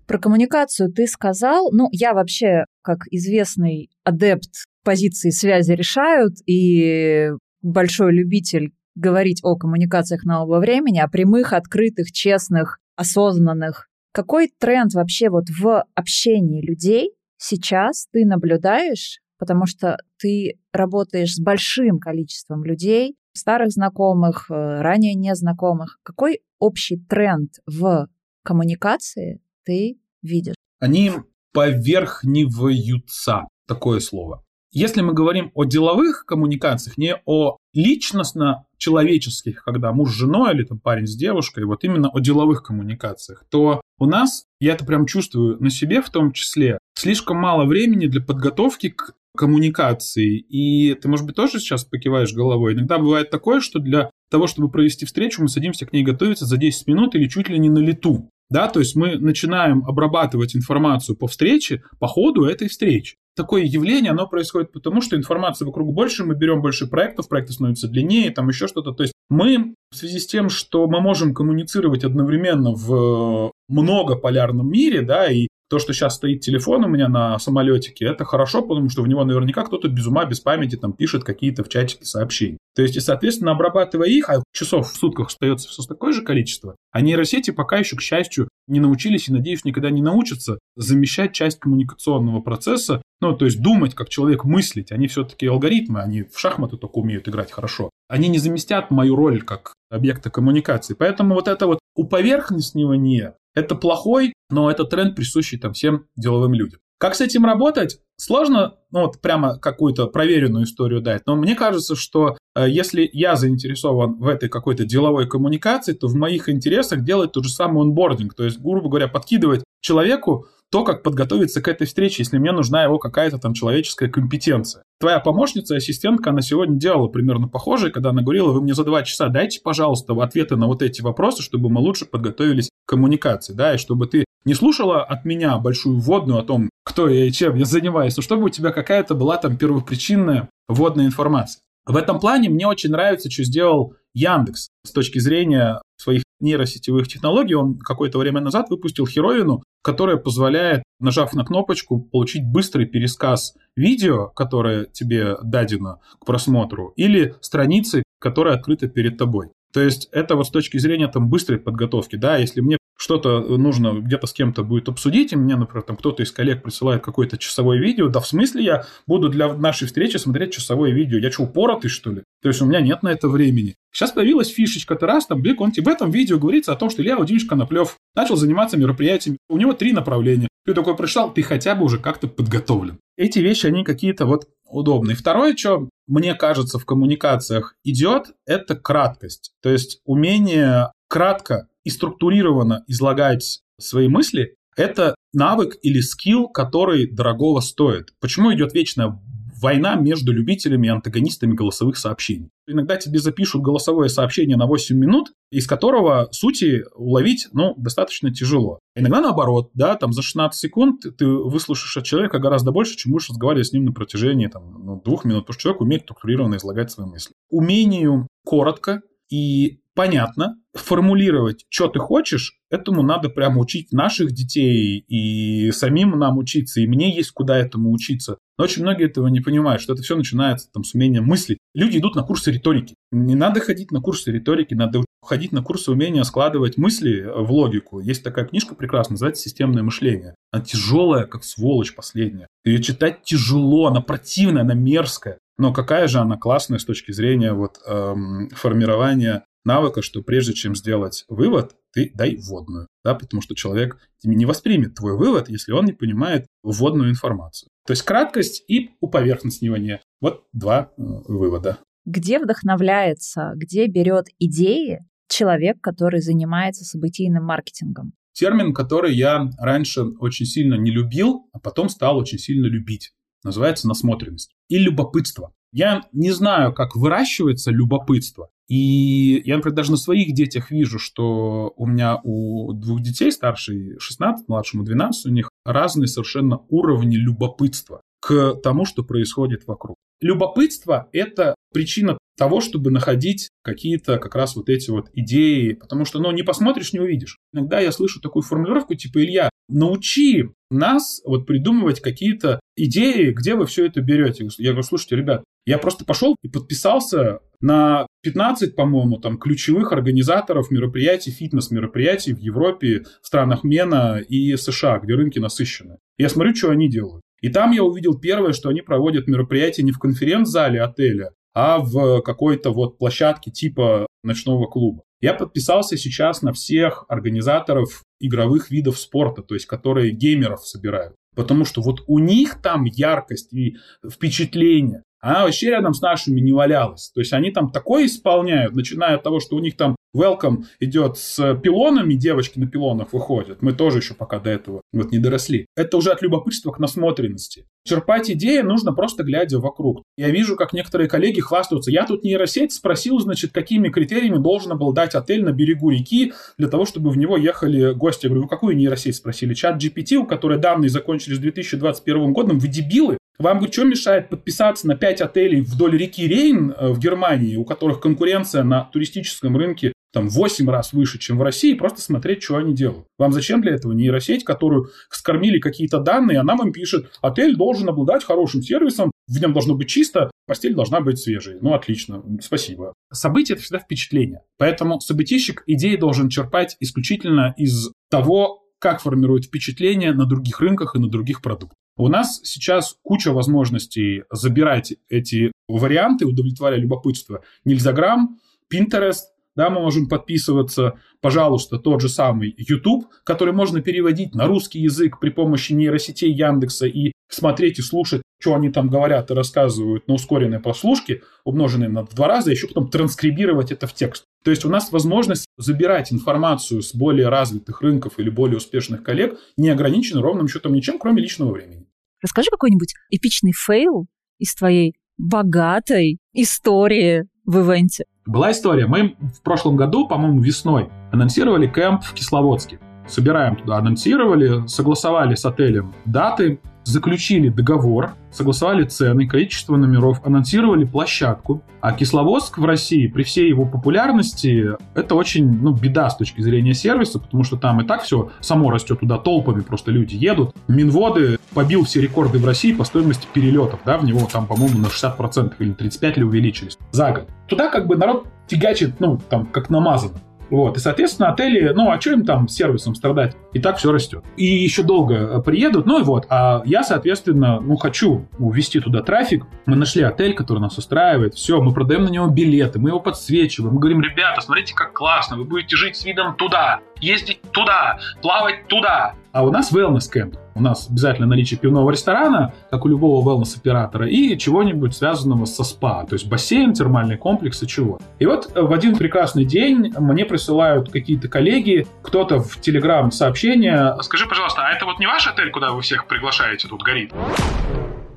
Про 0.06 0.18
коммуникацию 0.18 0.92
ты 0.92 1.06
сказал. 1.06 1.70
Ну, 1.72 1.88
я 1.90 2.12
вообще, 2.12 2.64
как 2.82 3.06
известный 3.10 3.88
адепт 4.04 4.64
позиции 4.84 5.30
связи 5.30 5.72
решают 5.72 6.34
и 6.46 7.30
большой 7.62 8.12
любитель 8.12 8.72
говорить 8.94 9.40
о 9.42 9.56
коммуникациях 9.56 10.24
нового 10.24 10.60
времени, 10.60 10.98
о 10.98 11.08
прямых, 11.08 11.52
открытых, 11.52 12.12
честных, 12.12 12.78
осознанных. 12.96 13.88
Какой 14.14 14.46
тренд 14.46 14.94
вообще 14.94 15.28
вот 15.28 15.46
в 15.50 15.84
общении 15.96 16.64
людей 16.64 17.10
сейчас 17.36 18.06
ты 18.12 18.24
наблюдаешь? 18.24 19.18
Потому 19.38 19.66
что 19.66 19.96
ты 20.20 20.60
работаешь 20.72 21.34
с 21.34 21.40
большим 21.40 21.98
количеством 21.98 22.62
людей, 22.62 23.16
старых 23.32 23.72
знакомых, 23.72 24.48
э, 24.48 24.54
ранее 24.54 25.14
незнакомых. 25.14 25.98
Какой 26.04 26.42
общий 26.60 26.96
тренд 26.96 27.54
в 27.66 28.06
коммуникации 28.44 29.40
ты 29.64 29.98
видишь? 30.22 30.54
Они 30.78 31.10
поверхниваются, 31.52 33.48
такое 33.66 33.98
слово. 33.98 34.43
Если 34.74 35.02
мы 35.02 35.14
говорим 35.14 35.52
о 35.54 35.64
деловых 35.64 36.26
коммуникациях, 36.26 36.98
не 36.98 37.14
о 37.26 37.58
личностно-человеческих, 37.74 39.62
когда 39.62 39.92
муж 39.92 40.10
с 40.10 40.14
женой 40.14 40.52
или 40.52 40.64
там 40.64 40.80
парень 40.80 41.06
с 41.06 41.14
девушкой, 41.14 41.64
вот 41.64 41.84
именно 41.84 42.08
о 42.08 42.18
деловых 42.18 42.64
коммуникациях, 42.64 43.44
то 43.48 43.80
у 44.00 44.06
нас, 44.06 44.46
я 44.60 44.72
это 44.72 44.84
прям 44.84 45.06
чувствую 45.06 45.62
на 45.62 45.70
себе 45.70 46.02
в 46.02 46.10
том 46.10 46.32
числе, 46.32 46.78
слишком 46.98 47.36
мало 47.36 47.66
времени 47.66 48.08
для 48.08 48.20
подготовки 48.20 48.88
к 48.88 49.14
коммуникации. 49.36 50.38
И 50.38 50.94
ты, 50.94 51.08
может 51.08 51.24
быть, 51.24 51.36
тоже 51.36 51.60
сейчас 51.60 51.84
покиваешь 51.84 52.34
головой. 52.34 52.74
Иногда 52.74 52.98
бывает 52.98 53.30
такое, 53.30 53.60
что 53.60 53.78
для 53.78 54.10
того, 54.28 54.48
чтобы 54.48 54.70
провести 54.70 55.06
встречу, 55.06 55.40
мы 55.40 55.48
садимся 55.48 55.86
к 55.86 55.92
ней 55.92 56.02
готовиться 56.02 56.46
за 56.46 56.56
10 56.56 56.88
минут 56.88 57.14
или 57.14 57.28
чуть 57.28 57.48
ли 57.48 57.60
не 57.60 57.70
на 57.70 57.78
лету. 57.78 58.28
Да, 58.50 58.68
то 58.68 58.80
есть 58.80 58.94
мы 58.94 59.16
начинаем 59.16 59.84
обрабатывать 59.84 60.54
информацию 60.54 61.16
по 61.16 61.26
встрече 61.26 61.82
по 61.98 62.06
ходу 62.06 62.44
этой 62.44 62.68
встречи. 62.68 63.16
Такое 63.36 63.64
явление, 63.64 64.12
оно 64.12 64.28
происходит 64.28 64.70
потому, 64.70 65.00
что 65.00 65.16
информации 65.16 65.64
вокруг 65.64 65.92
больше, 65.92 66.24
мы 66.24 66.36
берем 66.36 66.62
больше 66.62 66.86
проектов, 66.86 67.28
проекты 67.28 67.52
становятся 67.52 67.88
длиннее, 67.88 68.30
там 68.30 68.48
еще 68.48 68.68
что-то. 68.68 68.92
То 68.92 69.02
есть 69.02 69.14
мы 69.28 69.74
в 69.90 69.96
связи 69.96 70.20
с 70.20 70.26
тем, 70.26 70.50
что 70.50 70.86
мы 70.86 71.00
можем 71.00 71.34
коммуницировать 71.34 72.04
одновременно 72.04 72.72
в 72.74 73.50
многополярном 73.68 74.70
мире, 74.70 75.02
да, 75.02 75.30
и 75.30 75.48
то, 75.74 75.80
что 75.80 75.92
сейчас 75.92 76.14
стоит 76.14 76.40
телефон 76.40 76.84
у 76.84 76.88
меня 76.88 77.08
на 77.08 77.36
самолетике, 77.40 78.04
это 78.04 78.24
хорошо, 78.24 78.62
потому 78.62 78.88
что 78.90 79.02
в 79.02 79.08
него 79.08 79.24
наверняка 79.24 79.64
кто-то 79.64 79.88
без 79.88 80.06
ума, 80.06 80.24
без 80.24 80.38
памяти 80.38 80.76
там 80.76 80.92
пишет 80.92 81.24
какие-то 81.24 81.64
в 81.64 81.68
чатике 81.68 82.04
сообщения. 82.04 82.58
То 82.76 82.82
есть, 82.82 82.96
и, 82.96 83.00
соответственно, 83.00 83.50
обрабатывая 83.50 84.06
их, 84.06 84.30
а 84.30 84.40
часов 84.52 84.92
в 84.92 84.96
сутках 84.96 85.26
остается 85.26 85.68
все 85.68 85.82
такое 85.82 86.12
же 86.12 86.22
количество, 86.22 86.76
а 86.92 87.00
нейросети 87.00 87.50
пока 87.50 87.78
еще, 87.78 87.96
к 87.96 88.02
счастью, 88.02 88.48
не 88.68 88.78
научились 88.78 89.28
и, 89.28 89.32
надеюсь, 89.32 89.64
никогда 89.64 89.90
не 89.90 90.00
научатся 90.00 90.60
замещать 90.76 91.32
часть 91.32 91.58
коммуникационного 91.58 92.40
процесса, 92.40 93.02
ну, 93.20 93.36
то 93.36 93.46
есть 93.46 93.60
думать, 93.60 93.96
как 93.96 94.10
человек 94.10 94.44
мыслить. 94.44 94.92
Они 94.92 95.08
все-таки 95.08 95.48
алгоритмы, 95.48 96.02
они 96.02 96.22
в 96.22 96.38
шахматы 96.38 96.76
только 96.76 96.98
умеют 96.98 97.26
играть 97.26 97.50
хорошо. 97.50 97.90
Они 98.08 98.28
не 98.28 98.38
заместят 98.38 98.92
мою 98.92 99.16
роль 99.16 99.42
как 99.42 99.74
объекта 99.90 100.30
коммуникации. 100.30 100.94
Поэтому 100.94 101.34
вот 101.34 101.48
это 101.48 101.66
вот 101.66 101.80
уповерхностнивание 101.96 103.34
это 103.54 103.74
плохой, 103.74 104.34
но 104.50 104.70
это 104.70 104.84
тренд, 104.84 105.16
присущий 105.16 105.58
там 105.58 105.72
всем 105.72 106.06
деловым 106.16 106.54
людям. 106.54 106.80
Как 106.98 107.14
с 107.14 107.20
этим 107.20 107.44
работать? 107.44 107.98
Сложно, 108.16 108.76
ну 108.90 109.00
вот 109.00 109.20
прямо 109.20 109.58
какую-то 109.58 110.06
проверенную 110.06 110.64
историю 110.64 111.00
дать, 111.00 111.26
но 111.26 111.34
мне 111.34 111.56
кажется, 111.56 111.96
что 111.96 112.38
э, 112.54 112.66
если 112.68 113.08
я 113.12 113.34
заинтересован 113.34 114.14
в 114.14 114.28
этой 114.28 114.48
какой-то 114.48 114.84
деловой 114.84 115.28
коммуникации, 115.28 115.92
то 115.92 116.06
в 116.06 116.14
моих 116.14 116.48
интересах 116.48 117.02
делать 117.02 117.32
тот 117.32 117.44
же 117.44 117.50
самый 117.50 117.82
онбординг, 117.82 118.34
то 118.34 118.44
есть, 118.44 118.60
грубо 118.60 118.88
говоря, 118.88 119.08
подкидывать 119.08 119.64
человеку 119.80 120.46
то, 120.74 120.82
как 120.82 121.04
подготовиться 121.04 121.62
к 121.62 121.68
этой 121.68 121.86
встрече, 121.86 122.24
если 122.24 122.36
мне 122.36 122.50
нужна 122.50 122.82
его 122.82 122.98
какая-то 122.98 123.38
там 123.38 123.54
человеческая 123.54 124.08
компетенция. 124.08 124.82
Твоя 124.98 125.20
помощница, 125.20 125.76
ассистентка, 125.76 126.30
она 126.30 126.42
сегодня 126.42 126.74
делала 126.74 127.06
примерно 127.06 127.46
похожее, 127.46 127.92
когда 127.92 128.10
она 128.10 128.22
говорила, 128.22 128.50
вы 128.50 128.60
мне 128.60 128.74
за 128.74 128.82
два 128.82 129.04
часа 129.04 129.28
дайте, 129.28 129.60
пожалуйста, 129.62 130.20
ответы 130.20 130.56
на 130.56 130.66
вот 130.66 130.82
эти 130.82 131.00
вопросы, 131.00 131.44
чтобы 131.44 131.70
мы 131.70 131.80
лучше 131.80 132.06
подготовились 132.06 132.70
к 132.86 132.88
коммуникации, 132.88 133.52
да, 133.52 133.72
и 133.72 133.78
чтобы 133.78 134.08
ты 134.08 134.24
не 134.44 134.54
слушала 134.54 135.04
от 135.04 135.24
меня 135.24 135.58
большую 135.58 136.00
вводную 136.00 136.40
о 136.40 136.42
том, 136.42 136.68
кто 136.84 137.08
я 137.08 137.24
и 137.24 137.30
чем 137.30 137.54
я 137.54 137.66
занимаюсь, 137.66 138.16
но 138.16 138.24
чтобы 138.24 138.46
у 138.46 138.48
тебя 138.48 138.72
какая-то 138.72 139.14
была 139.14 139.36
там 139.36 139.56
первопричинная 139.56 140.48
вводная 140.66 141.06
информация. 141.06 141.60
В 141.86 141.96
этом 141.96 142.18
плане 142.18 142.48
мне 142.48 142.66
очень 142.66 142.90
нравится, 142.90 143.30
что 143.30 143.44
сделал 143.44 143.94
Яндекс 144.14 144.68
с 144.86 144.92
точки 144.92 145.18
зрения 145.18 145.82
своих 145.96 146.22
нейросетевых 146.40 147.08
технологий. 147.08 147.54
Он 147.54 147.78
какое-то 147.78 148.18
время 148.18 148.40
назад 148.40 148.70
выпустил 148.70 149.06
херовину, 149.06 149.62
которая 149.82 150.16
позволяет, 150.16 150.82
нажав 150.98 151.34
на 151.34 151.44
кнопочку, 151.44 152.00
получить 152.00 152.46
быстрый 152.46 152.86
пересказ 152.86 153.54
видео, 153.76 154.28
которое 154.28 154.86
тебе 154.86 155.36
дадено 155.42 156.00
к 156.20 156.24
просмотру, 156.24 156.92
или 156.96 157.34
страницы, 157.40 158.02
которая 158.18 158.54
открыта 158.54 158.88
перед 158.88 159.18
тобой. 159.18 159.50
То 159.74 159.80
есть 159.80 160.08
это 160.12 160.36
вот 160.36 160.46
с 160.46 160.50
точки 160.50 160.78
зрения 160.78 161.08
там 161.08 161.28
быстрой 161.28 161.58
подготовки, 161.58 162.14
да, 162.14 162.36
если 162.36 162.60
мне 162.60 162.78
что-то 162.96 163.40
нужно 163.40 164.00
где-то 164.00 164.28
с 164.28 164.32
кем-то 164.32 164.62
будет 164.62 164.88
обсудить, 164.88 165.32
и 165.32 165.36
мне, 165.36 165.56
например, 165.56 165.82
там 165.82 165.96
кто-то 165.96 166.22
из 166.22 166.30
коллег 166.30 166.62
присылает 166.62 167.02
какое-то 167.02 167.38
часовое 167.38 167.80
видео, 167.80 168.08
да 168.08 168.20
в 168.20 168.26
смысле 168.26 168.62
я 168.64 168.86
буду 169.08 169.28
для 169.28 169.52
нашей 169.52 169.88
встречи 169.88 170.16
смотреть 170.16 170.52
часовое 170.52 170.92
видео? 170.92 171.18
Я 171.18 171.32
что, 171.32 171.42
упоротый, 171.42 171.90
что 171.90 172.12
ли? 172.12 172.22
То 172.40 172.48
есть 172.48 172.62
у 172.62 172.66
меня 172.66 172.80
нет 172.80 173.02
на 173.02 173.08
это 173.08 173.28
времени. 173.28 173.74
Сейчас 173.92 174.12
появилась 174.12 174.48
фишечка-то 174.48 175.06
раз, 175.06 175.26
там, 175.26 175.42
Бик, 175.42 175.60
он 175.60 175.72
в 175.72 175.88
этом 175.88 176.12
видео 176.12 176.38
говорится 176.38 176.72
о 176.72 176.76
том, 176.76 176.88
что 176.88 177.02
Илья 177.02 177.16
Владимирович 177.16 177.48
Коноплев 177.48 177.96
начал 178.14 178.36
заниматься 178.36 178.76
мероприятиями. 178.76 179.38
У 179.48 179.58
него 179.58 179.72
три 179.72 179.92
направления. 179.92 180.46
Ты 180.64 180.72
такой 180.72 180.96
пришел, 180.96 181.32
ты 181.32 181.42
хотя 181.42 181.74
бы 181.74 181.84
уже 181.84 181.98
как-то 181.98 182.28
подготовлен. 182.28 182.98
Эти 183.16 183.40
вещи, 183.40 183.66
они 183.66 183.82
какие-то 183.82 184.24
вот 184.24 184.46
удобные. 184.64 185.16
Второе, 185.16 185.56
что 185.56 185.88
мне 186.06 186.34
кажется 186.34 186.78
в 186.78 186.84
коммуникациях 186.84 187.76
идет, 187.84 188.34
это 188.46 188.76
краткость. 188.76 189.52
То 189.62 189.70
есть 189.70 190.00
умение 190.04 190.92
кратко 191.08 191.68
и 191.84 191.90
структурированно 191.90 192.84
излагать 192.86 193.62
свои 193.78 194.08
мысли, 194.08 194.56
это 194.76 195.14
навык 195.32 195.76
или 195.82 196.00
скилл, 196.00 196.48
который 196.48 197.10
дорогого 197.10 197.60
стоит. 197.60 198.12
Почему 198.20 198.52
идет 198.54 198.74
вечная 198.74 199.18
война 199.64 199.96
между 199.96 200.32
любителями 200.32 200.86
и 200.86 200.90
антагонистами 200.90 201.54
голосовых 201.54 201.96
сообщений? 201.96 202.50
Иногда 202.66 202.96
тебе 202.96 203.18
запишут 203.18 203.62
голосовое 203.62 204.08
сообщение 204.08 204.56
на 204.56 204.66
8 204.66 204.96
минут, 204.96 205.32
из 205.50 205.66
которого 205.66 206.28
сути 206.32 206.84
уловить, 206.94 207.48
ну, 207.52 207.74
достаточно 207.76 208.32
тяжело. 208.32 208.78
Иногда 208.94 209.20
наоборот, 209.20 209.70
да, 209.74 209.96
там 209.96 210.12
за 210.12 210.22
16 210.22 210.58
секунд 210.58 211.02
ты 211.16 211.26
выслушаешь 211.26 211.96
от 211.96 212.04
человека 212.04 212.38
гораздо 212.38 212.70
больше, 212.70 212.96
чем 212.96 213.12
будешь 213.12 213.30
разговаривать 213.30 213.66
с 213.66 213.72
ним 213.72 213.86
на 213.86 213.92
протяжении 213.92 214.46
там, 214.46 214.84
ну, 214.84 215.00
двух 215.02 215.24
минут, 215.24 215.44
потому 215.44 215.54
что 215.54 215.62
человек 215.62 215.80
умеет 215.80 216.02
структурированно 216.02 216.56
излагать 216.56 216.90
свои 216.90 217.06
мысли. 217.06 217.32
Умению 217.50 218.28
коротко 218.44 219.00
и 219.30 219.80
понятно, 219.94 220.56
формулировать, 220.74 221.64
что 221.68 221.88
ты 221.88 221.98
хочешь, 221.98 222.58
этому 222.70 223.02
надо 223.02 223.28
прямо 223.28 223.60
учить 223.60 223.92
наших 223.92 224.32
детей 224.32 225.04
и 225.06 225.70
самим 225.70 226.18
нам 226.18 226.38
учиться, 226.38 226.80
и 226.80 226.86
мне 226.86 227.14
есть 227.14 227.30
куда 227.30 227.56
этому 227.56 227.92
учиться. 227.92 228.38
Но 228.58 228.64
очень 228.64 228.82
многие 228.82 229.06
этого 229.06 229.28
не 229.28 229.40
понимают, 229.40 229.82
что 229.82 229.92
это 229.92 230.02
все 230.02 230.16
начинается 230.16 230.68
там 230.72 230.84
с 230.84 230.94
умения 230.94 231.20
мыслить. 231.20 231.58
Люди 231.74 231.98
идут 231.98 232.16
на 232.16 232.22
курсы 232.22 232.52
риторики. 232.52 232.94
Не 233.12 233.34
надо 233.34 233.60
ходить 233.60 233.90
на 233.90 234.00
курсы 234.00 234.30
риторики, 234.30 234.74
надо 234.74 235.04
ходить 235.24 235.52
на 235.52 235.62
курсы 235.62 235.90
умения 235.90 236.22
складывать 236.24 236.76
мысли 236.76 237.24
в 237.26 237.50
логику. 237.50 238.00
Есть 238.00 238.22
такая 238.22 238.44
книжка 238.44 238.74
прекрасная, 238.74 239.14
называется 239.14 239.42
«Системное 239.44 239.82
мышление». 239.82 240.34
Она 240.52 240.62
тяжелая, 240.62 241.26
как 241.26 241.44
сволочь 241.44 241.94
последняя. 241.94 242.46
Ее 242.64 242.82
читать 242.82 243.22
тяжело, 243.22 243.86
она 243.86 244.00
противная, 244.00 244.62
она 244.62 244.74
мерзкая. 244.74 245.38
Но 245.56 245.72
какая 245.72 246.08
же 246.08 246.18
она 246.18 246.36
классная 246.36 246.78
с 246.78 246.84
точки 246.84 247.12
зрения 247.12 247.52
вот, 247.52 247.78
эм, 247.86 248.48
формирования 248.50 249.44
навыка, 249.64 250.02
что 250.02 250.22
прежде 250.22 250.52
чем 250.52 250.74
сделать 250.74 251.24
вывод, 251.28 251.76
ты 251.92 252.10
дай 252.14 252.36
вводную, 252.36 252.88
да, 253.04 253.14
потому 253.14 253.40
что 253.40 253.54
человек 253.54 253.98
не 254.22 254.46
воспримет 254.46 254.94
твой 254.94 255.16
вывод, 255.16 255.48
если 255.48 255.72
он 255.72 255.84
не 255.84 255.92
понимает 255.92 256.46
вводную 256.62 257.10
информацию. 257.10 257.68
То 257.86 257.92
есть 257.92 258.02
краткость 258.02 258.64
и 258.68 258.90
уповерхностнивание. 259.00 260.00
Вот 260.20 260.44
два 260.52 260.90
э, 260.96 261.02
вывода. 261.02 261.78
Где 262.06 262.38
вдохновляется, 262.38 263.52
где 263.56 263.86
берет 263.86 264.26
идеи 264.38 265.04
человек, 265.28 265.80
который 265.80 266.20
занимается 266.20 266.84
событийным 266.84 267.44
маркетингом? 267.44 268.12
Термин, 268.32 268.74
который 268.74 269.14
я 269.14 269.50
раньше 269.58 270.02
очень 270.02 270.46
сильно 270.46 270.74
не 270.74 270.90
любил, 270.90 271.48
а 271.52 271.60
потом 271.60 271.88
стал 271.88 272.18
очень 272.18 272.38
сильно 272.38 272.66
любить. 272.66 273.12
Называется 273.44 273.86
насмотренность 273.86 274.50
и 274.68 274.78
любопытство. 274.78 275.52
Я 275.72 276.02
не 276.12 276.30
знаю, 276.30 276.72
как 276.72 276.96
выращивается 276.96 277.70
любопытство. 277.70 278.50
И 278.68 279.42
я, 279.44 279.56
например, 279.56 279.76
даже 279.76 279.90
на 279.90 279.96
своих 279.96 280.32
детях 280.32 280.70
вижу, 280.70 280.98
что 280.98 281.72
у 281.76 281.86
меня 281.86 282.20
у 282.24 282.72
двух 282.72 283.02
детей, 283.02 283.30
старший 283.30 283.98
16, 283.98 284.48
младшему 284.48 284.84
12, 284.84 285.26
у 285.26 285.30
них 285.30 285.50
разные 285.64 286.06
совершенно 286.06 286.60
уровни 286.68 287.16
любопытства 287.16 288.00
к 288.20 288.54
тому, 288.62 288.86
что 288.86 289.04
происходит 289.04 289.66
вокруг. 289.66 289.96
Любопытство– 290.20 291.08
это 291.12 291.54
причина 291.72 292.16
того, 292.36 292.60
чтобы 292.60 292.90
находить 292.90 293.50
какие-то 293.62 294.18
как 294.18 294.34
раз 294.34 294.56
вот 294.56 294.68
эти 294.68 294.90
вот 294.90 295.08
идеи, 295.12 295.74
потому 295.74 296.04
что, 296.04 296.18
ну, 296.18 296.30
не 296.32 296.42
посмотришь, 296.42 296.92
не 296.92 297.00
увидишь. 297.00 297.38
Иногда 297.52 297.80
я 297.80 297.92
слышу 297.92 298.20
такую 298.20 298.42
формулировку, 298.42 298.94
типа, 298.94 299.22
Илья, 299.22 299.50
научи 299.68 300.50
нас 300.70 301.20
вот 301.24 301.46
придумывать 301.46 302.00
какие-то 302.00 302.60
идеи, 302.76 303.30
где 303.30 303.54
вы 303.54 303.66
все 303.66 303.86
это 303.86 304.00
берете. 304.00 304.48
Я 304.58 304.70
говорю, 304.70 304.82
слушайте, 304.82 305.16
ребят, 305.16 305.44
я 305.66 305.78
просто 305.78 306.04
пошел 306.04 306.36
и 306.42 306.48
подписался 306.48 307.40
на 307.64 308.06
15, 308.22 308.76
по-моему, 308.76 309.16
там 309.18 309.38
ключевых 309.38 309.92
организаторов 309.92 310.70
мероприятий, 310.70 311.30
фитнес-мероприятий 311.30 312.34
в 312.34 312.38
Европе, 312.38 313.04
в 313.22 313.26
странах 313.26 313.64
Мена 313.64 314.18
и 314.18 314.54
США, 314.56 314.98
где 314.98 315.14
рынки 315.14 315.38
насыщены. 315.38 315.96
Я 316.18 316.28
смотрю, 316.28 316.54
что 316.54 316.70
они 316.70 316.90
делают. 316.90 317.22
И 317.40 317.48
там 317.48 317.72
я 317.72 317.82
увидел 317.82 318.18
первое, 318.18 318.52
что 318.52 318.68
они 318.68 318.82
проводят 318.82 319.28
мероприятия 319.28 319.82
не 319.82 319.92
в 319.92 319.98
конференц-зале 319.98 320.82
отеля, 320.82 321.30
а 321.54 321.78
в 321.78 322.20
какой-то 322.20 322.70
вот 322.70 322.98
площадке 322.98 323.50
типа 323.50 324.08
ночного 324.22 324.66
клуба. 324.66 325.02
Я 325.22 325.32
подписался 325.32 325.96
сейчас 325.96 326.42
на 326.42 326.52
всех 326.52 327.06
организаторов 327.08 328.02
игровых 328.20 328.70
видов 328.70 328.98
спорта, 328.98 329.40
то 329.40 329.54
есть 329.54 329.64
которые 329.64 330.10
геймеров 330.10 330.66
собирают. 330.66 331.14
Потому 331.34 331.64
что 331.64 331.80
вот 331.80 332.02
у 332.08 332.18
них 332.18 332.60
там 332.60 332.84
яркость 332.84 333.54
и 333.54 333.78
впечатление, 334.06 335.02
она 335.24 335.44
вообще 335.44 335.70
рядом 335.70 335.94
с 335.94 336.02
нашими 336.02 336.38
не 336.38 336.52
валялась. 336.52 337.10
То 337.14 337.20
есть 337.20 337.32
они 337.32 337.50
там 337.50 337.70
такое 337.70 338.04
исполняют, 338.04 338.74
начиная 338.74 339.14
от 339.14 339.22
того, 339.22 339.40
что 339.40 339.56
у 339.56 339.58
них 339.58 339.74
там 339.74 339.96
welcome 340.14 340.64
идет 340.80 341.16
с 341.16 341.54
пилонами, 341.62 342.12
девочки 342.12 342.58
на 342.58 342.66
пилонах 342.66 343.14
выходят. 343.14 343.62
Мы 343.62 343.72
тоже 343.72 343.98
еще 343.98 344.12
пока 344.12 344.38
до 344.38 344.50
этого 344.50 344.82
вот 344.92 345.12
не 345.12 345.18
доросли. 345.18 345.64
Это 345.76 345.96
уже 345.96 346.10
от 346.10 346.20
любопытства 346.20 346.72
к 346.72 346.78
насмотренности. 346.78 347.64
Черпать 347.86 348.30
идеи 348.30 348.60
нужно 348.60 348.92
просто 348.92 349.24
глядя 349.24 349.58
вокруг. 349.58 350.02
Я 350.18 350.28
вижу, 350.28 350.56
как 350.56 350.74
некоторые 350.74 351.08
коллеги 351.08 351.40
хвастаются. 351.40 351.90
Я 351.90 352.04
тут 352.04 352.22
нейросеть 352.22 352.72
спросил, 352.72 353.18
значит, 353.18 353.52
какими 353.52 353.88
критериями 353.88 354.36
должен 354.36 354.72
обладать 354.72 355.14
отель 355.14 355.42
на 355.42 355.52
берегу 355.52 355.88
реки 355.88 356.34
для 356.58 356.68
того, 356.68 356.84
чтобы 356.84 357.08
в 357.08 357.16
него 357.16 357.38
ехали 357.38 357.94
гости. 357.94 358.26
Я 358.26 358.28
говорю, 358.28 358.42
вы 358.42 358.48
какую 358.48 358.76
нейросеть 358.76 359.16
спросили? 359.16 359.54
Чат 359.54 359.82
GPT, 359.82 360.16
у 360.16 360.26
которой 360.26 360.58
данные 360.58 360.90
закончились 360.90 361.38
2021 361.38 362.34
годом. 362.34 362.58
Вы 362.58 362.68
дебилы? 362.68 363.16
Вам 363.38 363.66
что 363.72 363.84
мешает 363.84 364.28
подписаться 364.28 364.86
на 364.86 364.96
5 364.96 365.20
отелей 365.20 365.60
вдоль 365.60 365.96
реки 365.98 366.26
Рейн 366.26 366.70
э, 366.70 366.92
в 366.92 367.00
Германии, 367.00 367.56
у 367.56 367.64
которых 367.64 368.00
конкуренция 368.00 368.62
на 368.62 368.84
туристическом 368.84 369.56
рынке 369.56 369.92
там 370.12 370.28
8 370.28 370.70
раз 370.70 370.92
выше, 370.92 371.18
чем 371.18 371.38
в 371.38 371.42
России, 371.42 371.74
просто 371.74 372.00
смотреть, 372.00 372.44
что 372.44 372.56
они 372.56 372.72
делают. 372.72 373.06
Вам 373.18 373.32
зачем 373.32 373.60
для 373.60 373.74
этого 373.74 373.92
нейросеть, 373.92 374.44
которую 374.44 374.90
скормили 375.10 375.58
какие-то 375.58 375.98
данные, 375.98 376.38
она 376.38 376.54
вам 376.54 376.72
пишет, 376.72 377.10
отель 377.20 377.56
должен 377.56 377.88
обладать 377.88 378.22
хорошим 378.22 378.62
сервисом, 378.62 379.10
в 379.26 379.40
нем 379.40 379.52
должно 379.52 379.74
быть 379.74 379.88
чисто, 379.88 380.30
постель 380.46 380.74
должна 380.74 381.00
быть 381.00 381.18
свежей. 381.18 381.58
Ну, 381.60 381.74
отлично, 381.74 382.22
спасибо. 382.40 382.94
Событие– 383.12 383.54
это 383.56 383.64
всегда 383.64 383.80
впечатление. 383.80 384.42
Поэтому 384.56 385.00
событийщик 385.00 385.64
идеи 385.66 385.96
должен 385.96 386.28
черпать 386.28 386.76
исключительно 386.78 387.52
из 387.56 387.90
того, 388.08 388.62
как 388.78 389.00
формирует 389.00 389.46
впечатление 389.46 390.12
на 390.12 390.26
других 390.26 390.60
рынках 390.60 390.94
и 390.94 391.00
на 391.00 391.08
других 391.08 391.42
продуктах. 391.42 391.76
У 391.96 392.08
нас 392.08 392.40
сейчас 392.42 392.96
куча 393.02 393.32
возможностей 393.32 394.24
забирать 394.30 394.94
эти 395.08 395.52
варианты, 395.68 396.26
удовлетворяя 396.26 396.80
любопытство. 396.80 397.42
Нельзяграм, 397.64 398.38
Pinterest, 398.72 399.22
да, 399.54 399.70
мы 399.70 399.80
можем 399.80 400.08
подписываться, 400.08 400.94
пожалуйста, 401.20 401.78
тот 401.78 402.00
же 402.00 402.08
самый 402.08 402.52
YouTube, 402.56 403.06
который 403.22 403.54
можно 403.54 403.80
переводить 403.80 404.34
на 404.34 404.46
русский 404.46 404.80
язык 404.80 405.20
при 405.20 405.30
помощи 405.30 405.72
нейросетей 405.72 406.32
Яндекса 406.32 406.86
и 406.86 407.12
смотреть 407.28 407.78
и 407.78 407.82
слушать, 407.82 408.22
что 408.40 408.54
они 408.54 408.70
там 408.70 408.88
говорят 408.88 409.30
и 409.30 409.34
рассказывают 409.34 410.08
на 410.08 410.14
ускоренной 410.14 410.58
прослушке, 410.58 411.22
умноженной 411.44 411.88
на 411.88 412.02
два 412.04 412.26
раза, 412.26 412.50
еще 412.50 412.66
потом 412.66 412.90
транскрибировать 412.90 413.70
это 413.70 413.86
в 413.86 413.94
текст. 413.94 414.24
То 414.42 414.50
есть 414.50 414.64
у 414.64 414.68
нас 414.68 414.90
возможность 414.92 415.46
забирать 415.56 416.12
информацию 416.12 416.82
с 416.82 416.94
более 416.94 417.28
развитых 417.28 417.80
рынков 417.80 418.18
или 418.18 418.28
более 418.28 418.58
успешных 418.58 419.02
коллег 419.02 419.38
не 419.56 419.70
ограничена 419.70 420.20
ровным 420.20 420.48
счетом 420.48 420.74
ничем, 420.74 420.98
кроме 420.98 421.22
личного 421.22 421.52
времени. 421.52 421.83
Расскажи 422.24 422.48
какой-нибудь 422.50 422.94
эпичный 423.10 423.52
фейл 423.52 424.06
из 424.38 424.54
твоей 424.54 424.94
богатой 425.18 426.20
истории 426.32 427.24
в 427.44 427.58
ивенте. 427.58 428.06
Была 428.24 428.50
история. 428.50 428.86
Мы 428.86 429.14
в 429.36 429.42
прошлом 429.42 429.76
году, 429.76 430.08
по-моему, 430.08 430.40
весной 430.40 430.88
анонсировали 431.12 431.66
кемп 431.66 432.02
в 432.02 432.14
Кисловодске. 432.14 432.80
Собираем 433.06 433.56
туда, 433.56 433.76
анонсировали, 433.76 434.66
согласовали 434.66 435.34
с 435.34 435.44
отелем 435.44 435.92
даты, 436.06 436.60
заключили 436.84 437.48
договор, 437.48 438.14
согласовали 438.30 438.84
цены, 438.84 439.26
количество 439.26 439.76
номеров, 439.76 440.20
анонсировали 440.24 440.84
площадку. 440.84 441.62
А 441.80 441.92
Кисловодск 441.92 442.58
в 442.58 442.64
России, 442.64 443.06
при 443.06 443.22
всей 443.22 443.48
его 443.48 443.66
популярности, 443.66 444.70
это 444.94 445.14
очень 445.14 445.60
ну, 445.60 445.72
беда 445.72 446.08
с 446.10 446.16
точки 446.16 446.40
зрения 446.40 446.74
сервиса, 446.74 447.18
потому 447.18 447.44
что 447.44 447.56
там 447.56 447.80
и 447.80 447.86
так 447.86 448.02
все 448.02 448.30
само 448.40 448.70
растет 448.70 449.00
туда 449.00 449.18
толпами, 449.18 449.60
просто 449.60 449.90
люди 449.90 450.14
едут. 450.14 450.54
Минводы 450.68 451.38
побил 451.52 451.84
все 451.84 452.00
рекорды 452.00 452.38
в 452.38 452.46
России 452.46 452.72
по 452.72 452.84
стоимости 452.84 453.26
перелетов, 453.32 453.80
да, 453.84 453.98
в 453.98 454.04
него 454.04 454.26
там, 454.30 454.46
по-моему, 454.46 454.78
на 454.78 454.86
60% 454.86 455.54
или 455.58 455.74
35% 455.74 456.18
ли 456.18 456.24
увеличились 456.24 456.78
за 456.90 457.12
год. 457.12 457.28
Туда 457.46 457.68
как 457.68 457.86
бы 457.86 457.96
народ 457.96 458.26
тягачит, 458.46 459.00
ну, 459.00 459.18
там, 459.28 459.46
как 459.46 459.70
намазано. 459.70 460.14
Вот, 460.50 460.76
и, 460.76 460.80
соответственно, 460.80 461.30
отели, 461.30 461.72
ну, 461.74 461.90
а 461.90 462.00
что 462.00 462.12
им 462.12 462.24
там 462.24 462.48
сервисом 462.48 462.94
страдать? 462.94 463.36
И 463.52 463.58
так 463.58 463.78
все 463.78 463.92
растет. 463.92 464.24
И 464.36 464.44
еще 464.44 464.82
долго 464.82 465.14
э, 465.14 465.42
приедут, 465.42 465.86
ну 465.86 466.00
и 466.00 466.02
вот. 466.02 466.26
А 466.28 466.62
я, 466.64 466.82
соответственно, 466.82 467.60
ну, 467.60 467.76
хочу 467.76 468.26
увести 468.38 468.80
туда 468.80 469.02
трафик. 469.02 469.46
Мы 469.66 469.76
нашли 469.76 470.02
отель, 470.02 470.34
который 470.34 470.58
нас 470.58 470.76
устраивает. 470.78 471.34
Все, 471.34 471.60
мы 471.60 471.72
продаем 471.72 472.04
на 472.04 472.08
него 472.08 472.26
билеты, 472.26 472.78
мы 472.78 472.90
его 472.90 473.00
подсвечиваем. 473.00 473.74
Мы 473.74 473.80
говорим, 473.80 474.00
ребята, 474.00 474.40
смотрите, 474.40 474.74
как 474.74 474.92
классно, 474.92 475.36
вы 475.36 475.44
будете 475.44 475.76
жить 475.76 475.96
с 475.96 476.04
видом 476.04 476.34
туда, 476.36 476.80
ездить 477.00 477.40
туда, 477.52 477.98
плавать 478.22 478.66
туда. 478.68 479.14
А 479.34 479.42
у 479.42 479.50
нас 479.50 479.72
wellness 479.72 480.08
camp. 480.14 480.38
У 480.54 480.62
нас 480.62 480.88
обязательно 480.88 481.26
наличие 481.26 481.58
пивного 481.58 481.90
ресторана, 481.90 482.54
как 482.70 482.84
у 482.84 482.88
любого 482.88 483.28
wellness-оператора, 483.28 484.08
и 484.08 484.38
чего-нибудь 484.38 484.94
связанного 484.94 485.44
со 485.44 485.64
спа, 485.64 486.04
то 486.04 486.12
есть 486.12 486.28
бассейн, 486.28 486.72
термальный 486.72 487.16
комплекс 487.16 487.60
и 487.60 487.66
чего. 487.66 487.98
И 488.20 488.26
вот 488.26 488.52
в 488.54 488.72
один 488.72 488.96
прекрасный 488.96 489.44
день 489.44 489.92
мне 489.98 490.24
присылают 490.24 490.92
какие-то 490.92 491.26
коллеги, 491.26 491.84
кто-то 492.02 492.38
в 492.38 492.60
Телеграм 492.60 493.10
сообщение. 493.10 493.96
Скажи, 494.02 494.28
пожалуйста, 494.28 494.68
а 494.68 494.70
это 494.70 494.84
вот 494.84 495.00
не 495.00 495.06
ваш 495.08 495.26
отель, 495.26 495.50
куда 495.50 495.72
вы 495.72 495.82
всех 495.82 496.06
приглашаете, 496.06 496.68
тут 496.68 496.84
горит? 496.84 497.12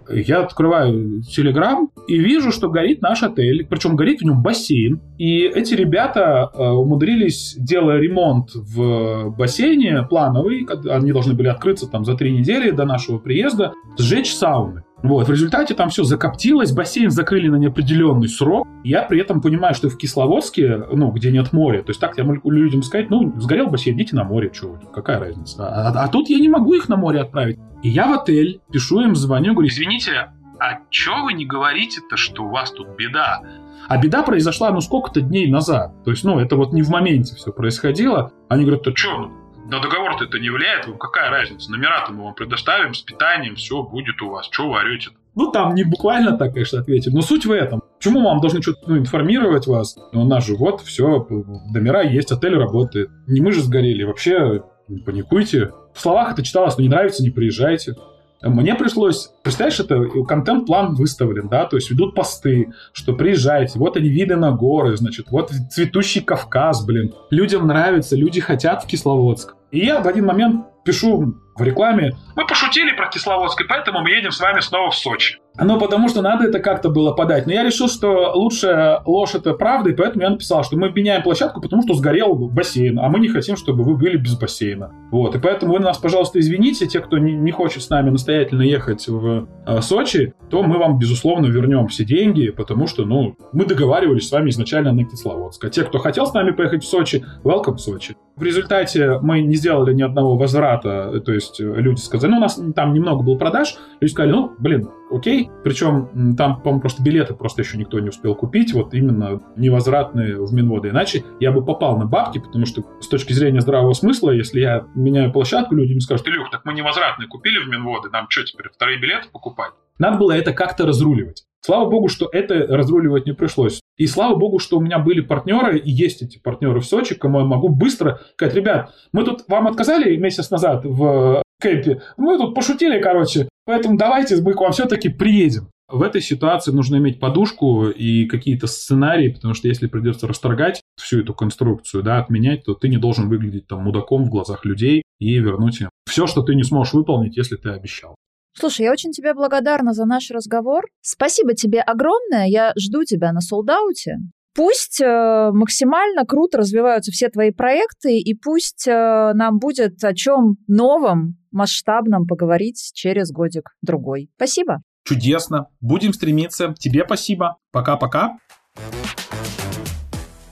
Я 0.09 0.41
открываю 0.41 1.21
Телеграм 1.21 1.89
и 2.07 2.17
вижу, 2.17 2.51
что 2.51 2.69
горит 2.69 3.01
наш 3.01 3.23
отель. 3.23 3.65
Причем 3.69 3.95
горит 3.95 4.21
в 4.21 4.25
нем 4.25 4.41
бассейн. 4.41 5.01
И 5.17 5.41
эти 5.41 5.73
ребята 5.73 6.49
э, 6.53 6.63
умудрились, 6.63 7.55
делая 7.57 7.99
ремонт 7.99 8.51
в 8.53 9.35
бассейне 9.37 10.03
плановый, 10.03 10.67
они 10.89 11.11
должны 11.11 11.33
были 11.33 11.47
открыться 11.47 11.87
там 11.87 12.05
за 12.05 12.15
три 12.15 12.31
недели 12.31 12.71
до 12.71 12.85
нашего 12.85 13.17
приезда, 13.17 13.73
сжечь 13.97 14.33
сауны. 14.33 14.83
Вот, 15.03 15.27
в 15.27 15.31
результате 15.31 15.75
там 15.75 15.89
все 15.89 16.03
закоптилось, 16.03 16.71
бассейн 16.71 17.11
закрыли 17.11 17.49
на 17.49 17.57
неопределенный 17.57 18.27
срок. 18.27 18.67
Я 18.83 19.03
при 19.03 19.21
этом 19.21 19.41
понимаю, 19.41 19.75
что 19.75 19.89
в 19.89 19.97
Кисловодске, 19.97 20.83
ну, 20.91 21.11
где 21.11 21.31
нет 21.31 21.53
моря, 21.53 21.83
то 21.83 21.91
есть 21.91 21.99
так 21.99 22.17
я 22.17 22.23
могу 22.23 22.49
людям 22.49 22.81
сказать, 22.81 23.09
ну, 23.09 23.33
сгорел 23.39 23.67
бассейн, 23.67 23.95
идите 23.95 24.15
на 24.15 24.23
море, 24.23 24.51
что 24.51 24.79
какая 24.93 25.19
разница. 25.19 25.67
А, 25.67 25.89
а, 25.89 26.03
а 26.03 26.07
тут 26.07 26.29
я 26.29 26.39
не 26.39 26.49
могу 26.49 26.73
их 26.73 26.89
на 26.89 26.95
море 26.95 27.21
отправить. 27.21 27.59
И 27.83 27.89
я 27.89 28.07
в 28.07 28.13
отель, 28.13 28.59
пишу 28.71 29.01
им, 29.01 29.15
звоню, 29.15 29.53
говорю, 29.53 29.69
извините, 29.69 30.31
а 30.59 30.79
чё 30.89 31.23
вы 31.23 31.33
не 31.33 31.45
говорите-то, 31.45 32.17
что 32.17 32.45
у 32.45 32.49
вас 32.49 32.71
тут 32.71 32.87
беда? 32.97 33.41
А 33.87 33.97
беда 33.97 34.23
произошла, 34.23 34.71
ну, 34.71 34.81
сколько-то 34.81 35.21
дней 35.21 35.49
назад. 35.49 36.03
То 36.03 36.11
есть, 36.11 36.23
ну, 36.23 36.39
это 36.39 36.55
вот 36.55 36.73
не 36.73 36.81
в 36.81 36.89
моменте 36.89 37.35
все 37.35 37.51
происходило. 37.51 38.31
Они 38.49 38.63
говорят, 38.63 38.83
то 38.83 38.95
что, 38.95 39.31
на 39.69 39.79
договор-то 39.79 40.25
это 40.25 40.39
не 40.39 40.49
влияет, 40.49 40.87
вам 40.87 40.97
какая 40.97 41.29
разница? 41.29 41.71
Номера-то 41.71 42.11
мы 42.11 42.23
вам 42.25 42.33
предоставим 42.33 42.93
с 42.93 43.01
питанием, 43.01 43.55
все 43.55 43.83
будет 43.83 44.21
у 44.21 44.29
вас. 44.29 44.47
Что 44.51 44.69
вы 44.69 44.79
орете? 44.79 45.09
Ну, 45.35 45.51
там 45.51 45.75
не 45.75 45.83
буквально 45.83 46.37
так, 46.37 46.53
конечно, 46.53 46.79
ответили, 46.79 47.13
но 47.13 47.21
суть 47.21 47.45
в 47.45 47.51
этом. 47.51 47.83
Почему 47.97 48.23
вам 48.23 48.39
должны 48.41 48.61
что-то 48.61 48.79
ну, 48.87 48.97
информировать 48.97 49.67
вас? 49.67 49.97
Ну, 50.11 50.21
у 50.21 50.25
нас 50.25 50.45
же 50.47 50.55
вот, 50.55 50.81
все, 50.81 51.27
номера 51.29 52.01
есть, 52.01 52.31
отель 52.31 52.55
работает. 52.55 53.09
Не 53.27 53.41
мы 53.41 53.51
же 53.51 53.61
сгорели, 53.61 54.03
вообще 54.03 54.63
не 54.87 55.01
паникуйте. 55.01 55.71
В 55.93 55.99
словах 55.99 56.33
это 56.33 56.43
читалось, 56.43 56.77
но 56.77 56.83
не 56.83 56.89
нравится, 56.89 57.21
не 57.21 57.29
приезжайте. 57.29 57.95
Мне 58.41 58.75
пришлось, 58.75 59.31
представляешь, 59.43 59.79
это 59.79 60.23
контент-план 60.25 60.95
выставлен, 60.95 61.47
да, 61.49 61.65
то 61.65 61.75
есть 61.77 61.89
ведут 61.89 62.13
посты, 62.13 62.73
что 62.93 63.13
приезжайте, 63.13 63.79
вот 63.79 63.97
они 63.97 64.09
виды 64.09 64.35
на 64.35 64.51
горы, 64.51 64.95
значит, 64.95 65.27
вот 65.31 65.51
цветущий 65.71 66.21
Кавказ, 66.21 66.85
блин. 66.85 67.13
Людям 67.31 67.65
нравится, 67.65 68.15
люди 68.15 68.39
хотят 68.39 68.83
в 68.83 68.87
Кисловодск. 68.87 69.55
И 69.71 69.79
я 69.79 69.99
в 70.01 70.07
один 70.07 70.25
момент 70.25 70.65
пишу 70.85 71.35
в 71.55 71.63
рекламе, 71.63 72.15
мы 72.35 72.45
пошутили 72.45 72.95
про 72.95 73.09
Кисловодск, 73.09 73.59
и 73.61 73.65
поэтому 73.67 74.01
мы 74.01 74.11
едем 74.11 74.31
с 74.31 74.39
вами 74.39 74.59
снова 74.59 74.91
в 74.91 74.95
Сочи. 74.95 75.39
Ну, 75.59 75.79
потому 75.79 76.07
что 76.07 76.21
надо 76.21 76.45
это 76.45 76.59
как-то 76.59 76.89
было 76.89 77.13
подать. 77.13 77.47
Но 77.47 77.53
я 77.53 77.63
решил, 77.63 77.87
что 77.87 78.31
лучшая 78.35 79.01
ложь 79.05 79.35
это 79.35 79.53
правда, 79.53 79.89
и 79.89 79.95
поэтому 79.95 80.23
я 80.23 80.29
написал, 80.29 80.63
что 80.63 80.77
мы 80.77 80.91
меняем 80.91 81.23
площадку, 81.23 81.61
потому 81.61 81.81
что 81.81 81.93
сгорел 81.93 82.35
бассейн, 82.35 82.99
а 82.99 83.09
мы 83.09 83.19
не 83.19 83.27
хотим, 83.27 83.55
чтобы 83.55 83.83
вы 83.83 83.95
были 83.95 84.17
без 84.17 84.37
бассейна. 84.37 84.91
Вот, 85.11 85.35
и 85.35 85.39
поэтому 85.39 85.73
вы 85.73 85.79
нас, 85.79 85.97
пожалуйста, 85.97 86.39
извините, 86.39 86.85
те, 86.85 86.99
кто 86.99 87.17
не, 87.17 87.33
не 87.33 87.51
хочет 87.51 87.83
с 87.83 87.89
нами 87.89 88.09
настоятельно 88.09 88.61
ехать 88.61 89.07
в 89.07 89.47
э, 89.65 89.81
Сочи, 89.81 90.33
то 90.49 90.63
мы 90.63 90.77
вам, 90.77 90.99
безусловно, 90.99 91.47
вернем 91.47 91.87
все 91.87 92.05
деньги, 92.05 92.49
потому 92.49 92.87
что, 92.87 93.05
ну, 93.05 93.35
мы 93.53 93.65
договаривались 93.65 94.27
с 94.27 94.31
вами 94.31 94.49
изначально 94.49 94.91
на 94.91 95.05
Кисловодск. 95.05 95.63
А 95.65 95.69
те, 95.69 95.83
кто 95.83 95.97
хотел 95.97 96.27
с 96.27 96.33
нами 96.33 96.51
поехать 96.51 96.83
в 96.83 96.87
Сочи, 96.87 97.25
welcome 97.43 97.75
в 97.75 97.79
Сочи. 97.79 98.15
В 98.37 98.43
результате 98.43 99.17
мы 99.19 99.41
не 99.41 99.55
сделали 99.55 99.95
ни 99.95 100.03
одного 100.03 100.37
возврата, 100.37 101.19
то 101.21 101.33
есть 101.33 101.59
люди 101.59 101.99
сказали, 101.99 102.29
ну, 102.29 102.37
у 102.37 102.41
нас 102.41 102.61
там 102.75 102.93
немного 102.93 103.23
было 103.23 103.35
продаж, 103.35 103.75
люди 103.99 104.11
сказали, 104.11 104.31
ну, 104.31 104.53
блин, 104.59 104.91
окей. 105.09 105.49
Причем 105.63 106.35
там, 106.37 106.61
по-моему, 106.61 106.81
просто 106.81 107.01
билеты 107.01 107.33
просто 107.33 107.63
еще 107.63 107.79
никто 107.79 107.99
не 107.99 108.09
успел 108.09 108.35
купить, 108.35 108.73
вот 108.73 108.93
именно 108.93 109.41
невозвратные 109.55 110.39
в 110.39 110.53
Минводы. 110.53 110.89
Иначе 110.89 111.23
я 111.39 111.51
бы 111.51 111.65
попал 111.65 111.97
на 111.97 112.05
бабки, 112.05 112.37
потому 112.37 112.67
что 112.67 112.83
с 113.01 113.07
точки 113.07 113.33
зрения 113.33 113.59
здравого 113.59 113.93
смысла, 113.93 114.29
если 114.29 114.59
я 114.59 114.85
меняю 114.93 115.31
площадку, 115.31 115.73
люди 115.73 115.93
мне 115.93 116.01
скажут, 116.01 116.27
Илюх, 116.27 116.51
так 116.51 116.61
мы 116.63 116.73
невозвратные 116.73 117.27
купили 117.27 117.57
в 117.57 117.67
Минводы, 117.67 118.09
нам 118.11 118.27
что 118.29 118.43
теперь, 118.43 118.69
вторые 118.71 118.99
билеты 118.99 119.29
покупать? 119.33 119.71
Надо 119.97 120.19
было 120.19 120.33
это 120.33 120.53
как-то 120.53 120.85
разруливать. 120.85 121.47
Слава 121.67 121.89
богу, 121.89 122.07
что 122.07 122.29
это 122.31 122.65
разруливать 122.65 123.25
не 123.25 123.33
пришлось. 123.33 123.81
И 123.97 124.07
слава 124.07 124.37
богу, 124.37 124.57
что 124.57 124.77
у 124.77 124.79
меня 124.79 124.99
были 124.99 125.19
партнеры, 125.19 125.77
и 125.77 125.91
есть 125.91 126.21
эти 126.21 126.37
партнеры 126.37 126.79
в 126.79 126.85
Сочи, 126.85 127.13
кому 127.13 127.39
я 127.39 127.45
могу 127.45 127.67
быстро 127.67 128.21
сказать, 128.35 128.55
ребят, 128.55 128.93
мы 129.11 129.25
тут 129.25 129.43
вам 129.49 129.67
отказали 129.67 130.15
месяц 130.15 130.49
назад 130.49 130.85
в 130.85 131.43
кемпе, 131.61 132.01
мы 132.15 132.37
тут 132.37 132.55
пошутили, 132.55 133.01
короче, 133.01 133.49
поэтому 133.65 133.97
давайте 133.97 134.41
мы 134.41 134.53
к 134.53 134.61
вам 134.61 134.71
все-таки 134.71 135.09
приедем. 135.09 135.67
В 135.89 136.03
этой 136.03 136.21
ситуации 136.21 136.71
нужно 136.71 136.95
иметь 136.97 137.19
подушку 137.19 137.89
и 137.89 138.27
какие-то 138.27 138.67
сценарии, 138.67 139.33
потому 139.33 139.53
что 139.53 139.67
если 139.67 139.87
придется 139.87 140.25
расторгать 140.25 140.79
всю 140.95 141.19
эту 141.19 141.33
конструкцию, 141.33 142.01
да, 142.01 142.19
отменять, 142.19 142.63
то 142.63 142.75
ты 142.75 142.87
не 142.87 142.97
должен 142.97 143.27
выглядеть 143.27 143.67
там 143.67 143.83
мудаком 143.83 144.23
в 144.23 144.29
глазах 144.29 144.63
людей 144.63 145.03
и 145.19 145.37
вернуть 145.37 145.81
им 145.81 145.89
все, 146.09 146.27
что 146.27 146.43
ты 146.43 146.55
не 146.55 146.63
сможешь 146.63 146.93
выполнить, 146.93 147.35
если 147.35 147.57
ты 147.57 147.71
обещал. 147.71 148.15
Слушай, 148.59 148.85
я 148.85 148.91
очень 148.91 149.11
тебе 149.11 149.33
благодарна 149.33 149.93
за 149.93 150.05
наш 150.05 150.31
разговор. 150.31 150.85
Спасибо 151.01 151.53
тебе 151.53 151.81
огромное. 151.81 152.47
Я 152.47 152.73
жду 152.77 153.03
тебя 153.03 153.31
на 153.31 153.41
солдауте. 153.41 154.17
Пусть 154.55 154.99
э, 154.99 155.51
максимально 155.53 156.25
круто 156.25 156.57
развиваются 156.57 157.11
все 157.11 157.29
твои 157.29 157.51
проекты, 157.51 158.17
и 158.17 158.33
пусть 158.33 158.87
э, 158.87 159.31
нам 159.35 159.59
будет 159.59 160.03
о 160.03 160.15
чем 160.15 160.55
новом, 160.67 161.37
масштабном 161.51 162.25
поговорить 162.25 162.91
через 162.95 163.31
годик-другой. 163.31 164.31
Спасибо. 164.35 164.81
Чудесно. 165.03 165.67
Будем 165.79 166.11
стремиться. 166.11 166.73
Тебе 166.79 167.03
спасибо. 167.05 167.57
Пока-пока. 167.71 168.37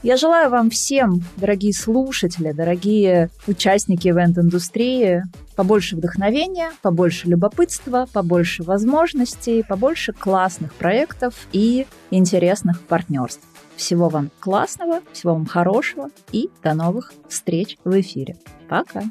Я 0.05 0.17
желаю 0.17 0.51
вам 0.51 0.69
всем, 0.69 1.23
дорогие 1.35 1.73
слушатели, 1.73 2.51
дорогие 2.51 3.31
участники 3.47 4.07
ивент-индустрии, 4.07 5.23
побольше 5.55 5.95
вдохновения, 5.95 6.69
побольше 6.83 7.27
любопытства, 7.27 8.07
побольше 8.13 8.61
возможностей, 8.61 9.63
побольше 9.67 10.13
классных 10.13 10.75
проектов 10.75 11.33
и 11.53 11.87
интересных 12.11 12.81
партнерств. 12.83 13.41
Всего 13.77 14.07
вам 14.09 14.29
классного, 14.39 15.01
всего 15.11 15.33
вам 15.33 15.47
хорошего 15.47 16.11
и 16.31 16.51
до 16.61 16.75
новых 16.75 17.11
встреч 17.27 17.79
в 17.83 17.99
эфире. 17.99 18.37
Пока! 18.69 19.05